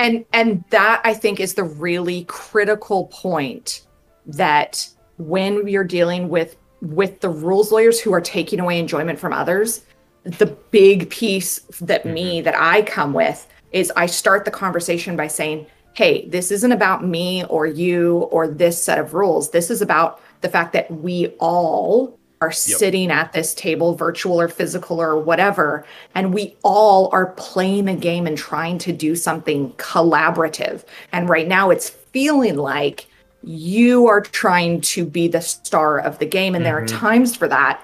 [0.00, 3.82] and and that i think is the really critical point
[4.26, 9.18] that when we are dealing with with the rules lawyers who are taking away enjoyment
[9.18, 9.82] from others
[10.24, 12.44] the big piece that me mm-hmm.
[12.44, 15.66] that i come with is i start the conversation by saying
[15.98, 19.50] hey this isn't about me or you or this set of rules.
[19.50, 24.46] This is about the fact that we all are sitting at this table virtual or
[24.46, 25.84] physical or whatever
[26.14, 30.84] and we all are playing a game and trying to do something collaborative.
[31.10, 33.07] And right now it's feeling like
[33.50, 36.98] you are trying to be the star of the game and there are Mhm.
[37.00, 37.80] times for that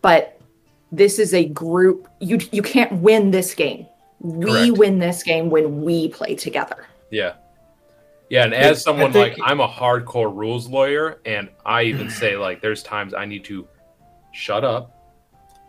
[0.00, 0.38] but
[0.92, 3.84] this is a group you you can't win this game
[4.20, 4.78] we Correct.
[4.78, 7.32] win this game when we play together Yeah.
[8.30, 12.10] Yeah, and I as someone think- like I'm a hardcore rules lawyer, and I even
[12.10, 13.66] say like there's times I need to
[14.32, 14.94] shut up,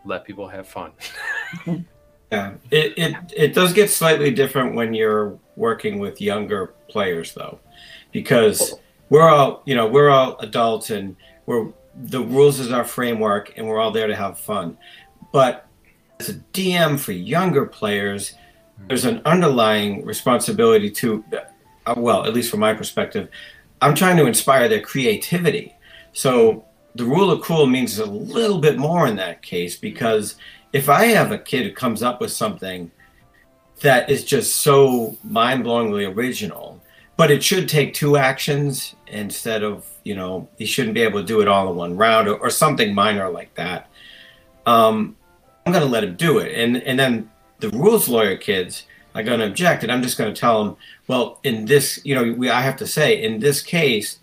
[0.04, 0.92] let people have fun.
[2.32, 7.58] Yeah, it, it it does get slightly different when you're working with younger players though,
[8.12, 8.74] because
[9.10, 11.16] we're all you know we're all adults and
[11.46, 11.72] we're
[12.04, 14.78] the rules is our framework and we're all there to have fun,
[15.32, 15.66] but
[16.18, 18.34] as a DM for younger players,
[18.88, 21.24] there's an underlying responsibility to,
[21.86, 23.28] uh, well, at least from my perspective,
[23.82, 25.74] I'm trying to inspire their creativity.
[26.12, 26.64] So
[26.94, 30.36] the rule of cool means a little bit more in that case because
[30.72, 32.90] if I have a kid who comes up with something
[33.80, 36.79] that is just so mind-blowingly original.
[37.20, 41.26] But it should take two actions instead of you know he shouldn't be able to
[41.26, 43.90] do it all in one round or, or something minor like that.
[44.64, 45.18] Um,
[45.66, 49.22] I'm going to let him do it, and and then the rules lawyer kids are
[49.22, 50.76] going to object, and I'm just going to tell them,
[51.08, 54.18] well, in this, you know, we I have to say in this case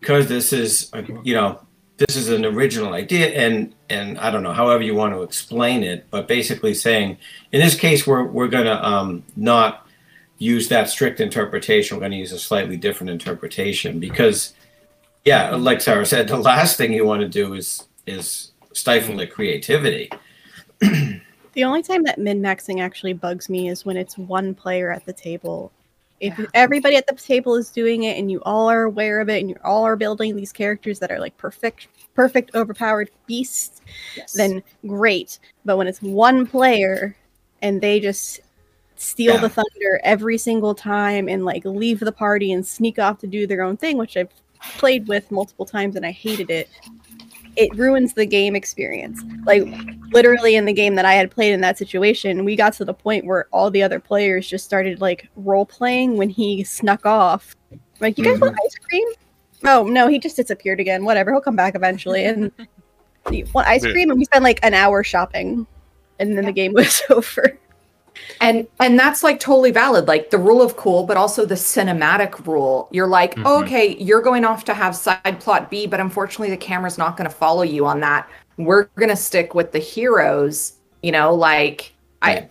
[0.00, 1.60] because this is a, you know
[1.98, 5.82] this is an original idea and and i don't know however you want to explain
[5.82, 7.16] it but basically saying
[7.52, 9.83] in this case we're we're going to um, not
[10.38, 14.54] use that strict interpretation we're going to use a slightly different interpretation because
[15.24, 19.26] yeah like sarah said the last thing you want to do is is stifle the
[19.26, 20.10] creativity
[21.54, 25.06] The only time that min maxing actually bugs me is when it's one player at
[25.06, 25.72] the table.
[26.20, 29.40] If everybody at the table is doing it and you all are aware of it
[29.40, 33.82] and you all are building these characters that are like perfect, perfect, overpowered beasts,
[34.34, 35.38] then great.
[35.64, 37.14] But when it's one player
[37.62, 38.40] and they just
[39.04, 39.40] steal Yeah.
[39.40, 43.46] the thunder every single time and like leave the party and sneak off to do
[43.46, 44.30] their own thing, which I've
[44.78, 46.68] played with multiple times and I hated it.
[47.56, 49.22] It ruins the game experience.
[49.46, 49.64] Like
[50.12, 52.94] literally in the game that I had played in that situation, we got to the
[52.94, 57.54] point where all the other players just started like role playing when he snuck off.
[58.00, 58.66] Like, you guys want mm-hmm.
[58.66, 59.08] ice cream?
[59.64, 61.04] Oh no, he just disappeared again.
[61.04, 62.24] Whatever, he'll come back eventually.
[62.24, 62.50] And
[63.30, 64.10] you want ice cream?
[64.10, 65.66] And we spent like an hour shopping,
[66.18, 67.58] and then the game was over.
[68.40, 72.46] And and that's like totally valid like the rule of cool but also the cinematic
[72.46, 73.62] rule you're like Mhm.
[73.62, 77.28] okay you're going off to have side plot b but unfortunately the camera's not going
[77.28, 81.92] to follow you on that we're going to stick with the heroes you know like
[82.22, 82.48] i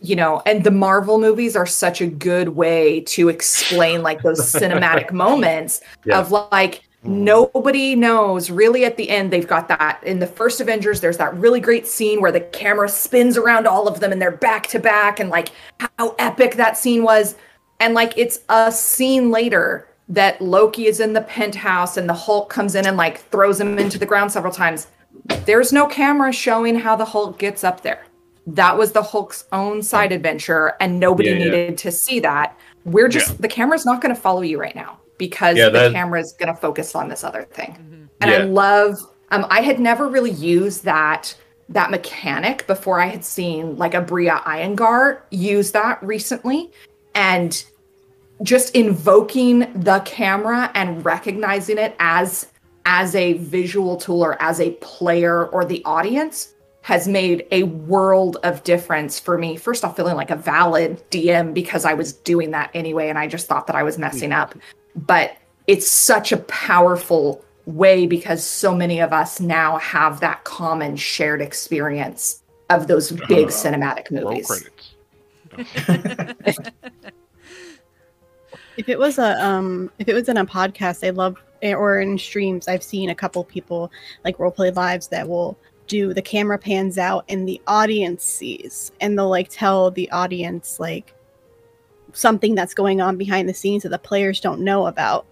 [0.00, 4.40] you know and the marvel movies are such a good way to explain like those
[4.52, 6.18] cinematic moments Yeah.
[6.18, 7.24] of like Hmm.
[7.24, 11.34] nobody knows really at the end they've got that in the first avengers there's that
[11.36, 14.78] really great scene where the camera spins around all of them and they're back to
[14.78, 15.50] back and like
[15.98, 17.34] how epic that scene was.
[17.80, 22.48] And like it's a scene later that loki is in the penthouse and the hulk
[22.48, 24.86] comes in and like throws him into the ground several times.
[25.44, 28.06] There's no camera showing how the hulk gets up there.
[28.46, 31.44] That was the hulk's own side adventure and nobody Yeah, yeah.
[31.44, 32.56] needed to see that.
[32.84, 33.36] We're just Yeah.
[33.40, 36.52] the camera's not going to follow you right now because Yeah, the that- is going
[36.54, 38.08] to focus on this other thing Mhm.
[38.20, 38.96] and i love
[39.30, 41.34] um i had never really used that
[41.68, 46.70] that mechanic before i had seen like Aabria Iyengar use that recently
[47.14, 47.64] and
[48.42, 52.46] just invoking the camera and recognizing it as
[52.86, 58.36] as a visual tool or as a player or the audience has made a world
[58.42, 59.56] of difference for me.
[59.56, 63.26] First off, feeling like a valid DM because I was doing that anyway and I
[63.26, 64.54] just thought that I was messing up.
[64.94, 70.96] But it's such a powerful way because so many of us now have that common
[70.96, 74.46] shared experience of those big cinematic movies.
[75.56, 76.70] credits.
[78.76, 82.18] If it was a um, if it was in a podcast, I love or in
[82.18, 83.90] streams, I've seen a couple people
[84.24, 85.56] like roleplay lives that will
[85.86, 90.80] do the camera pans out and the audience sees, and they'll like tell the audience
[90.80, 91.14] like
[92.14, 95.26] something that's going on behind the scenes that the players don't know about.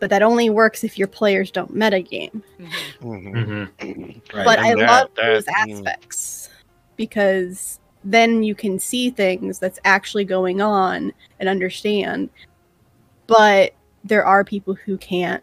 [0.00, 2.42] But that only works if your players don't metagame.
[2.58, 2.70] Mhm.
[3.00, 3.70] Mhm.
[3.78, 4.34] Mhm.
[4.34, 5.72] right but I that- love that- those mm.
[5.78, 6.50] aspects
[6.96, 12.28] because then you can see things that's actually going on and understand.
[13.26, 13.72] But
[14.04, 15.42] there are people who can't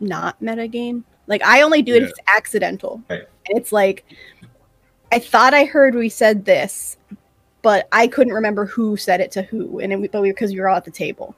[0.00, 1.02] not metagame.
[1.26, 3.02] Like I only do it if it's accidental.
[3.10, 3.28] Right.
[3.48, 4.04] And it's like
[5.12, 6.96] I thought I heard we said this,
[7.64, 10.68] but I couldn't remember who said it to who, and it, but because we were
[10.68, 11.34] all at the table.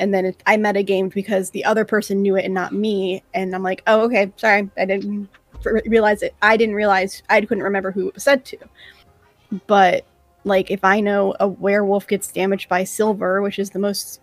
[0.00, 3.22] And then it, I metagamed because the other person knew it and not me.
[3.32, 5.28] And I'm like, oh, okay, sorry, I didn't
[5.86, 6.34] realize it.
[6.42, 8.58] I didn't realize I couldn't remember who it was said to.
[9.68, 10.04] But
[10.42, 14.20] like, if I know a werewolf gets damaged by silver, which is the most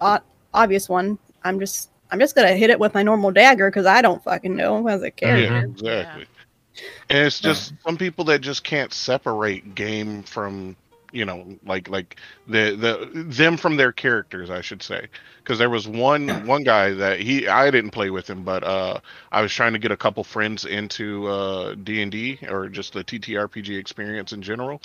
[0.00, 0.20] o-
[0.54, 4.00] obvious one, I'm just I'm just gonna hit it with my normal dagger because I
[4.00, 5.54] don't fucking know as a character.
[5.54, 6.26] Yeah, exactly.
[7.08, 10.76] And it's just some people that just can't separate game from
[11.12, 15.08] you know like like the the them from their characters I should say.
[15.42, 16.42] Because there was one Yeah.
[16.44, 19.00] one guy that he I didn't play with him but uh
[19.30, 23.78] I was trying to get a couple friends into uh D&D or just the TTRPG
[23.78, 24.80] experience in general.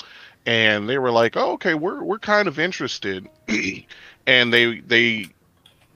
[0.46, 3.30] And they were like oh okay we're we're kind of interested.
[4.28, 5.28] And they they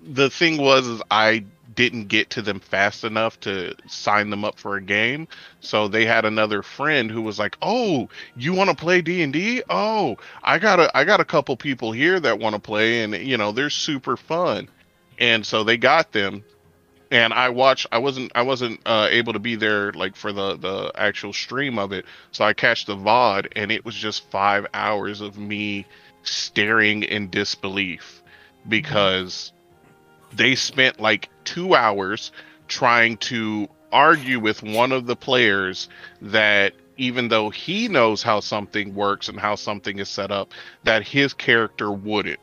[0.01, 1.45] the thing was is I
[1.77, 5.27] didn't get to them fast enough to sign them up for a game.
[5.61, 10.17] So they had another friend who was like oh you want to play d&d oh
[10.43, 13.37] i got a i got a couple people here that want to play and you
[13.37, 14.67] know they're super fun.
[15.19, 16.43] And so they got them.
[17.11, 20.57] And i watched i wasn't i wasn't uh, able to be there like for the
[20.57, 22.05] the actual stream of it.
[22.31, 25.85] So i catched the vod and it was just five hours of me
[26.23, 28.23] staring in disbelief
[28.67, 29.53] because
[30.33, 32.31] they spent like two hours
[32.67, 35.87] trying to argue with one of the players
[36.21, 41.07] that even though he knows how something works and how something is set up, that
[41.07, 42.39] his character wouldn't.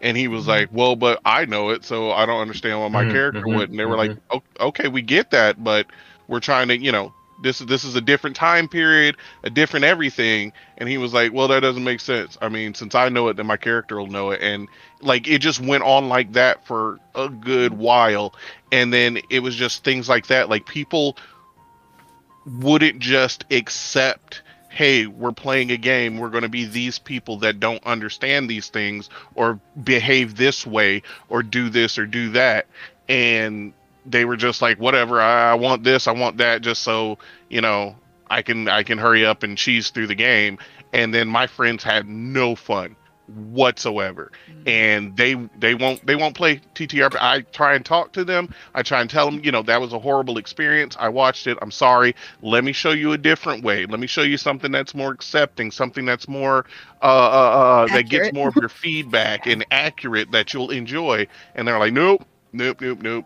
[0.00, 3.04] And he was like, "Well, but I know it, so I don't understand why my
[3.04, 4.12] Mhm, character mhm, would." And they were like,
[4.60, 5.86] "Okay, we get that, but
[6.28, 9.84] we're trying to, you know, this is this is a different time period, a different
[9.84, 12.38] everything." And he was like, "Well, that doesn't make sense.
[12.40, 14.68] I mean, since I know it, then my character will know it." And
[15.00, 18.34] like it just went on like that for a good while,
[18.72, 20.48] and then it was just things like that.
[20.48, 21.16] Like people
[22.46, 27.60] wouldn't just accept hey we're playing a game we're going to be these people that
[27.60, 32.66] don't understand these things or behave this way or do this or do that
[33.08, 33.72] and
[34.06, 37.18] they were just like whatever I, I want this i want that just so
[37.48, 37.96] you know
[38.28, 40.58] i can i can hurry up and cheese through the game
[40.92, 42.96] and then my friends had no fun
[43.30, 44.32] whatsoever
[44.66, 47.16] and they they won't they won't play TTRP.
[47.20, 48.52] I try and talk to them.
[48.74, 50.96] I try and tell them, you know, that was a horrible experience.
[50.98, 51.58] I watched it.
[51.62, 52.14] I'm sorry.
[52.42, 53.86] Let me show you a different way.
[53.86, 56.66] Let me show you something that's more accepting, something that's more
[57.02, 61.26] uh, uh, uh that gets more of your feedback and accurate that you'll enjoy.
[61.54, 63.24] And they're like, nope, nope, nope, nope.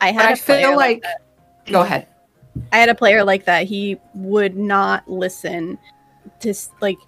[0.00, 1.22] I had I a player feel like, that.
[1.66, 2.06] go ahead.
[2.72, 3.66] I had a player like that.
[3.66, 5.78] He would not listen
[6.40, 6.98] to like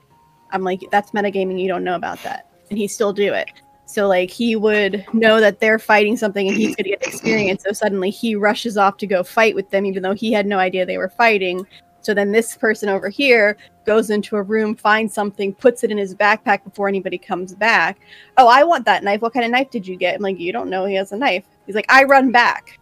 [0.50, 1.60] I'm like that's metagaming.
[1.60, 3.50] You don't know about that, and he still do it.
[3.86, 7.62] So like he would know that they're fighting something and he's going to get experience.
[7.62, 10.58] So suddenly he rushes off to go fight with them, even though he had no
[10.58, 11.66] idea they were fighting.
[12.02, 13.56] So then this person over here
[13.86, 17.98] goes into a room, finds something, puts it in his backpack before anybody comes back.
[18.36, 19.22] Oh, I want that knife.
[19.22, 20.16] What kind of knife did you get?
[20.16, 21.44] I'm like, you don't know he has a knife.
[21.68, 22.80] He's like, I run back.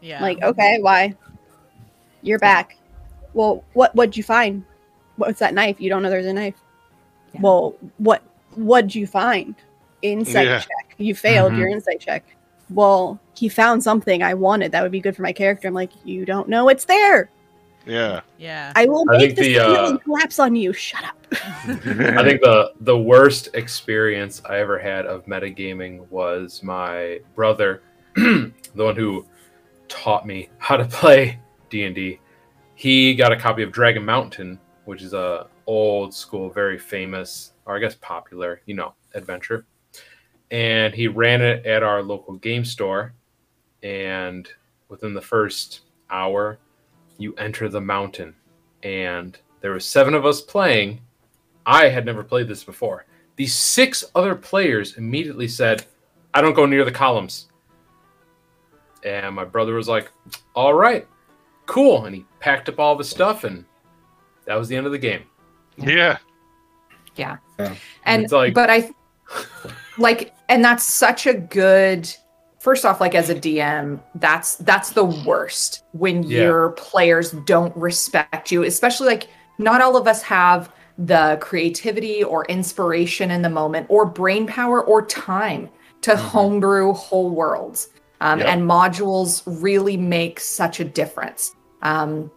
[0.00, 0.22] Yeah.
[0.22, 1.14] Like, okay, why?
[2.22, 2.78] You're back.
[3.34, 4.64] Well, what what'd you find?
[5.16, 5.78] What's that knife?
[5.78, 6.54] You don't know there's a knife.
[7.34, 7.42] Yeah.
[7.42, 8.22] Well, what
[8.54, 9.54] what'd you find?
[10.00, 10.60] Insight Yeah.
[10.60, 10.94] check.
[10.96, 11.58] You failed Mhm.
[11.58, 12.24] your insight check.
[12.70, 15.68] Well, he found something I wanted that would be good for my character.
[15.68, 17.28] I'm like, you don't know it's there.
[17.86, 18.20] Yeah.
[18.38, 18.72] yeah.
[18.76, 20.72] I will I make this the, ceiling uh, collapse on you.
[20.72, 21.16] Shut up.
[21.32, 27.82] I think the the worst experience I ever had of metagaming was my brother,
[28.74, 29.24] the one who
[29.88, 31.38] taught me how to play
[31.70, 32.20] D and D.
[32.74, 37.76] He got a copy of Dragon Mountain, which is a old school, very famous, or
[37.76, 39.64] I guess popular, you know, adventure.
[40.50, 43.14] And he ran it at our local game store.
[43.82, 44.46] And
[44.90, 45.80] within the first
[46.10, 46.58] hour,
[47.16, 48.34] you enter the mountain,
[48.82, 51.00] and there were seven of us playing.
[51.64, 53.06] I had never played this before.
[53.36, 55.86] These six other players immediately said,
[56.34, 57.46] I don't go near the columns.
[59.04, 60.10] And my brother was like,
[60.54, 61.06] All right,
[61.66, 62.04] cool.
[62.06, 63.64] And he packed up all of his stuff, and
[64.46, 65.22] that was the end of the game.
[65.76, 66.18] Yeah.
[67.16, 67.36] Yeah.
[68.04, 68.90] And It's like- but I
[69.98, 72.12] like and that's such a good
[72.58, 76.42] first off like as a DM that's that's the worst when Yeah.
[76.42, 79.28] your players don't respect you especially like
[79.58, 84.82] not all of us have the creativity or inspiration in the moment or brain power
[84.82, 85.68] or time
[86.02, 86.16] to Mhm.
[86.16, 87.88] homebrew whole worlds
[88.20, 88.48] um, Yep.
[88.48, 92.30] and modules really make such a difference um,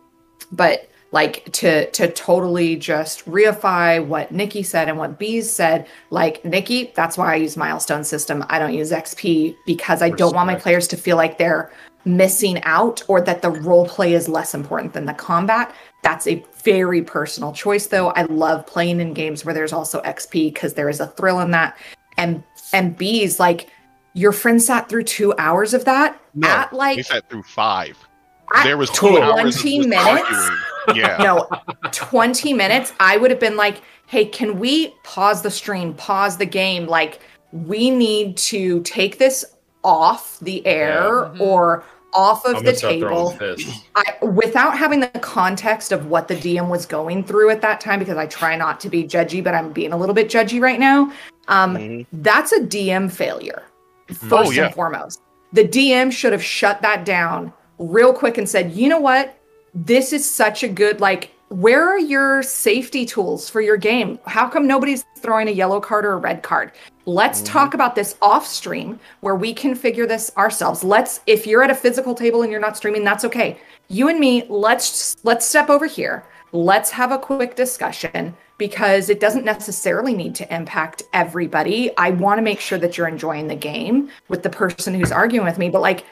[0.52, 6.44] but like to to totally just reify what Nikki said and what Bees said, like
[6.44, 8.44] Nikki, that's why I use milestone system.
[8.50, 11.72] I don't use XP because I don't want my players to feel like they're
[12.06, 15.74] missing out or that the role play is less important than the combat.
[16.02, 18.10] That's a very personal choice though.
[18.10, 21.52] I love playing in games where there's also XP because there is a thrill in
[21.52, 21.78] that.
[22.18, 22.44] And
[22.74, 23.70] and Bees, like
[24.14, 27.98] your friend sat through two hours of that No, at like he sat through five.
[28.64, 30.50] There was two hours 20 minutes?
[30.94, 31.16] Yeah.
[31.20, 31.48] no
[31.92, 36.46] 20 minutes i would have been like hey can we pause the stream pause the
[36.46, 37.22] game like
[37.54, 39.46] we need to take this
[39.86, 41.40] off the air Yeah.
[41.40, 41.84] Or
[42.14, 43.36] off of I'm the table.
[43.96, 47.98] I, without having the context of what the dm was going through at that time
[48.00, 50.80] because i try not to be judgy but i'm being a little bit judgy right
[50.80, 51.12] now
[51.48, 52.06] um, Mhm.
[52.12, 53.64] that's a dm failure
[54.08, 54.66] first Oh, yeah.
[54.66, 55.22] and foremost.
[55.54, 59.38] The dm should have shut that down real quick and said you know what?
[59.76, 64.18] This is such a good like where are your safety tools for your game?
[64.26, 66.72] How come nobody's throwing a yellow card or a red card?
[67.06, 67.46] Let's Mhm.
[67.46, 70.84] talk about this off stream where we can figure this ourselves.
[70.84, 73.58] Let's if you're at a physical table and you're not streaming that's okay.
[73.90, 76.24] You and me let's let's step over here.
[76.54, 82.38] Let's have a quick discussion because it doesn't necessarily need to impact everybody i want
[82.38, 85.70] to make sure that you're enjoying the game with the person who's arguing with me
[85.70, 86.06] but like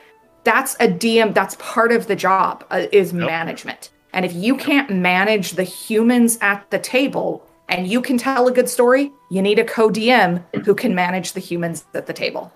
[0.44, 1.36] that's a DM.
[1.36, 3.28] That's part of the job uh, is Yep.
[3.28, 3.92] management.
[4.12, 8.52] And if you can't manage the humans at the table and you can tell a
[8.52, 12.52] good story, you need a co-DM who can manage the humans at the table.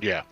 [0.00, 0.22] Yeah,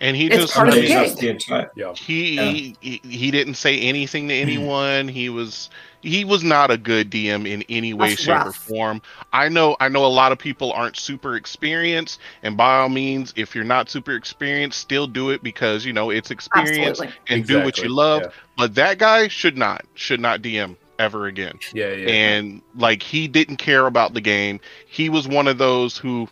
[0.00, 1.92] and he It's just part of the Somebody the entire- Yeah.
[1.94, 2.50] he, Yeah.
[2.80, 5.06] he he didn't say anything to anyone.
[5.06, 5.68] He was
[6.04, 9.02] he was not a good DM in any way, That's shape, or form.
[9.32, 13.32] I know I know a lot of people aren't super experienced, and by all means,
[13.36, 17.16] if you're not super experienced, still do it because you know it's experience Absolutely.
[17.28, 18.22] and do what you love.
[18.22, 18.30] yeah.
[18.56, 21.58] But that guy should not should not DM ever again.
[21.72, 22.08] Yeah, yeah.
[22.08, 24.60] And like he didn't care about the game.
[24.86, 26.28] He was one of those who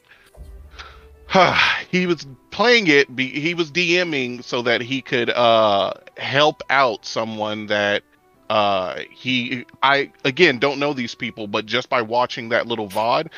[1.91, 7.07] he was playing it be, he was DMing so that he could uh help out
[7.07, 8.03] someone that
[8.53, 13.29] uh he I again don't know these people but just by watching that little VOD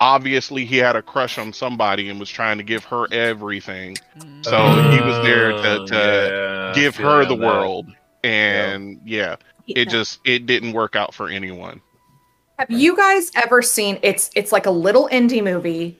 [0.00, 4.44] obviously he had a crush on somebody and was trying to give her everything Mm.
[4.44, 4.56] so
[4.92, 7.46] he was there to, Uh, to yeah, give her the that.
[7.46, 7.86] world
[8.22, 9.36] and yeah
[9.66, 9.82] Yeah.
[9.82, 11.80] it just it didn't work out for anyone
[12.60, 15.96] Have you guys ever seen it's it's like a little indie movie.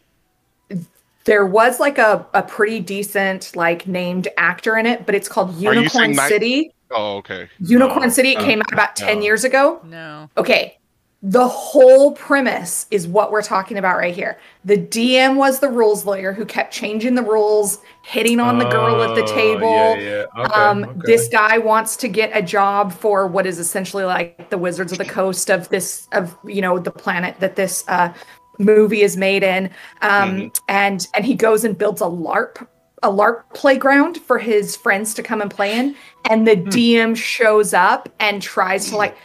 [1.24, 5.55] There was like a, a pretty decent like named actor in it, but it's called
[5.56, 6.72] you Unicorn saying Night- City.
[6.90, 8.08] Oh okay Unicorn No.
[8.08, 8.44] City it Oh.
[8.44, 9.24] came out about 10 No.
[9.24, 9.80] years ago.
[9.84, 10.28] No.
[10.36, 10.76] Okay.
[11.22, 14.38] The whole premise is what we're talking about right here.
[14.64, 19.02] The DM was the rules lawyer who kept changing the rules, hitting on the girl
[19.02, 19.70] at the Oh, table.
[19.70, 20.42] Yeah, yeah.
[20.44, 21.00] Okay, um, okay.
[21.04, 24.98] This guy wants to get a job for what is essentially like the Wizards of
[24.98, 28.14] the Coast of this of you know the planet that this uh,
[28.58, 29.66] movie is made in,
[30.00, 30.48] um, Mm-hmm.
[30.68, 32.66] and and he goes and builds a LARP
[33.02, 35.94] a LARP playground for his friends to come and play in,
[36.28, 36.44] and Hmm.
[36.44, 39.16] the DM shows up and tries to like.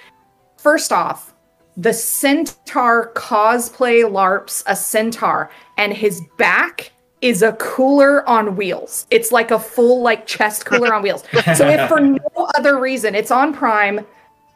[0.58, 1.34] First off,
[1.78, 6.92] the centaur cosplay LARPs a centaur, and his back
[7.22, 9.06] is a cooler on wheels.
[9.10, 11.24] It's like a full like chest cooler on wheels.
[11.56, 12.20] So if for no
[12.56, 14.06] other reason, it's on Prime.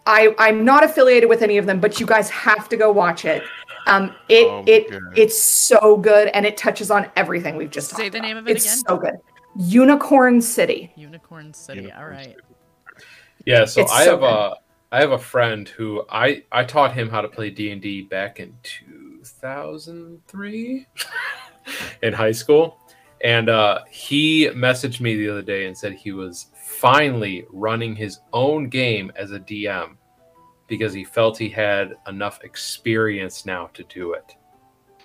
[0.05, 3.25] I I'm not affiliated with any of them, but you guys have to go watch
[3.25, 3.43] it.
[3.87, 5.01] Um, it Oh it God.
[5.15, 8.27] it's so good and it touches on everything we've just Say talked the about.
[8.27, 8.83] name of it it's again.
[8.87, 9.15] so good.
[9.55, 10.91] Unicorn City.
[10.95, 11.81] Unicorn City.
[11.81, 12.35] Unicorn All right.
[13.45, 14.27] Yeah, so It's I so have good.
[14.29, 14.55] a
[14.91, 18.01] I have a friend who I I taught him how to play D and D
[18.01, 20.87] back in two thousand three
[22.03, 22.77] in high school,
[23.23, 26.47] and uh, he messaged me the other day and said he was
[26.79, 29.95] finally running his own game as a DM
[30.69, 34.35] because he felt he had enough experience now to do it.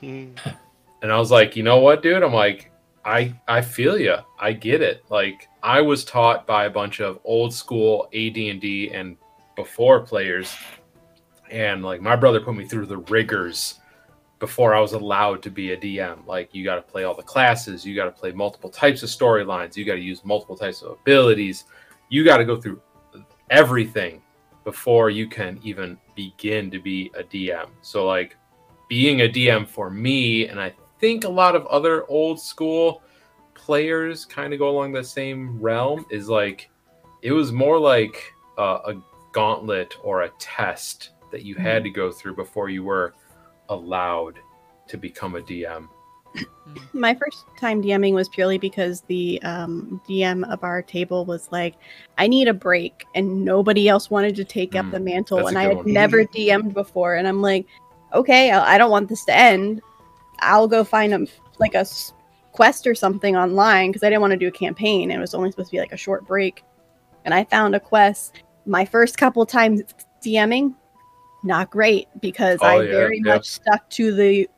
[0.01, 0.31] Hmm.
[1.03, 2.23] And I was like, you know what, dude?
[2.23, 2.71] I'm like,
[3.05, 4.17] I I feel you.
[4.39, 5.05] I get it.
[5.11, 9.17] Like I was taught by a bunch of old school AD&D and
[9.57, 10.55] before players,
[11.51, 13.81] and like my brother put me through the rigors
[14.39, 16.27] before I was allowed to be a DM.
[16.27, 19.09] Like you got to play all the classes, you got to play multiple types of
[19.09, 21.65] storylines, you got to use multiple types of abilities,
[22.09, 22.81] you got to go through
[23.51, 24.23] everything
[24.65, 27.69] before you can even begin to be a DM.
[27.83, 28.37] So like
[28.89, 33.03] being a DM for me, and I think a lot of other old school
[33.55, 36.71] players kind of go along the same realm, is like
[37.23, 38.95] it was more like uh, a
[39.33, 43.15] gauntlet or a test that you had to go through before you were
[43.69, 44.39] allowed
[44.89, 45.89] to become a DM.
[46.93, 51.75] My first time DMing was purely because the um, DM of our table was like,
[52.19, 53.05] I need a break.
[53.15, 55.47] And nobody else wanted to take up Mm, the mantle.
[55.49, 55.93] And I had one.
[55.93, 57.15] never DM'd before.
[57.17, 57.67] And I'm like,
[58.13, 59.83] okay, I don't want this to end.
[60.41, 61.27] I'll go find a,
[61.59, 61.87] like a
[62.53, 65.11] quest or something online because I didn't want to do a campaign.
[65.11, 66.63] It was only supposed to be like a short break.
[67.25, 68.43] And I found a quest.
[68.67, 69.83] My first couple times
[70.25, 70.75] DMing,
[71.43, 73.35] not great because Oh, I yeah, very yeah.
[73.35, 74.49] much stuck to the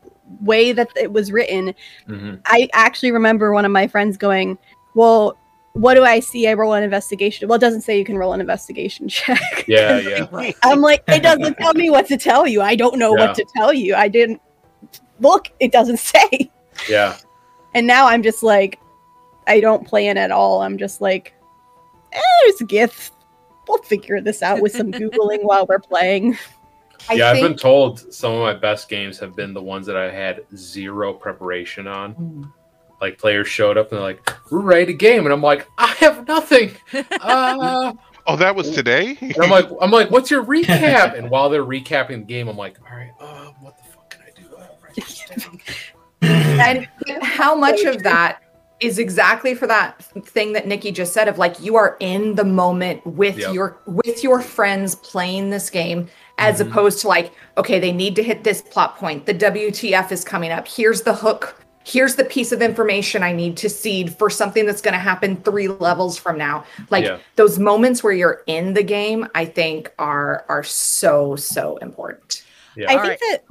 [0.41, 1.75] way that it was written
[2.09, 2.41] Mhm.
[2.47, 4.59] I actually remember one of my friends going,
[4.95, 5.37] Well,
[5.75, 6.49] what do I see?
[6.49, 7.49] I roll an investigation.
[7.49, 9.65] Well, it doesn't say you can roll an investigation check.
[9.69, 10.27] Yeah, yeah.
[10.65, 12.63] I'm like, it doesn't tell me what to tell you.
[12.63, 13.27] I don't know Yeah.
[13.27, 13.95] what to tell you.
[13.95, 14.41] I didn't
[15.21, 16.51] look, it doesn't say.
[16.89, 17.17] Yeah.
[17.75, 18.79] And now I'm just like,
[19.47, 20.63] I don't plan at all.
[20.63, 21.35] I'm just like,
[22.13, 23.13] eh, there's a gift.
[23.69, 26.39] We'll figure this out with some Googling while we're playing.
[27.09, 29.87] I yeah, think I've been told some of my best games have been the ones
[29.87, 32.53] that I had zero preparation on.
[33.01, 35.89] Like players showed up and they're like, "We're ready to game," and I'm like, "I
[36.01, 36.73] have nothing."
[37.21, 37.93] Uh,
[38.29, 39.17] Oh, that was today.
[39.21, 42.57] and I'm like, "I'm like, what's your recap?" And while they're recapping the game, I'm
[42.57, 44.49] like, "All right, uh, what the fuck can I do?"
[44.83, 45.61] Write this down."
[46.23, 46.89] and
[47.23, 48.41] how much of that
[48.81, 52.45] is exactly for that thing that Nikki just said of like you are in the
[52.45, 53.55] moment with Yep.
[53.55, 56.09] your with your friends playing this game
[56.39, 56.69] as Mhm.
[56.69, 60.51] opposed to like okay they need to hit this plot point the WTF is coming
[60.53, 64.67] up here's the hook here's the piece of information I need to seed for something
[64.67, 67.19] that's going to happen 3 levels from now like Yeah.
[67.37, 72.43] those moments where you're in the game I think are are so so important
[72.77, 72.91] Yeah.
[72.93, 73.45] I All think that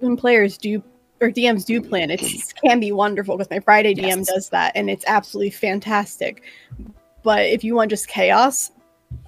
[0.00, 0.82] when players do
[1.20, 2.20] or DMs do plan, it
[2.64, 4.26] can be wonderful because my Friday DM Yes.
[4.26, 6.42] does that, and it's absolutely fantastic.
[7.22, 8.72] But if you want just chaos,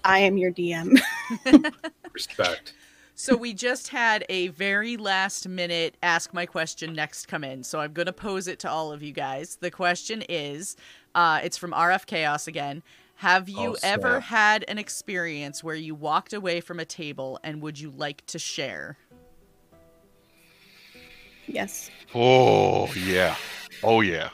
[0.02, 0.98] I am your DM.
[2.12, 2.72] Respect.
[3.16, 7.62] So we just had a very last minute ask my question next come in.
[7.62, 9.56] So I'm going to pose it to all of you guys.
[9.60, 10.76] The question is
[11.14, 12.82] uh, it's from RF Chaos again.
[13.16, 17.62] Have you Oh, ever had an experience where you walked away from a table and
[17.62, 18.98] would you like to share?
[21.46, 23.36] yes, Oh yeah.
[23.84, 24.30] Oh yeah.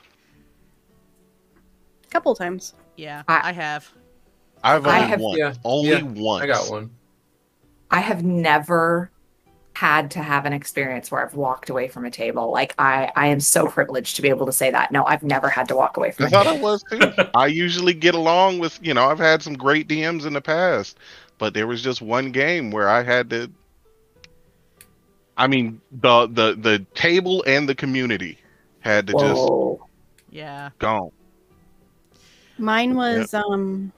[2.05, 2.73] a couple times.
[2.97, 3.91] Yeah, I- I have.
[4.65, 5.39] I've I only have- one.
[5.39, 6.43] Yeah, Only yeah, once.
[6.43, 6.91] I got one.
[7.91, 9.11] I have never
[9.75, 12.51] had to have an experience where I've walked away from a table.
[12.53, 14.93] Like I, I am so privileged to be able to say that.
[14.93, 16.59] No, I've never had to walk away from I a thought table.
[16.59, 17.13] I was too.
[17.35, 20.99] I usually get along with, you know, I've had some great DMs in the past,
[21.39, 23.51] but there was just one game where I had to.
[25.37, 28.39] I mean, the the the table and the community
[28.81, 29.51] had to just
[30.31, 30.71] Yeah.
[30.79, 31.11] gone.
[32.59, 33.91] Mine was um,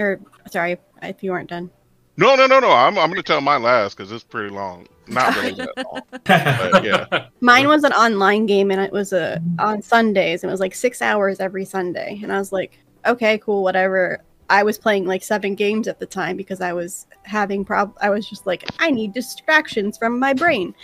[0.00, 0.20] or
[0.50, 1.70] sorry if you weren't done.
[2.16, 2.70] No, no, no, no.
[2.70, 4.86] I'm I'm gonna tell mine last because it's pretty long.
[5.08, 7.28] Not really that long, but yeah.
[7.40, 10.74] Mine was an online game, and it was a on Sundays, and it was like
[10.74, 12.20] six hours every Sunday.
[12.22, 14.22] And I was like, okay, cool, whatever.
[14.50, 17.96] I was playing like seven games at the time because I was having prob.
[18.02, 20.74] I was just like, I need distractions from my brain,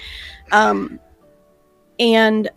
[0.53, 0.99] um,
[1.99, 2.49] and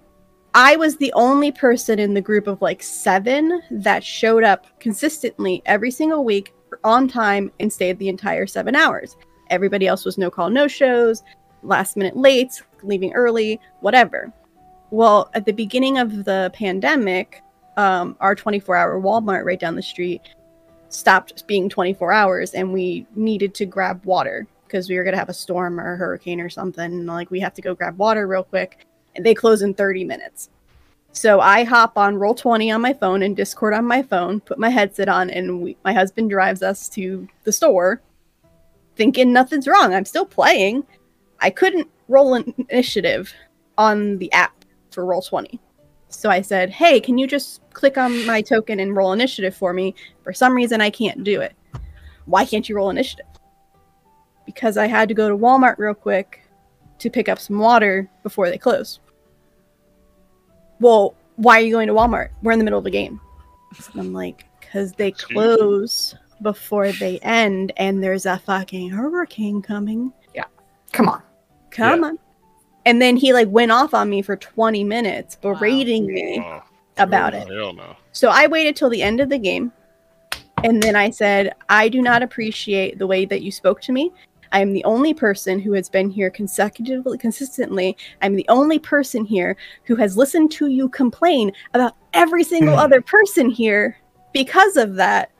[0.53, 5.61] I was the only person in the group of like seven that showed up consistently
[5.65, 6.53] every single week
[6.83, 9.17] on time and stayed the entire seven hours.
[9.49, 11.23] Everybody else was no call, no shows,
[11.63, 14.31] last minute late, leaving early, whatever.
[14.89, 17.41] Well, at the beginning of the pandemic,
[17.77, 20.21] um, our 24 hour Walmart right down the street
[20.89, 25.19] stopped being 24 hours and we needed to grab water because we were going to
[25.19, 26.83] have a storm or a hurricane or something.
[26.83, 28.85] And, like, we have to go grab water real quick.
[29.15, 30.49] And they close in 30 minutes.
[31.13, 34.69] So I hop on Roll20 on my phone and Discord on my phone, put my
[34.69, 38.01] headset on, and we, my husband drives us to the store
[38.95, 39.93] thinking nothing's wrong.
[39.93, 40.83] I'm still playing.
[41.39, 43.33] I couldn't roll an initiative
[43.77, 45.59] on the app for Roll20.
[46.09, 49.73] So I said, hey, can you just click on my token and roll initiative for
[49.73, 49.95] me?
[50.23, 51.55] For some reason, I can't do it.
[52.25, 53.25] Why can't you roll initiative?
[54.45, 56.43] Because I had to go to Walmart real quick
[56.99, 58.99] to pick up some water before they close.
[60.81, 62.29] Well, why are you going to Walmart?
[62.41, 63.21] We're in the middle of the game.
[63.93, 70.11] And I'm like, because they close before they end, and there's a fucking hurricane coming.
[70.35, 70.45] Yeah.
[70.91, 71.21] Come on.
[71.69, 72.19] Come on.
[72.85, 76.63] And then he like went off on me for 20 minutes, berating me Oh,
[76.97, 77.47] about it.
[77.47, 77.95] Hell no.
[78.11, 79.71] So I waited till the end of the game.
[80.63, 84.11] And then I said, I do not appreciate the way that you spoke to me.
[84.51, 87.95] I am the only person who has been here consecutively, consistently.
[88.21, 89.55] I'm the only person here
[89.85, 92.81] who has listened to you complain about every single Hmm.
[92.81, 93.97] other person here.
[94.33, 95.31] Because of that,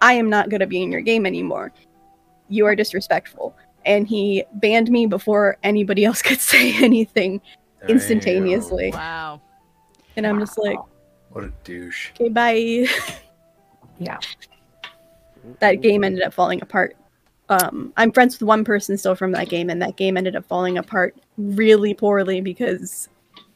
[0.00, 1.72] I am not going to be in your game anymore.
[2.48, 3.54] You are disrespectful.
[3.84, 7.40] And he banned me before anybody else could say anything
[7.88, 8.90] instantaneously.
[8.92, 9.40] Wow.
[10.16, 10.78] And I'm just like,
[11.30, 12.10] what a douche.
[12.12, 12.86] okay, bye.
[13.98, 14.18] Yeah.
[15.60, 16.96] that game ended up falling apart.
[17.52, 20.46] Um, I'm friends with one person still from that game, and that game ended up
[20.46, 23.10] falling apart really poorly because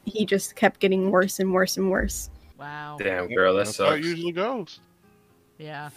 [0.05, 2.29] he just kept getting worse and worse and worse.
[2.59, 2.99] Wow.
[2.99, 4.81] Damn, girl, that That's how it usually goes.
[5.57, 5.89] Yeah.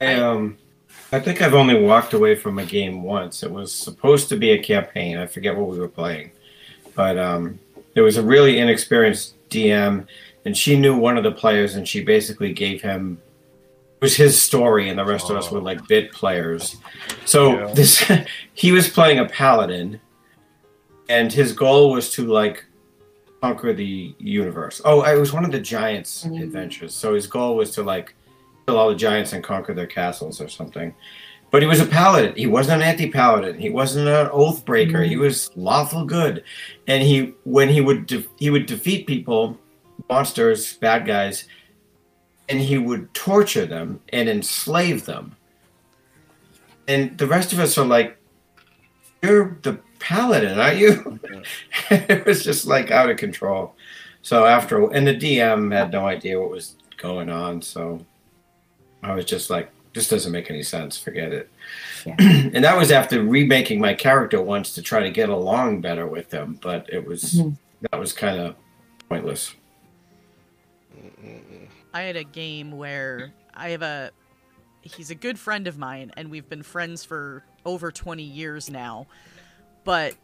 [0.00, 0.56] I, um,
[1.12, 3.42] I think I've only walked away from a game once.
[3.42, 5.18] It was supposed to be a campaign.
[5.18, 6.30] I forget what we were playing,
[6.94, 7.58] but um,
[7.92, 10.06] there was a really inexperienced DM,
[10.46, 13.29] and she knew one of the players, and she basically gave him it
[14.00, 16.76] was his story, and the rest of us were like bit players.
[17.24, 17.72] So Yeah.
[17.74, 18.02] this
[18.54, 20.00] he was playing a paladin,
[21.08, 22.64] and his goal was to like
[23.42, 24.80] conquer the universe.
[24.84, 26.42] Oh, it was one of the giants' Mm.
[26.42, 26.94] adventures.
[26.94, 28.14] So his goal was to like
[28.66, 30.94] kill all the giants and conquer their castles or something.
[31.50, 32.34] But he was a paladin.
[32.36, 33.58] He wasn't an anti-paladin.
[33.58, 35.02] He wasn't an oath breaker.
[35.02, 36.44] He was lawful good.
[36.86, 39.58] And he, when he would, de- he would defeat people,
[40.08, 41.46] monsters, bad guys,
[42.50, 45.36] and he would torture them and enslave them.
[46.88, 48.18] And the rest of us are like,
[49.22, 51.20] "You're the paladin, aren't you?"
[51.90, 53.74] it was just like out of control.
[54.22, 57.62] So after, and the DM had no idea what was going on.
[57.62, 58.04] So
[59.02, 60.98] I was just like, this doesn't make any sense.
[60.98, 61.48] Forget it.
[62.04, 62.16] Yeah.
[62.18, 66.28] and that was after remaking my character once to try to get along better with
[66.28, 66.58] them.
[66.60, 67.56] But it was, Mhm.
[67.90, 68.56] that was kind of
[69.08, 69.54] pointless.
[71.92, 74.10] I had a game where I have a
[74.82, 79.06] he's a good friend of mine and we've been friends for over 20 years now.
[79.84, 80.14] but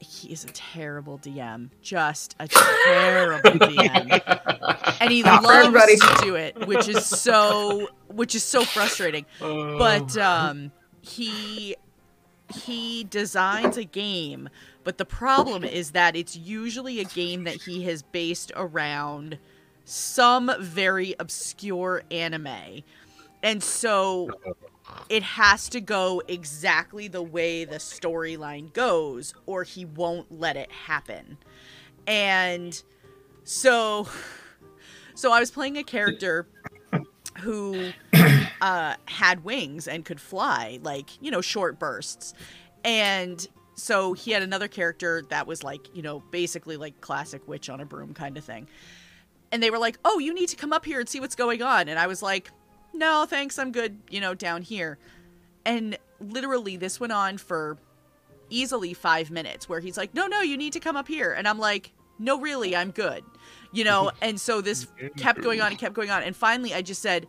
[0.00, 1.70] he is a terrible DM.
[1.82, 4.96] Just a terrible DM.
[5.00, 5.96] And he Not loves everybody.
[5.96, 9.26] to do it, which is so which is so frustrating.
[9.40, 10.70] But um
[11.00, 11.76] he
[12.54, 14.48] he designs a game,
[14.84, 19.38] but the problem is that it's usually a game that he has based around
[19.88, 22.82] some very obscure anime.
[23.42, 24.30] And so
[25.08, 30.70] it has to go exactly the way the storyline goes or he won't let it
[30.70, 31.38] happen.
[32.06, 32.80] And
[33.44, 34.06] so
[35.14, 36.46] so I was playing a character
[37.38, 37.90] who
[38.60, 42.34] uh, had wings and could fly, like, you know, short bursts.
[42.84, 47.70] And so he had another character that was like, you know, basically like classic witch
[47.70, 48.68] on a broom kind of thing.
[49.50, 51.62] And they were like, oh, you need to come up here and see what's going
[51.62, 51.88] on.
[51.88, 52.50] And I was like,
[52.92, 54.98] no, thanks, I'm good, you know, down here.
[55.64, 57.78] And literally, this went on for
[58.50, 61.32] easily five minutes where he's like, no, no, you need to come up here.
[61.32, 63.24] And I'm like, no, really, I'm good.
[63.72, 66.22] You know, and so this kept going on and kept going on.
[66.22, 67.26] And finally, I just said,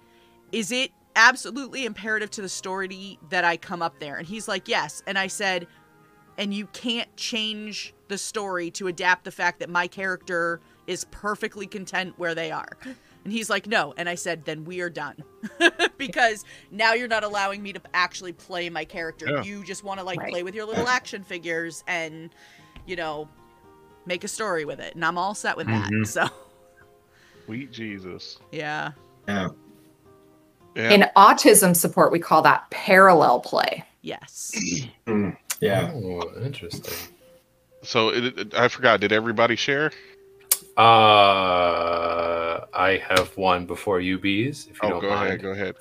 [0.52, 4.18] is it absolutely imperative to the story that I come up there?
[4.18, 5.04] And he's like, yes.
[5.06, 5.68] And I said,
[6.38, 11.68] and you can't change the story to adapt the fact that my character is perfectly
[11.68, 12.68] content where they are.
[13.24, 13.94] And he's like, no.
[13.96, 15.24] And I said, then we are done.
[15.98, 19.28] because now you're not allowing me to actually play my character.
[19.30, 19.44] Yeah.
[19.44, 20.32] You just want to like Right.
[20.32, 22.32] play with your little action figures and,
[22.88, 23.30] you know,
[24.08, 24.96] make a story with it.
[24.96, 25.92] And I'm all set with that.
[25.92, 26.08] Mhm.
[26.08, 26.28] So,
[27.46, 28.40] Sweet Jesus.
[28.52, 28.92] yeah.
[29.28, 29.50] Yeah.
[30.76, 30.90] Yeah.
[30.92, 33.84] In autism support, we call that parallel play.
[34.02, 34.56] Yes.
[35.62, 35.92] Yeah.
[35.94, 36.94] Oh, interesting.
[37.84, 39.02] so it, it- I forgot.
[39.02, 39.92] Did everybody share?
[40.80, 45.28] Uh, I have one before you bees, if you Oh, don't go mind.
[45.28, 45.42] ahead.
[45.42, 45.76] Go ahead.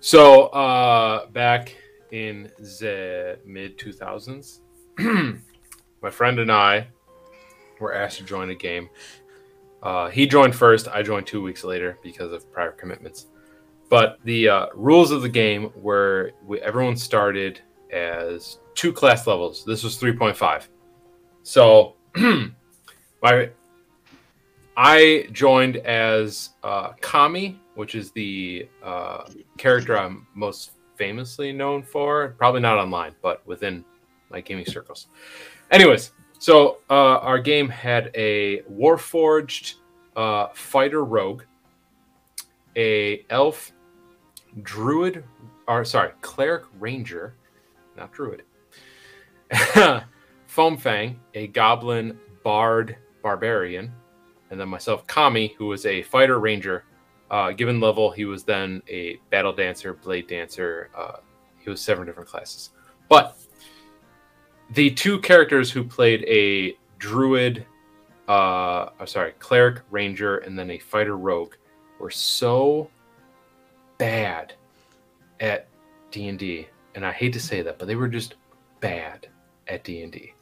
[0.00, 1.74] So, uh, back
[2.10, 4.60] in the mid 2000s,
[6.02, 6.88] my friend and I
[7.80, 8.90] were asked to join a game.
[9.82, 13.28] Uh, he joined first, I joined two weeks later because of prior commitments.
[13.88, 17.60] But the uh, rules of the game were we, everyone started
[17.90, 19.64] as two class levels.
[19.64, 20.68] This was 3.5.
[21.42, 21.96] So,
[23.22, 23.48] my
[24.80, 29.24] I joined as uh, Kami, which is the uh,
[29.56, 32.36] character I'm most famously known for.
[32.38, 33.84] Probably not online, but within
[34.30, 35.08] my gaming circles.
[35.72, 39.74] Anyways, so uh, our game had a Warforged
[40.14, 41.42] uh, fighter rogue,
[42.76, 43.72] a elf
[44.62, 45.24] druid,
[45.66, 47.34] or sorry, cleric ranger,
[47.96, 48.44] not druid,
[50.46, 53.92] Foam Fang, a goblin bard barbarian,
[54.50, 56.84] and then myself, Kami, who was a fighter ranger.
[57.30, 60.90] Uh, given level, he was then a battle dancer, blade dancer.
[60.96, 61.18] Uh,
[61.58, 62.70] he was seven different classes.
[63.08, 63.36] But
[64.70, 67.66] the two characters who played a druid,
[68.28, 71.54] uh, I'm sorry, cleric ranger, and then a fighter rogue
[72.00, 72.90] were so
[73.98, 74.54] bad
[75.40, 75.68] at
[76.10, 78.36] D and D, and I hate to say that, but they were just
[78.80, 79.28] bad
[79.66, 80.32] at D and D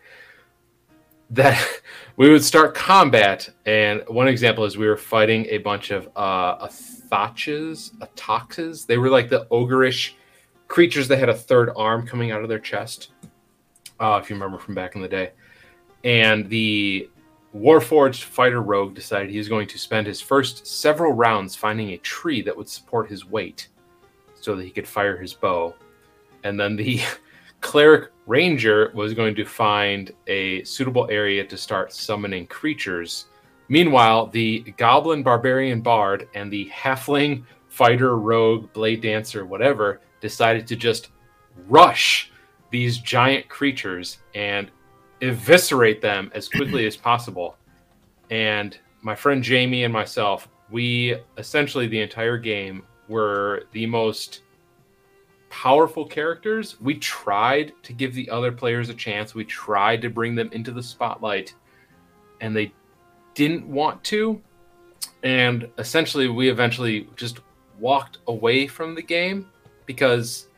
[1.31, 1.63] that
[2.17, 6.67] we would start combat and one example is we were fighting a bunch of uh
[6.67, 10.13] athaches ataxes they were like the ogreish
[10.69, 13.13] creatures that had a third arm coming out of their chest
[14.01, 15.33] uh if you remember from back in the day.
[16.05, 17.11] And the
[17.55, 21.99] warforged fighter rogue decided he was going to spend his first several rounds finding a
[21.99, 23.69] tree that would support his weight
[24.35, 25.75] so that he could fire his bow.
[26.45, 27.01] And then the
[27.61, 33.27] cleric ranger was going to find a suitable area to start summoning creatures.
[33.69, 40.77] Meanwhile, the goblin barbarian bard and the halfling fighter rogue blade dancer whatever decided to
[40.77, 41.11] just
[41.69, 42.31] rush
[42.71, 44.71] these giant creatures and
[45.21, 47.57] eviscerate them as quickly as possible.
[48.31, 54.43] And my friend Jamie and myself, we essentially the entire game were the most
[55.63, 56.79] powerful characters.
[56.83, 59.35] We tried to give the other players a chance.
[59.35, 61.55] We tried to bring them into the spotlight,
[62.43, 62.75] and they
[63.33, 64.39] didn't want to.
[65.23, 67.41] And essentially, we eventually just
[67.79, 69.49] walked away from the game
[69.87, 70.49] because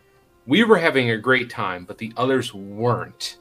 [0.46, 3.38] we were having a great time, but the others weren't.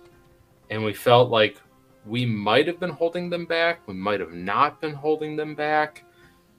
[0.70, 1.60] And we felt like
[2.06, 3.80] we might have been holding them back.
[3.88, 6.04] We might have not been holding them back.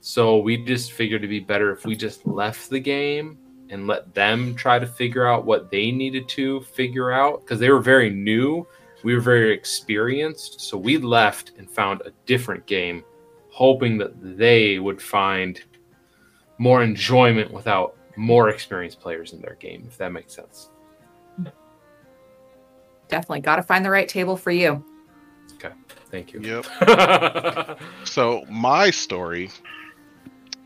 [0.01, 3.37] So we just figured it'd be better if we just left the game
[3.69, 7.69] and let them try to figure out what they needed to figure out because they
[7.69, 8.67] were very new.
[9.03, 10.61] We were very experienced.
[10.61, 13.03] So we left and found a different game,
[13.51, 15.61] hoping that they would find
[16.57, 20.69] more enjoyment without more experienced players in their game, if that makes sense.
[23.07, 24.83] definitely got to find the right table for you.
[25.55, 25.73] Okay.
[26.11, 26.41] Thank you.
[26.41, 27.79] Yep.
[28.05, 29.49] So my story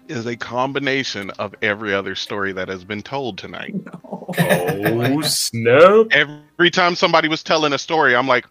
[0.08, 3.76] is a combination of every other story that has been told tonight.
[4.04, 6.08] oh snap!
[6.12, 8.46] Every time somebody was telling a story, I'm like,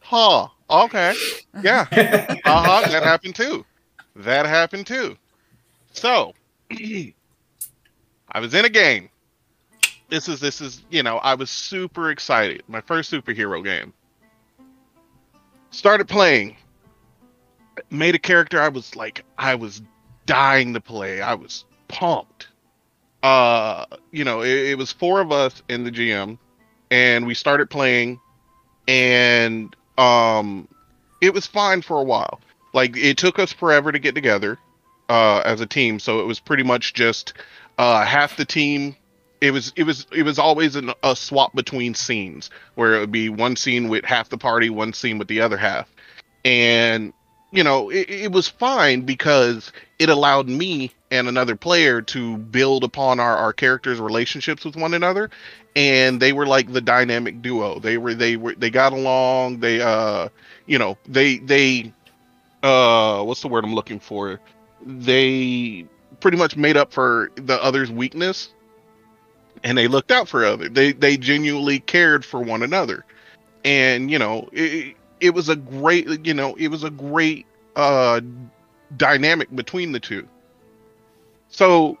[0.00, 1.14] huh, okay,
[1.62, 1.86] yeah,
[2.44, 3.64] uh-huh, that happened too.
[4.16, 5.16] That happened too.
[5.92, 6.34] So
[6.70, 9.08] I was in a game.
[10.10, 12.62] This is this is, you know, I was super excited.
[12.68, 13.92] My first superhero game.
[15.70, 16.56] Started playing.
[17.90, 19.82] Made a character I was like I was
[20.26, 21.20] dying to play.
[21.20, 22.48] I was pumped.
[23.22, 26.38] Uh, you know, it, it was four of us in the GM
[26.90, 28.20] and we started playing
[28.86, 30.68] and um
[31.22, 32.40] it was fine for a while.
[32.74, 34.58] Like it took us forever to get together
[35.08, 37.32] uh as a team, so it was pretty much just
[37.78, 38.94] uh half the team
[39.40, 43.12] it was it was it was always an, a swap between scenes where it would
[43.12, 45.92] be one scene with half the party, one scene with the other half.
[46.44, 47.12] And
[47.54, 52.84] you know, it, it was fine because it allowed me and another player to build
[52.84, 55.30] upon our, our characters' relationships with one another
[55.76, 57.78] and they were like the dynamic duo.
[57.78, 59.60] They were they were they got along.
[59.60, 60.28] They uh
[60.66, 61.92] you know they they
[62.62, 64.40] uh what's the word I'm looking for?
[64.84, 65.86] They
[66.20, 68.50] pretty much made up for the other's weakness,
[69.64, 70.68] and they looked out for other.
[70.68, 73.04] They they genuinely cared for one another,
[73.64, 77.46] and you know it it was a great you know it was a great
[77.76, 78.20] uh
[78.96, 80.28] dynamic between the two.
[81.48, 81.98] So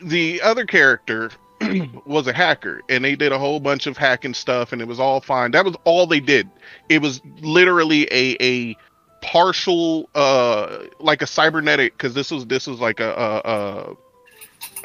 [0.00, 1.30] the other character
[2.06, 4.98] was a hacker and they did a whole bunch of hacking stuff and it was
[4.98, 5.50] all fine.
[5.50, 6.48] That was all they did.
[6.88, 8.76] It was literally a a
[9.20, 13.94] partial uh like a cybernetic because this was this was like a uh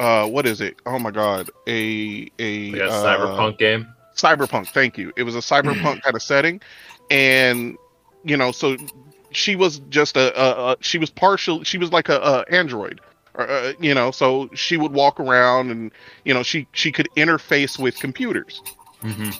[0.00, 0.76] uh what is it?
[0.84, 1.48] Oh my god.
[1.66, 3.88] A a Like a uh, cyberpunk game.
[4.16, 6.60] cyberpunk thank you it was a cyberpunk kind of setting
[7.10, 7.76] and
[8.24, 8.76] you know so
[9.30, 13.00] she was just a, a, a she was partial she was like a, a android
[13.36, 15.90] uh, you know so she would walk around and
[16.24, 18.62] you know she she could interface with computers
[19.02, 19.30] Mm-hmm.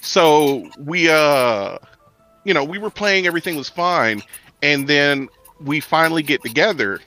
[0.00, 1.78] so we uh
[2.44, 4.22] you know we were playing everything was fine
[4.62, 5.28] and then
[5.60, 7.00] we finally get together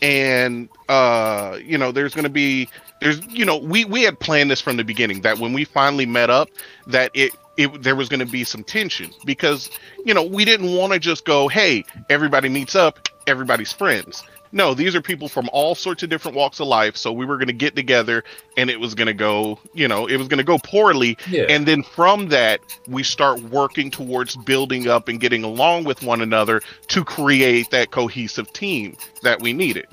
[0.00, 2.66] and uh you know there's going to be
[3.02, 6.06] there's you know we we had planned this from the beginning that when we finally
[6.06, 6.48] met up
[6.86, 9.70] that it it there was going to be some tension because
[10.04, 14.22] you know we didn't want to just go hey everybody meets up everybody's friends.
[14.54, 17.36] No these are people from all sorts of different walks of life so we were
[17.36, 18.22] going to get together
[18.56, 21.16] and it was going to go you know it was going to go poorly.
[21.28, 21.46] Yeah.
[21.48, 26.20] and then from that we start working towards building up and getting along with one
[26.20, 29.86] another to create that cohesive team that we needed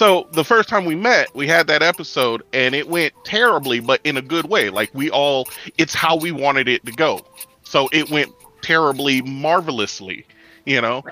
[0.00, 4.00] so the first time we met we had that episode and it went terribly but
[4.02, 4.70] in a good way.
[4.70, 5.46] Like we all
[5.76, 7.20] it's how we wanted it to go.
[7.64, 8.32] So it went
[8.62, 10.24] terribly marvelously
[10.64, 11.04] you know?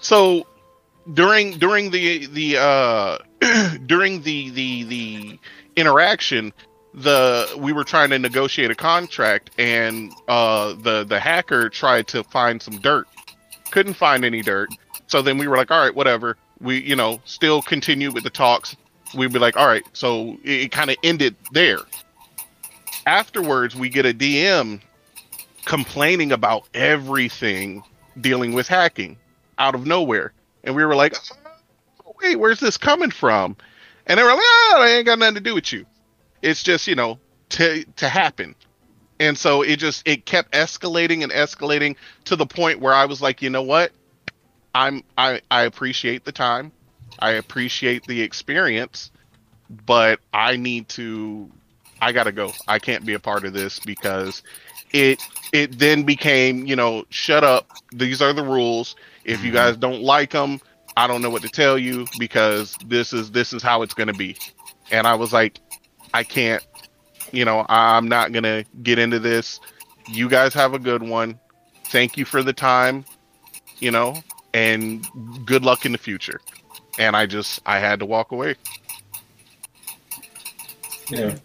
[0.00, 0.44] So
[1.14, 3.18] during during the the uh
[3.86, 5.38] during the the the
[5.76, 6.52] interaction
[6.94, 12.24] the we were trying to negotiate a contract and uh the the hacker tried to
[12.24, 13.06] find some dirt.
[13.70, 14.70] Couldn't find any dirt.
[15.06, 18.30] So then we were like all right whatever we you know still continue with the
[18.30, 18.76] talks
[19.14, 21.80] we'd be like all right so it, it kind of ended there.
[23.06, 24.80] Afterwards we get a dm
[25.64, 27.82] complaining about everything
[28.20, 29.16] dealing with hacking
[29.58, 30.32] out of nowhere.
[30.64, 31.14] And we were like
[32.06, 33.56] oh, wait where's this coming from?
[34.06, 35.84] And they were like ah, oh, i ain't got nothing to do with you.
[36.40, 37.18] It's just you know
[37.50, 38.54] to to happen.
[39.20, 43.20] And so it just it kept escalating and escalating to the point where i was
[43.20, 43.92] like you know what
[44.74, 46.72] i'm i i appreciate the time.
[47.18, 49.10] I appreciate the experience
[49.86, 51.50] but i need to
[52.00, 52.52] i gotta go.
[52.68, 54.42] I can't be a part of this because
[54.92, 55.22] it
[55.52, 57.66] it then became you know shut up.
[57.92, 58.96] These are the rules.
[59.24, 59.56] If you mm-hmm.
[59.56, 60.60] guys don't like them
[60.96, 64.08] i don't know what to tell you because this is this is how it's going
[64.08, 64.36] to be.
[64.90, 65.58] And i was like
[66.12, 66.66] i can't
[67.30, 69.60] you know i'm not going to get into this.
[70.08, 71.38] You guys have a good one.
[71.86, 73.04] Thank you for the time
[73.78, 74.14] you know
[74.54, 75.06] and
[75.44, 76.40] good luck in the future
[76.98, 78.54] and i just i had to walk away
[81.10, 81.36] Yeah.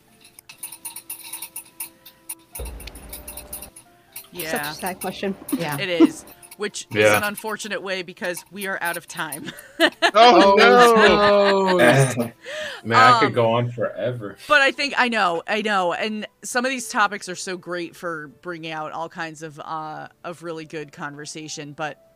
[4.32, 5.36] Yeah, Such a sad question.
[5.58, 5.78] Yeah.
[5.82, 6.26] it is.
[6.58, 9.52] Which is an unfortunate way because we are out of time.
[10.16, 11.78] oh no!
[11.78, 12.34] Man,
[12.98, 14.38] I could Um, go on forever.
[14.48, 17.96] But I think I know, I know, and some of these topics are so great
[17.96, 21.74] for bringing out all kinds of uh, of really good conversation.
[21.74, 22.07] But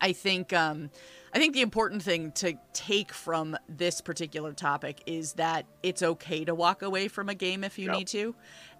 [0.00, 0.90] I think um,
[1.32, 6.44] I think the important thing to take from this particular topic is that it's okay
[6.44, 7.96] to walk away from a game if you Yep.
[7.98, 8.34] need to,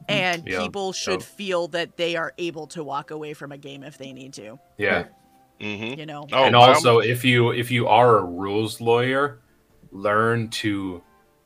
[0.08, 0.60] and Yeah.
[0.62, 1.22] people should Yep.
[1.22, 4.58] feel that they are able to walk away from a game if they need to.
[4.78, 5.04] Yeah.
[5.60, 5.98] Mm-hmm.
[6.00, 6.26] You know.
[6.32, 6.68] Oh, and wow.
[6.74, 9.40] also, if you if you are a rules lawyer,
[9.90, 11.02] learn to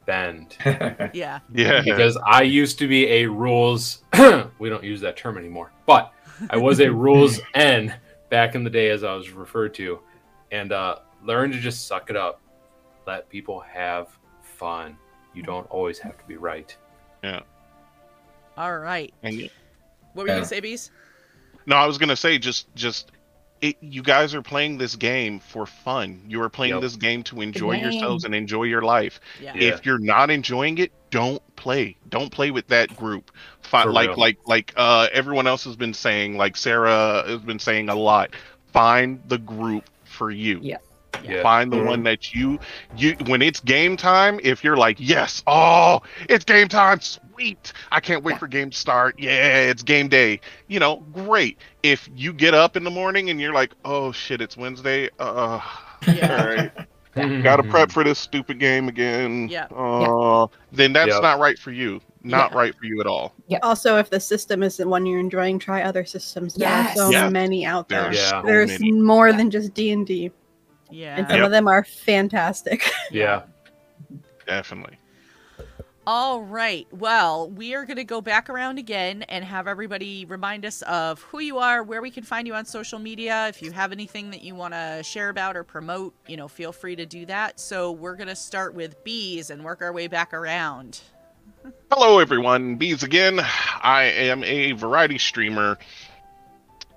[0.06, 0.56] bend.
[1.12, 1.40] Yeah.
[1.52, 1.82] yeah.
[1.84, 4.02] because I used to be a rules.
[4.58, 6.12] we don't use that term anymore, but
[6.48, 7.94] I was a rules N
[8.30, 10.00] back in the day, as I was referred to,
[10.52, 12.40] and uh, learn to just suck it up.
[13.06, 14.08] Let people have
[14.42, 14.96] fun.
[15.34, 16.74] You don't always have to be right.
[17.22, 17.40] Yeah.
[18.56, 19.12] All right.
[19.22, 19.50] And
[20.14, 20.34] What were you Yeah.
[20.36, 20.90] gonna say, bees?
[21.66, 23.12] No, I was gonna say just just
[23.60, 26.22] it, you guys are playing this game for fun.
[26.28, 26.82] You are playing Yep.
[26.82, 27.82] this game to enjoy game.
[27.84, 29.20] yourselves and enjoy your life.
[29.40, 29.52] Yeah.
[29.54, 29.74] Yeah.
[29.74, 31.96] If you're not enjoying it, don't play.
[32.08, 33.30] Don't play with that group.
[33.62, 37.58] Fi- For like like like uh, everyone else has been saying, like Sarah has been
[37.58, 38.30] saying a lot.
[38.72, 40.60] Find the group for you.
[40.62, 40.76] Yeah.
[41.24, 41.42] Yeah.
[41.42, 41.86] Find the Mhm.
[41.86, 42.58] one that you
[42.96, 44.40] you when it's game time.
[44.42, 47.72] If you're like, yes, oh, it's game time, sweet.
[47.92, 48.38] I can't wait Yeah.
[48.38, 49.16] for game to start.
[49.18, 49.30] Yeah,
[49.70, 50.40] it's game day.
[50.68, 51.58] You know, great.
[51.82, 55.08] If you get up in the morning and you're like, oh shit, it's Wednesday.
[55.18, 55.60] Uh,
[56.06, 56.70] Yeah.
[57.16, 59.48] all right, gotta prep for this stupid game again.
[59.50, 59.64] Yeah.
[59.66, 61.22] Uh, then that's Yep.
[61.22, 62.00] not right for you.
[62.22, 62.58] Not Yeah.
[62.58, 63.34] right for you at all.
[63.48, 63.58] Yeah.
[63.62, 66.54] Also, if the system isn't one you're enjoying, try other systems.
[66.54, 67.32] There are so Yes.
[67.32, 68.10] many out There there.
[68.10, 68.30] are Yeah.
[68.30, 68.92] so There's many.
[68.92, 70.30] more than just D and D,
[70.90, 71.16] Yeah.
[71.16, 71.46] and some Yep.
[71.46, 72.90] of them are fantastic.
[73.10, 73.42] Yeah.
[74.46, 74.96] Definitely.
[76.06, 76.88] All right.
[76.90, 81.20] Well, we are going to go back around again and have everybody remind us of
[81.22, 83.46] who you are, where we can find you on social media.
[83.48, 86.72] If you have anything that you want to share about or promote, you know, feel
[86.72, 87.60] free to do that.
[87.60, 91.00] So we're going to start with bees and work our way back around.
[91.92, 92.76] Hello, everyone.
[92.76, 93.38] Bees again.
[93.82, 95.78] I am a variety streamer,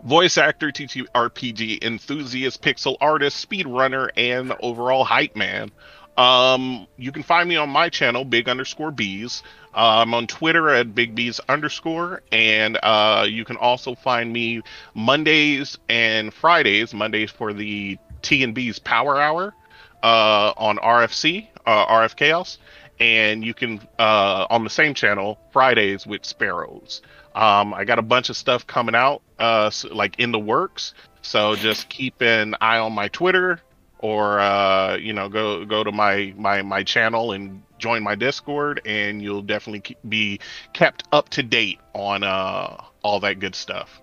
[0.03, 5.71] voice actor, TTRPG enthusiast, pixel artist, speedrunner, and overall hype man.
[6.17, 9.41] Um, you can find me on my channel, big underscore bees.
[9.73, 14.61] Uh, I'm on Twitter at big bees underscore, and uh, you can also find me
[14.93, 16.93] Mondays and Fridays.
[16.93, 19.55] Mondays for the T and B's Power Hour
[20.03, 22.59] uh, on RFC, uh, RF Chaos
[22.99, 27.01] and you can uh, on the same channel Fridays with Sparrows.
[27.35, 30.93] Um, I got a bunch of stuff coming out, uh, like in the works.
[31.21, 33.59] So just keep an eye on my Twitter,
[33.99, 38.81] or uh, you know, go go to my my my channel and join my Discord,
[38.85, 40.39] and you'll definitely be
[40.73, 44.01] kept up to date on uh, all that good stuff.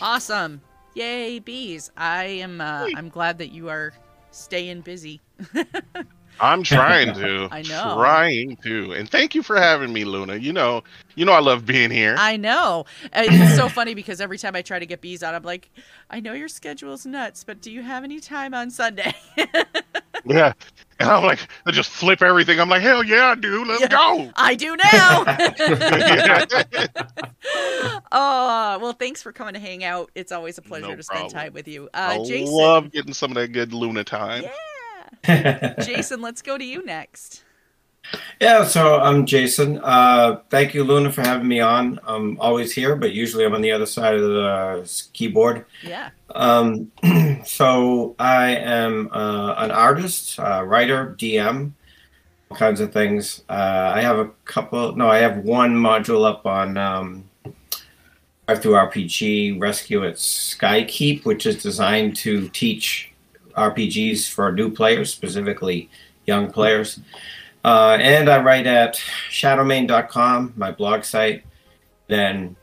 [0.00, 0.60] Awesome.
[0.94, 1.90] Yay, bees.
[1.96, 3.92] I am uh, I'm glad that you are
[4.30, 5.20] staying busy.
[6.40, 7.48] I'm trying to.
[7.50, 7.94] I know.
[7.96, 8.92] Trying to.
[8.92, 10.36] And thank you for having me, Luna.
[10.36, 10.82] You know,
[11.14, 12.16] you know I love being here.
[12.18, 12.84] I know.
[13.12, 15.70] It's so funny because every time I try to get bees on, I'm like,
[16.10, 19.14] I know your schedule's nuts, but do you have any time on Sunday?
[20.26, 20.54] Yeah.
[21.00, 22.58] And I'm like, I just flip everything.
[22.58, 23.62] I'm like, hell yeah, I do.
[23.66, 23.88] Let's Yeah.
[23.88, 24.30] go.
[24.36, 25.24] I do now.
[28.16, 30.10] Oh, well, thanks for coming to hang out.
[30.14, 31.42] It's always a pleasure No to spend problem.
[31.44, 31.88] time with you.
[31.92, 32.54] I Uh, Jason.
[32.54, 34.44] love getting some of that good Luna time.
[34.44, 34.50] Yeah.
[35.84, 37.44] Jason, let's go to you next.
[38.40, 39.80] Yeah, so I'm Jason.
[39.82, 41.98] Uh, thank you, Luna, for having me on.
[42.04, 45.64] I'm always here, but usually I'm on the other side of the keyboard.
[45.82, 46.10] Yeah.
[46.34, 46.90] Um,
[47.44, 51.72] so I am uh, an artist, uh, writer, DM,
[52.50, 53.42] all kinds of things.
[53.48, 54.94] Uh, I have a couple.
[54.96, 57.24] No, I have one module up on um,
[58.48, 63.13] DriveThruRPG Rescue at Skykeep, which is designed to teach
[63.56, 65.88] RPGs for new players, specifically
[66.26, 67.00] young players.
[67.64, 68.94] Uh, and I write at
[69.30, 71.44] shadowmain.com, my blog site.
[72.08, 72.56] Then,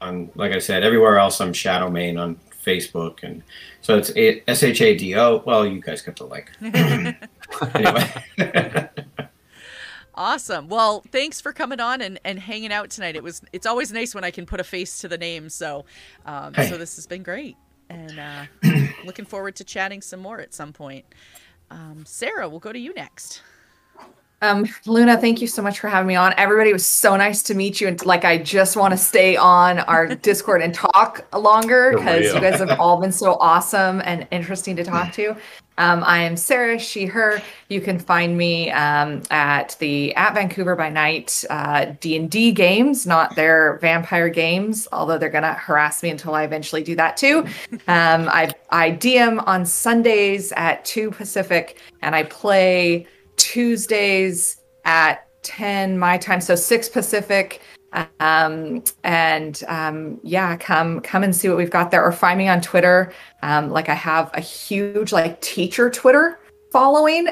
[0.00, 3.42] on like I said, everywhere else I'm Shadowmain on Facebook, and
[3.80, 4.10] so it's
[4.46, 5.42] S H A D O.
[5.46, 6.50] Well, you guys get the link
[7.74, 8.88] anyway.
[10.14, 10.68] Awesome.
[10.68, 13.16] Well, thanks for coming on and, and hanging out tonight.
[13.16, 15.48] It was it's always nice when I can put a face to the name.
[15.48, 15.86] So,
[16.26, 16.68] um, Hey.
[16.68, 17.56] so this has been great,
[17.92, 21.04] and uh, looking forward to chatting some more at some point.
[21.70, 23.42] Um, Sarah, we'll go to you next.
[24.42, 26.34] Um, Luna, thank you so much for having me on.
[26.36, 27.86] Everybody was so nice to meet you.
[27.86, 32.40] And like, I just want to stay on our Discord and talk longer because you
[32.40, 35.36] guys have all been so awesome and interesting to talk to.
[35.78, 37.40] Um, I am Sarah, she, her.
[37.68, 42.52] You can find me um, at the at Vancouver by Night uh, D and D
[42.52, 47.16] games, not their vampire games, although they're gonna harass me until I eventually do that
[47.16, 47.46] too.
[47.88, 53.06] Um, I I DM on Sundays at two Pacific, and I play
[53.52, 54.56] Tuesdays
[54.86, 57.60] at 10 my time, so 6 Pacific,
[58.20, 62.48] Um, and um, yeah, come come and see what we've got there, or find me
[62.48, 63.12] on Twitter.
[63.42, 66.38] Um, like I have a huge like teacher Twitter
[66.70, 67.28] following,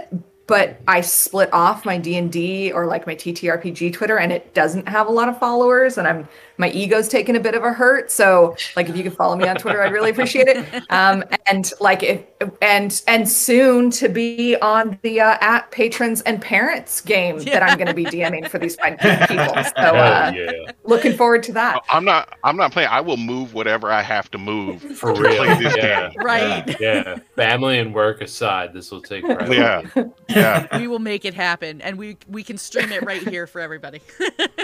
[0.46, 4.52] but I split off my D and D or like my TTRPG Twitter, and it
[4.52, 6.28] doesn't have a lot of followers, and I'm
[6.60, 8.10] my ego's taken a bit of a hurt.
[8.10, 10.64] So like, if you could follow me on Twitter, I'd really appreciate it.
[10.90, 12.22] Um, and like, if
[12.62, 17.76] and and soon to be on the uh, at patrons and parents game that I'm
[17.76, 19.36] going to be DMing for these fine people.
[19.36, 19.36] So
[19.76, 20.50] uh, yeah.
[20.84, 21.80] looking forward to that.
[21.88, 22.38] I'm not.
[22.44, 22.88] I'm not playing.
[22.90, 25.36] I will move whatever I have to move For to real.
[25.44, 26.10] play this Yeah.
[26.10, 26.22] game.
[26.22, 26.80] Right.
[26.80, 27.18] Yeah.
[27.36, 29.54] Family and work aside, this will take forever.
[29.54, 29.82] Yeah,
[30.28, 30.78] yeah.
[30.78, 34.00] we will make it happen, and we we can stream it right here for everybody.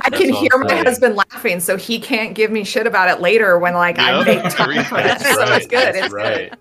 [0.03, 3.59] I can hear my husband laughing, so he can't give me shit about it later
[3.59, 5.25] when like I make time for That's.
[5.35, 5.63] So right.
[5.63, 5.95] it's good.
[5.95, 6.51] That's It's right.
[6.51, 6.59] good.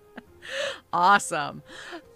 [0.93, 1.63] awesome.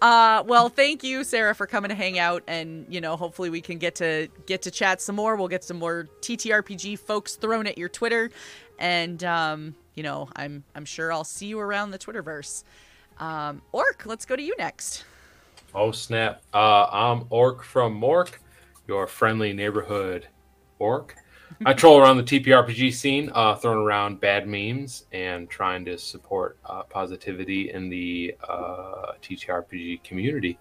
[0.00, 3.60] Uh, well, thank you, Sarah, for coming to hang out, and you know, hopefully we
[3.60, 5.36] can get to get to chat some more.
[5.36, 8.30] We'll get some more TTRPG folks thrown at your Twitter,
[8.78, 12.64] and um, you know, I'm I'm sure I'll see you around the Twitterverse.
[13.18, 15.04] Um, Orc, let's go to you next.
[15.74, 16.42] Oh snap!
[16.54, 18.34] Uh, I'm Orc from Mork,
[18.88, 20.26] your friendly neighborhood
[20.78, 21.14] orc.
[21.66, 26.58] I troll around the TTRPG scene, uh, throwing around bad memes and trying to support
[26.64, 30.58] uh, positivity in the uh, TTRPG community.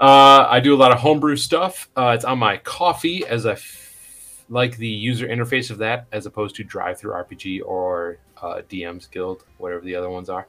[0.00, 1.90] Uh, I do a lot of homebrew stuff.
[1.96, 6.24] Uh, it's on my Ko-fi as I f- like the user interface of that, as
[6.24, 10.46] opposed to DriveThruRPG or uh, DM's Guild, whatever the other ones are.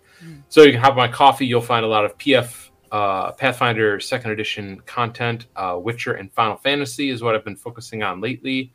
[0.49, 1.45] So you can have my Ko-fi.
[1.45, 5.47] You'll find a lot of PF uh, Pathfinder Second Edition content.
[5.55, 8.71] Uh, Witcher and Final Fantasy is what I've been focusing on lately,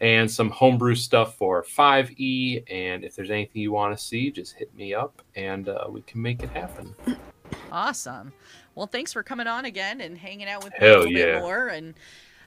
[0.00, 2.64] and some homebrew stuff for 5e.
[2.70, 6.02] And if there's anything you want to see, just hit me up, and uh, we
[6.02, 6.94] can make it happen.
[7.72, 8.32] Awesome.
[8.74, 11.24] Well, thanks for coming on again and hanging out with me a little yeah.
[11.24, 11.68] bit more.
[11.68, 11.94] And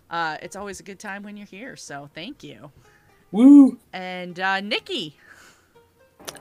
[0.10, 1.76] uh, it's always a good time when you're here.
[1.76, 2.72] So thank you.
[3.32, 3.78] Woo!
[3.94, 5.18] And uh, Nikki.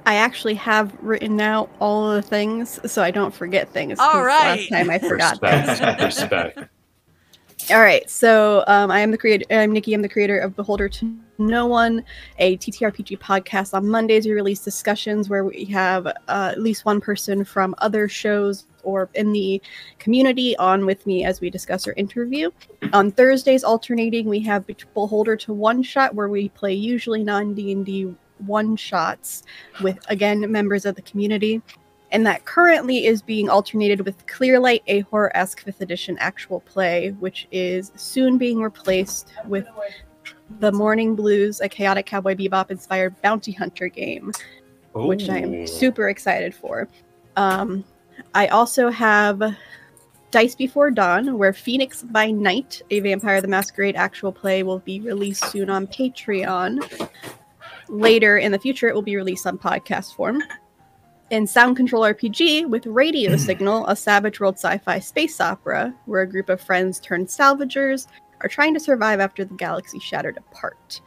[0.05, 3.99] I actually have written out all of the things so I don't forget things.
[3.99, 4.61] All right.
[4.61, 5.41] Last time I forgot.
[5.41, 6.03] Respect.
[6.03, 6.59] Respect.
[7.71, 9.45] All right, so um, I am the creator.
[9.49, 9.95] I'm Nikki.
[9.95, 12.05] I'm the creator of Beholder to No One,
[12.41, 13.75] a TTRPG podcast.
[13.75, 18.09] On Mondays, we release discussions where we have uh, at least one person from other
[18.09, 19.63] shows or in the
[20.01, 22.51] community on with me as we discuss or interview.
[22.93, 27.71] On Thursdays, alternating, we have Beholder to One Shot, where we play usually non D
[27.71, 28.13] and D
[28.47, 29.45] one shots
[29.83, 31.63] with again members of the community
[32.13, 37.11] and that currently is being alternated with Clearlight, a horror esque 5th edition actual play,
[37.21, 39.67] which is soon being replaced with
[40.59, 44.33] The Morning Blues, a chaotic cowboy bebop inspired bounty hunter game,
[44.93, 46.89] which I am super excited for.
[47.37, 47.85] Um,
[48.35, 49.57] I also have
[50.33, 55.01] Dice Before Dawn, where Phoenix by Night, a Vampire the Masquerade actual play, will be
[55.01, 57.09] released soon on Patreon.
[57.89, 60.43] Later in the future, it will be released on podcast form
[61.31, 66.23] in Sound Control RPG with Radio Signal, a Savage World sci fi space opera where
[66.23, 68.07] a group of friends turned salvagers
[68.43, 71.01] are trying to survive after the galaxy shattered apart.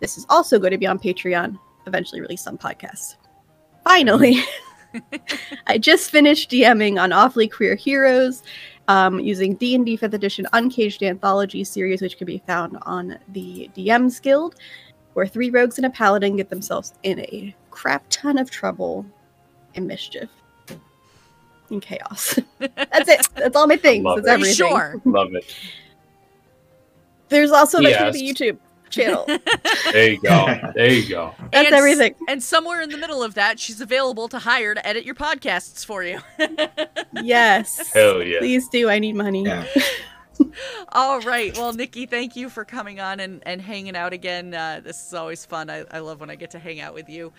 [0.00, 3.16] This is also going to be on Patreon, eventually released on podcasts.
[3.84, 4.42] Finally,
[5.66, 8.42] I just finished DMing on Awfully Queer Heroes
[8.88, 14.20] um, using D&D 5th Edition Uncaged Anthology series, which can be found on the DM's
[14.20, 14.56] Guild,
[15.14, 19.06] where three rogues and a paladin get themselves in a crap ton of trouble
[19.74, 20.28] and mischief
[21.70, 22.38] and chaos.
[22.58, 23.28] That's it.
[23.34, 24.04] That's all my things.
[24.04, 24.30] love That's it.
[24.32, 24.54] Everything.
[24.68, 25.00] sure?
[25.04, 25.44] Love it.
[27.28, 28.38] There's also eventually Yes.
[28.40, 28.58] YouTube
[28.90, 29.26] channel.
[29.92, 30.46] There you go.
[30.74, 31.34] There you go.
[31.38, 32.14] That's And s- everything.
[32.28, 35.84] And somewhere in the middle of that, she's available to hire to edit your podcasts
[35.84, 36.20] for you.
[37.22, 37.92] Yes.
[37.92, 38.38] Hell yeah.
[38.38, 38.88] Please do.
[38.88, 39.44] I need money.
[39.44, 39.66] Yeah.
[40.90, 41.56] All right.
[41.56, 44.54] Well, Nikki, thank you for coming on and, and hanging out again.
[44.54, 45.68] Uh, this is always fun.
[45.70, 47.32] I, I love when I get to hang out with you.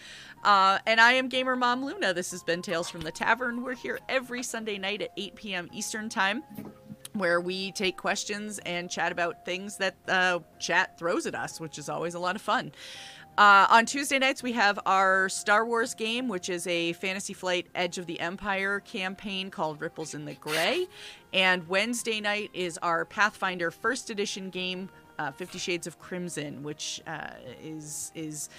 [0.43, 2.13] Uh, and I am Gamer Mom Luna.
[2.13, 3.63] This has been Tales from the Tavern.
[3.63, 5.69] We're here every Sunday night at 8 p.m.
[5.71, 6.43] Eastern Time,
[7.13, 11.77] where we take questions and chat about things that uh, chat throws at us, which
[11.77, 12.73] is always a lot of fun.
[13.37, 17.67] Uh, on Tuesday nights, we have our Star Wars game, which is a Fantasy Flight
[17.73, 20.87] Edge of the Empire campaign called Ripples in the Gray.
[21.31, 27.01] And Wednesday night is our Pathfinder First Edition game, uh, Fifty Shades of Crimson, which
[27.07, 27.29] uh,
[27.63, 28.49] is is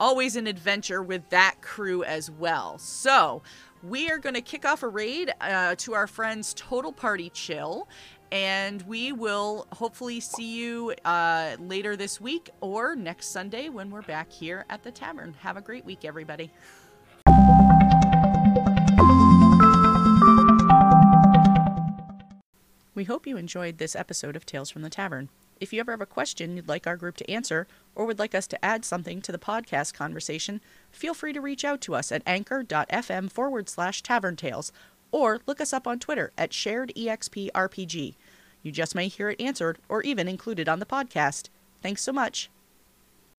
[0.00, 2.78] always an adventure with that crew as well.
[2.78, 3.42] So
[3.82, 7.86] we are going to kick off a raid uh, to our friends Total Party Chill.
[8.32, 14.02] And we will hopefully see you uh, later this week or next Sunday when we're
[14.02, 15.34] back here at the tavern.
[15.40, 16.50] Have a great week, everybody.
[22.94, 25.28] We hope you enjoyed this episode of Tales from the Tavern.
[25.58, 28.34] If you ever have a question you'd like our group to answer, or would like
[28.34, 30.60] us to add something to the podcast conversation,
[30.90, 34.72] feel free to reach out to us at anchor.fm forward slash tavern tales,
[35.10, 38.14] or look us up on Twitter at shared EXP RPG.
[38.62, 41.48] You just may hear it answered or even included on the podcast.
[41.82, 42.50] Thanks so much.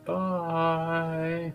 [0.06, 1.54] Bye.